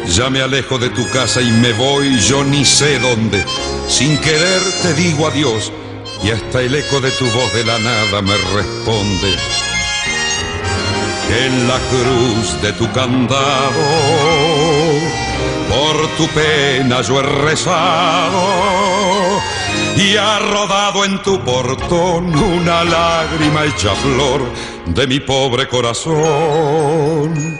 Ya 0.07 0.29
me 0.29 0.41
alejo 0.41 0.77
de 0.79 0.89
tu 0.89 1.07
casa 1.09 1.41
y 1.41 1.51
me 1.51 1.73
voy, 1.73 2.19
yo 2.19 2.43
ni 2.43 2.65
sé 2.65 2.99
dónde. 2.99 3.43
Sin 3.87 4.17
querer 4.19 4.61
te 4.81 4.93
digo 4.93 5.27
adiós 5.27 5.71
y 6.23 6.31
hasta 6.31 6.61
el 6.61 6.75
eco 6.75 6.99
de 6.99 7.11
tu 7.11 7.25
voz 7.25 7.53
de 7.53 7.63
la 7.63 7.79
nada 7.79 8.21
me 8.21 8.35
responde 8.55 9.35
en 11.29 11.67
la 11.67 11.79
cruz 11.89 12.61
de 12.61 12.73
tu 12.73 12.91
candado 12.91 13.81
por 15.69 16.07
tu 16.17 16.27
pena 16.29 17.01
yo 17.01 17.19
he 17.19 17.23
rezado 17.23 18.77
y 19.97 20.15
ha 20.15 20.39
rodado 20.39 21.05
en 21.05 21.21
tu 21.23 21.43
portón 21.43 22.35
una 22.35 22.83
lágrima 22.83 23.65
hecha 23.65 23.93
flor 23.95 24.41
de 24.85 25.07
mi 25.07 25.19
pobre 25.19 25.67
corazón. 25.67 27.59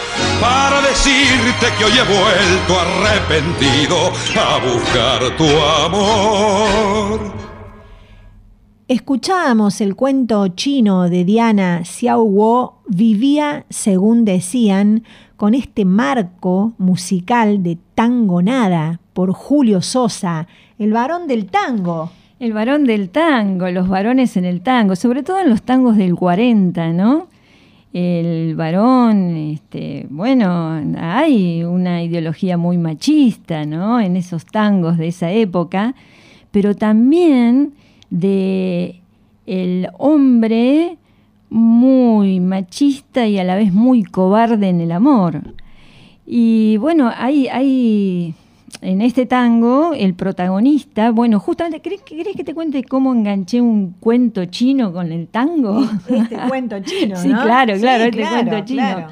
para 0.39 0.81
decirte 0.81 1.67
que 1.77 1.85
hoy 1.85 1.91
he 1.91 2.03
vuelto 2.03 2.79
arrepentido 2.79 3.97
a 4.39 4.59
buscar 4.59 5.37
tu 5.37 5.45
amor. 5.85 7.51
Escuchábamos 8.87 9.79
el 9.79 9.95
cuento 9.95 10.49
chino 10.49 11.09
de 11.09 11.23
Diana 11.23 11.85
Xiao 11.85 12.81
Vivía, 12.87 13.65
según 13.69 14.25
decían, 14.25 15.03
con 15.37 15.53
este 15.53 15.85
marco 15.85 16.73
musical 16.77 17.63
de 17.63 17.77
Tango 17.95 18.41
Nada 18.41 18.99
por 19.13 19.31
Julio 19.31 19.81
Sosa, 19.81 20.47
el 20.77 20.91
varón 20.91 21.27
del 21.27 21.45
tango. 21.45 22.11
El 22.37 22.53
varón 22.53 22.83
del 22.85 23.11
tango, 23.11 23.69
los 23.69 23.87
varones 23.87 24.35
en 24.35 24.45
el 24.45 24.61
tango, 24.61 24.95
sobre 24.95 25.23
todo 25.23 25.39
en 25.39 25.49
los 25.49 25.61
tangos 25.61 25.95
del 25.95 26.15
40, 26.15 26.91
¿no? 26.91 27.27
El 27.93 28.55
varón, 28.55 29.35
este, 29.35 30.07
bueno, 30.09 30.81
hay 30.97 31.63
una 31.63 32.03
ideología 32.03 32.57
muy 32.57 32.77
machista, 32.77 33.65
¿no? 33.65 33.99
En 33.99 34.15
esos 34.15 34.45
tangos 34.45 34.97
de 34.97 35.07
esa 35.07 35.31
época, 35.31 35.93
pero 36.51 36.75
también 36.75 37.73
de 38.09 39.01
el 39.45 39.89
hombre 39.97 40.97
muy 41.49 42.39
machista 42.39 43.27
y 43.27 43.37
a 43.39 43.43
la 43.43 43.55
vez 43.55 43.73
muy 43.73 44.03
cobarde 44.03 44.69
en 44.69 44.79
el 44.79 44.93
amor. 44.93 45.41
Y 46.25 46.77
bueno, 46.77 47.11
hay, 47.13 47.49
hay 47.49 48.33
en 48.79 49.01
este 49.01 49.25
tango, 49.25 49.93
el 49.93 50.13
protagonista, 50.13 51.11
bueno, 51.11 51.39
justamente, 51.39 51.81
¿crees, 51.81 52.01
que 52.01 52.43
te 52.43 52.53
cuente 52.53 52.83
cómo 52.83 53.13
enganché 53.13 53.61
un 53.61 53.91
cuento 53.99 54.45
chino 54.45 54.91
con 54.93 55.11
el 55.11 55.27
tango? 55.27 55.83
Este 56.07 56.37
cuento 56.47 56.79
chino, 56.79 57.15
Sí, 57.21 57.29
claro, 57.29 57.75
claro, 57.77 58.05
este 58.05 58.23
cuento 58.23 58.59
chino. 58.65 59.07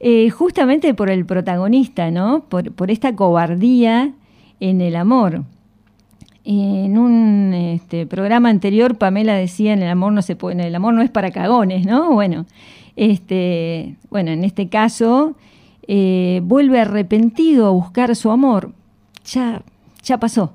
Eh, 0.00 0.30
justamente 0.30 0.94
por 0.94 1.10
el 1.10 1.26
protagonista, 1.26 2.10
¿no? 2.10 2.44
Por, 2.48 2.72
por, 2.72 2.90
esta 2.90 3.14
cobardía 3.16 4.12
en 4.60 4.80
el 4.80 4.96
amor. 4.96 5.42
En 6.44 6.96
un 6.96 7.52
este, 7.52 8.06
programa 8.06 8.48
anterior, 8.48 8.96
Pamela 8.96 9.34
decía, 9.34 9.72
en 9.72 9.82
el 9.82 9.90
amor 9.90 10.12
no 10.12 10.22
se 10.22 10.36
puede, 10.36 10.66
el 10.66 10.74
amor 10.74 10.94
no 10.94 11.02
es 11.02 11.10
para 11.10 11.30
cagones, 11.30 11.84
¿no? 11.84 12.12
Bueno, 12.12 12.46
este, 12.96 13.96
bueno, 14.08 14.30
en 14.30 14.44
este 14.44 14.68
caso 14.68 15.34
eh, 15.88 16.40
vuelve 16.44 16.80
arrepentido 16.80 17.66
a 17.66 17.70
buscar 17.70 18.14
su 18.14 18.30
amor, 18.30 18.72
ya, 19.24 19.62
ya 20.04 20.18
pasó. 20.18 20.52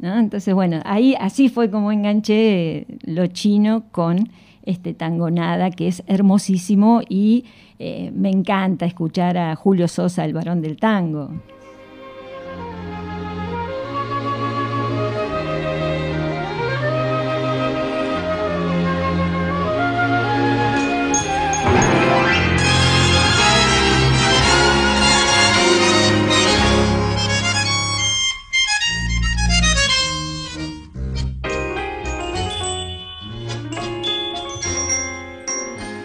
Entonces, 0.00 0.54
bueno, 0.54 0.80
ahí 0.84 1.14
así 1.18 1.48
fue 1.48 1.70
como 1.70 1.90
enganché 1.90 2.86
lo 3.02 3.26
chino 3.28 3.84
con 3.90 4.28
este 4.64 4.94
tango 4.94 5.30
nada, 5.30 5.70
que 5.70 5.88
es 5.88 6.02
hermosísimo 6.06 7.00
y 7.08 7.44
eh, 7.78 8.10
me 8.14 8.30
encanta 8.30 8.86
escuchar 8.86 9.36
a 9.36 9.54
Julio 9.56 9.88
Sosa, 9.88 10.24
el 10.24 10.32
varón 10.34 10.62
del 10.62 10.76
tango. 10.76 11.30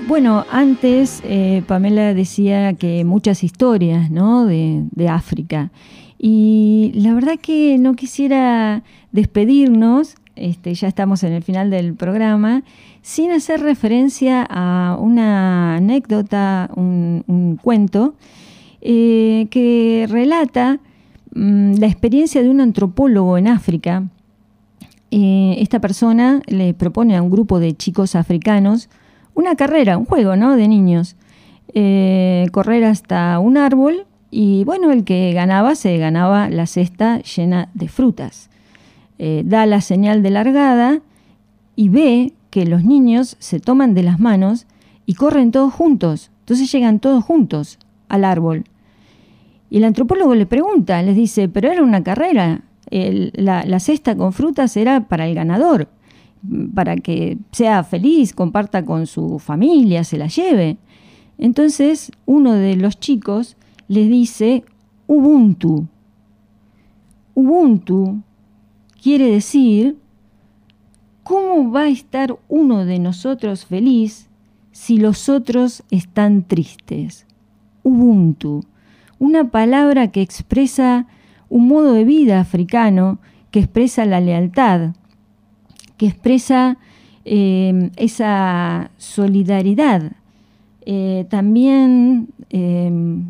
Bueno, 0.10 0.44
antes 0.50 1.22
eh, 1.24 1.62
Pamela 1.68 2.16
decía 2.16 2.74
que 2.74 3.06
muchas 3.06 3.44
historias 3.44 4.10
¿no? 4.10 4.48
de, 4.48 5.08
África. 5.08 5.70
Y 6.18 6.92
la 6.96 7.14
verdad 7.14 7.34
que 7.40 7.78
no 7.78 7.94
quisiera 7.94 8.82
despedirnos, 9.12 10.16
este, 10.36 10.74
ya 10.74 10.88
estamos 10.88 11.24
en 11.24 11.34
el 11.34 11.44
final 11.44 11.70
del 11.70 11.94
programa, 11.94 12.64
sin 13.04 13.30
hacer 13.30 13.62
referencia 13.62 14.48
a 14.50 14.98
una 15.00 15.76
anécdota, 15.76 16.72
un, 16.76 17.60
cuento, 17.62 18.16
eh, 18.82 19.46
que 19.52 20.08
relata 20.10 20.80
mm, 21.36 21.74
la 21.76 21.86
experiencia 21.86 22.42
de 22.42 22.50
un 22.50 22.62
antropólogo 22.62 23.38
en 23.38 23.48
África. 23.48 24.10
Eh, 25.12 25.58
esta 25.60 25.80
persona 25.80 26.42
le 26.48 26.74
propone 26.74 27.16
a 27.16 27.22
un 27.22 27.30
grupo 27.30 27.60
de 27.60 27.78
chicos 27.78 28.16
africanos 28.16 28.90
una 29.34 29.56
carrera, 29.56 29.98
un 29.98 30.06
juego, 30.06 30.36
¿no? 30.36 30.56
De 30.56 30.68
niños. 30.68 31.16
Eh, 31.74 32.48
correr 32.52 32.84
hasta 32.84 33.38
un 33.40 33.58
árbol 33.58 34.08
y 34.32 34.64
bueno, 34.64 34.92
el 34.92 35.04
que 35.04 35.34
ganaba 35.34 35.76
se 35.76 35.98
ganaba 35.98 36.50
la 36.50 36.66
cesta 36.66 37.22
llena 37.22 37.70
de 37.74 37.88
frutas. 37.88 38.50
Eh, 39.18 39.44
da 39.46 39.66
la 39.66 39.82
señal 39.82 40.24
de 40.24 40.30
largada 40.32 41.02
y 41.76 41.90
ve 41.90 42.34
que 42.50 42.66
los 42.66 42.84
niños 42.84 43.36
se 43.40 43.60
toman 43.60 43.94
de 43.94 44.04
las 44.04 44.20
manos 44.20 44.66
y 45.06 45.14
corren 45.14 45.52
todos 45.52 45.74
juntos. 45.74 46.32
Entonces 46.42 46.72
llegan 46.72 47.00
todos 47.00 47.24
juntos 47.24 47.78
al 48.08 48.26
árbol. 48.26 48.64
Y 49.70 49.78
el 49.78 49.84
antropólogo 49.84 50.34
le 50.34 50.48
pregunta, 50.48 51.02
les 51.04 51.16
dice, 51.16 51.48
pero 51.48 51.72
era 51.72 51.84
una 51.84 52.02
carrera, 52.02 52.62
la 52.90 53.80
cesta 53.80 54.16
con 54.16 54.34
frutas 54.34 54.76
era 54.76 55.08
para 55.08 55.28
el 55.28 55.36
ganador 55.36 55.90
para 56.74 56.96
que 56.96 57.38
sea 57.52 57.84
feliz, 57.84 58.34
comparta 58.34 58.86
con 58.86 59.08
su 59.08 59.40
familia, 59.40 60.04
se 60.04 60.18
la 60.18 60.28
lleve. 60.28 60.78
Entonces 61.38 62.12
uno 62.26 62.54
de 62.54 62.76
los 62.76 63.00
chicos 63.00 63.58
le 63.88 64.08
dice 64.08 64.64
Ubuntu. 65.08 65.88
Ubuntu 67.34 68.22
quiere 69.02 69.32
decir, 69.32 69.98
¿cómo 71.24 71.72
va 71.72 71.84
a 71.84 71.90
estar 71.90 72.38
uno 72.48 72.86
de 72.86 73.00
nosotros 73.00 73.66
feliz 73.66 74.30
si 74.72 74.98
los 74.98 75.30
otros 75.30 75.84
están 75.90 76.44
tristes? 76.44 77.26
Ubuntu, 77.84 78.64
una 79.18 79.50
palabra 79.50 80.12
que 80.12 80.22
expresa 80.22 81.08
un 81.50 81.68
modo 81.68 81.94
de 81.94 82.04
vida 82.04 82.40
africano, 82.40 83.20
que 83.52 83.60
expresa 83.60 84.06
la 84.06 84.20
lealtad, 84.20 84.92
que 86.00 86.08
expresa 86.08 86.78
eh, 87.26 87.92
esa 87.98 88.90
solidaridad. 88.98 90.14
Eh, 90.86 91.26
también 91.30 92.30
eh, 92.50 93.22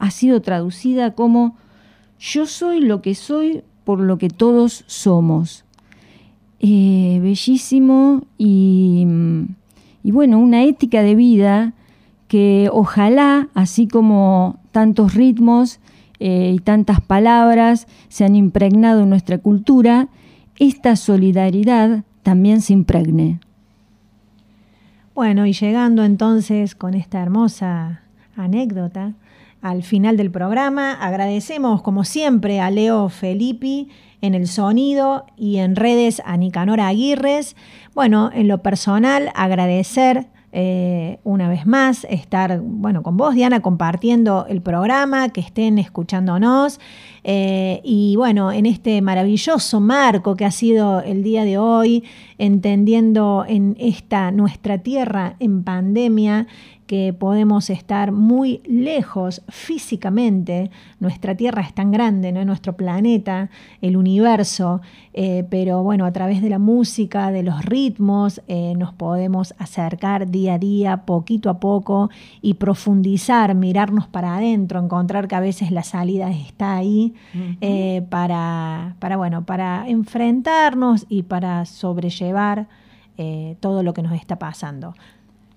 ha 0.00 0.10
sido 0.10 0.42
traducida 0.42 1.14
como 1.14 1.56
yo 2.18 2.46
soy 2.46 2.80
lo 2.80 3.00
que 3.02 3.14
soy 3.14 3.62
por 3.84 4.00
lo 4.00 4.18
que 4.18 4.28
todos 4.28 4.84
somos. 4.88 5.64
bellísimo 6.60 8.24
y, 8.36 9.06
y 10.02 10.10
bueno, 10.10 10.40
una 10.40 10.64
ética 10.64 11.02
de 11.02 11.14
vida 11.14 11.72
que 12.26 12.68
ojalá, 12.72 13.48
así 13.54 13.86
como 13.86 14.58
tantos 14.72 15.14
ritmos 15.14 15.78
y 16.18 16.58
tantas 16.64 17.00
palabras 17.00 17.86
se 18.08 18.24
han 18.24 18.34
impregnado 18.34 19.02
en 19.02 19.10
nuestra 19.10 19.38
cultura, 19.38 20.08
esta 20.58 20.96
solidaridad 20.96 22.04
también 22.22 22.60
se 22.60 22.72
impregne. 22.72 23.40
Bueno, 25.14 25.46
y 25.46 25.52
llegando 25.52 26.04
entonces 26.04 26.74
con 26.74 26.94
esta 26.94 27.22
hermosa 27.22 28.02
anécdota 28.36 29.14
al 29.62 29.82
final 29.82 30.16
del 30.16 30.30
programa, 30.30 30.92
agradecemos 30.92 31.82
como 31.82 32.04
siempre 32.04 32.60
a 32.60 32.70
Leo 32.70 33.08
Felippi 33.08 33.88
en 34.20 34.34
el 34.34 34.46
sonido 34.46 35.26
y 35.36 35.56
en 35.56 35.76
redes 35.76 36.22
a 36.24 36.36
Nicanora 36.36 36.88
Aguirres. 36.88 37.56
Bueno, 37.94 38.30
en 38.32 38.48
lo 38.48 38.62
personal, 38.62 39.30
agradecer 39.34 40.28
eh, 40.58 41.18
una 41.22 41.50
vez 41.50 41.66
más 41.66 42.06
estar 42.08 42.60
bueno, 42.62 43.02
con 43.02 43.18
vos, 43.18 43.34
Diana, 43.34 43.60
compartiendo 43.60 44.46
el 44.48 44.62
programa, 44.62 45.28
que 45.28 45.42
estén 45.42 45.78
escuchándonos. 45.78 46.80
Eh, 47.24 47.82
y 47.84 48.16
bueno, 48.16 48.50
en 48.50 48.64
este 48.64 49.02
maravilloso 49.02 49.80
marco 49.80 50.34
que 50.34 50.46
ha 50.46 50.50
sido 50.50 51.00
el 51.02 51.22
día 51.22 51.44
de 51.44 51.58
hoy, 51.58 52.04
entendiendo 52.38 53.44
en 53.46 53.76
esta 53.78 54.30
nuestra 54.30 54.78
tierra 54.78 55.36
en 55.40 55.64
pandemia 55.64 56.46
que 56.86 57.12
podemos 57.12 57.68
estar 57.68 58.12
muy 58.12 58.60
lejos 58.64 59.42
físicamente. 59.48 60.70
Nuestra 61.00 61.34
Tierra 61.34 61.62
es 61.62 61.74
tan 61.74 61.90
grande, 61.90 62.30
¿no? 62.32 62.44
nuestro 62.44 62.76
planeta, 62.76 63.50
el 63.82 63.96
universo, 63.96 64.80
eh, 65.12 65.44
pero 65.50 65.82
bueno, 65.82 66.04
a 66.04 66.12
través 66.12 66.42
de 66.42 66.48
la 66.48 66.58
música, 66.58 67.32
de 67.32 67.42
los 67.42 67.64
ritmos, 67.64 68.40
eh, 68.46 68.74
nos 68.76 68.92
podemos 68.94 69.52
acercar 69.58 70.30
día 70.30 70.54
a 70.54 70.58
día, 70.58 70.96
poquito 70.98 71.50
a 71.50 71.58
poco, 71.58 72.10
y 72.40 72.54
profundizar, 72.54 73.54
mirarnos 73.54 74.06
para 74.06 74.36
adentro, 74.36 74.78
encontrar 74.78 75.26
que 75.26 75.34
a 75.34 75.40
veces 75.40 75.72
la 75.72 75.82
salida 75.82 76.30
está 76.30 76.76
ahí 76.76 77.14
eh, 77.60 78.02
para, 78.10 78.94
para, 79.00 79.16
bueno, 79.16 79.44
para 79.44 79.88
enfrentarnos 79.88 81.06
y 81.08 81.24
para 81.24 81.64
sobrellevar 81.64 82.25
todo 83.60 83.82
lo 83.82 83.94
que 83.94 84.02
nos 84.02 84.12
está 84.12 84.38
pasando. 84.38 84.94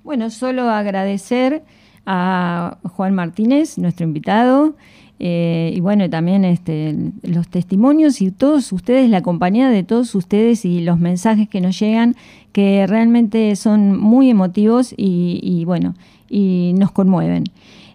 Bueno, 0.04 0.30
solo 0.30 0.70
agradecer 0.70 1.64
a 2.06 2.78
Juan 2.96 3.14
Martínez, 3.14 3.78
nuestro 3.78 4.06
invitado, 4.06 4.76
eh, 5.20 5.74
y 5.76 5.82
bueno, 5.82 6.10
también 6.10 6.46
este, 6.46 6.96
los 7.24 7.50
testimonios 7.50 8.22
y 8.22 8.32
todos 8.32 8.72
ustedes, 8.72 9.10
la 9.10 9.22
compañía 9.22 9.70
de 9.70 9.84
todos 9.84 10.16
ustedes 10.16 10.64
y 10.64 10.80
los 10.80 10.98
mensajes 10.98 11.50
que 11.50 11.60
nos 11.60 11.78
llegan, 11.78 12.16
que 12.54 12.88
realmente 12.88 13.56
son 13.58 14.00
muy 14.00 14.30
emotivos 14.30 14.94
y, 14.96 15.64
bueno, 15.66 15.94
y 16.30 16.74
nos 16.78 16.92
conmueven. 16.92 17.44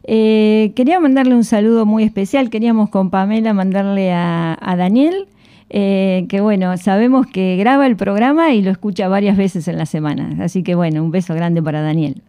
Eh, 0.06 0.72
quería 0.76 1.00
mandarle 1.00 1.34
un 1.34 1.44
saludo 1.44 1.86
muy 1.86 2.04
especial, 2.04 2.50
queríamos 2.50 2.90
con 2.90 3.08
Pamela 3.08 3.54
mandarle 3.54 4.12
a, 4.12 4.74
Daniel, 4.76 5.26
eh, 5.76 6.26
que 6.28 6.40
bueno, 6.40 6.76
sabemos 6.76 7.26
que 7.26 7.56
graba 7.56 7.88
el 7.88 7.96
programa 7.96 8.52
y 8.54 8.62
lo 8.62 8.70
escucha 8.70 9.08
varias 9.08 9.36
veces 9.36 9.66
en 9.66 9.76
la 9.76 9.86
semana. 9.86 10.36
Así 10.44 10.62
que 10.62 10.76
bueno, 10.76 11.02
un 11.02 11.10
beso 11.10 11.34
grande 11.34 11.60
para 11.60 11.82
Daniel. 11.82 12.22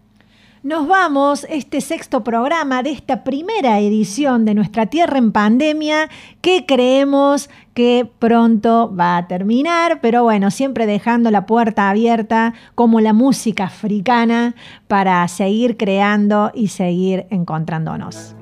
Nos 0.63 0.87
vamos, 0.87 1.45
este 1.47 1.79
sexto 1.79 2.23
programa 2.23 2.81
de 2.81 2.89
esta 2.89 3.23
primera 3.23 3.79
edición 3.79 4.45
de 4.45 4.55
Nuestra 4.55 4.87
Tierra 4.87 5.19
en 5.19 5.31
Pandemia, 5.31 6.09
que 6.41 6.65
creemos 6.65 7.51
que 7.75 8.09
pronto 8.17 8.91
va 8.99 9.17
a 9.17 9.27
terminar, 9.27 9.99
pero 10.01 10.23
bueno, 10.23 10.49
siempre 10.49 10.87
dejando 10.87 11.29
la 11.29 11.45
puerta 11.45 11.91
abierta 11.91 12.55
como 12.73 12.99
la 12.99 13.13
música 13.13 13.65
africana 13.65 14.55
para 14.87 15.27
seguir 15.27 15.77
creando 15.77 16.51
y 16.55 16.69
seguir 16.69 17.27
encontrándonos. 17.29 18.35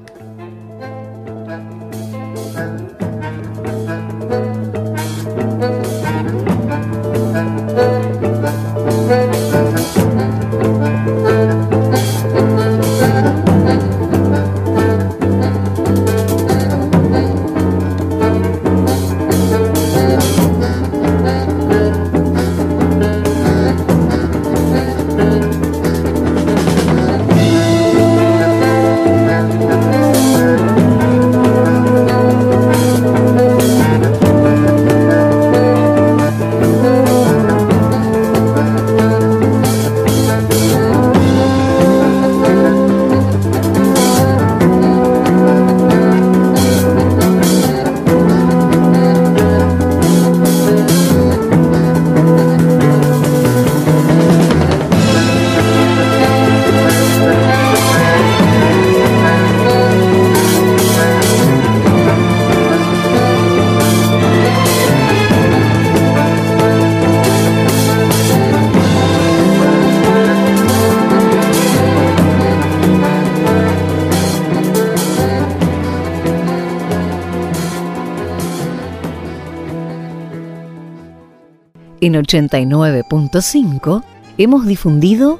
En 82.03 82.15
89.5 82.15 84.03
hemos 84.37 84.65
difundido 84.65 85.39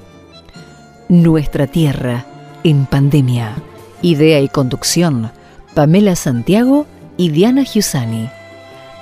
Nuestra 1.09 1.67
Tierra 1.67 2.25
en 2.63 2.85
Pandemia. 2.85 3.53
Idea 4.01 4.39
y 4.39 4.47
conducción, 4.47 5.29
Pamela 5.73 6.15
Santiago 6.15 6.85
y 7.17 7.31
Diana 7.31 7.65
Giussani. 7.65 8.29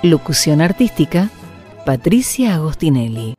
Locución 0.02 0.60
artística, 0.60 1.30
Patricia 1.86 2.56
Agostinelli. 2.56 3.36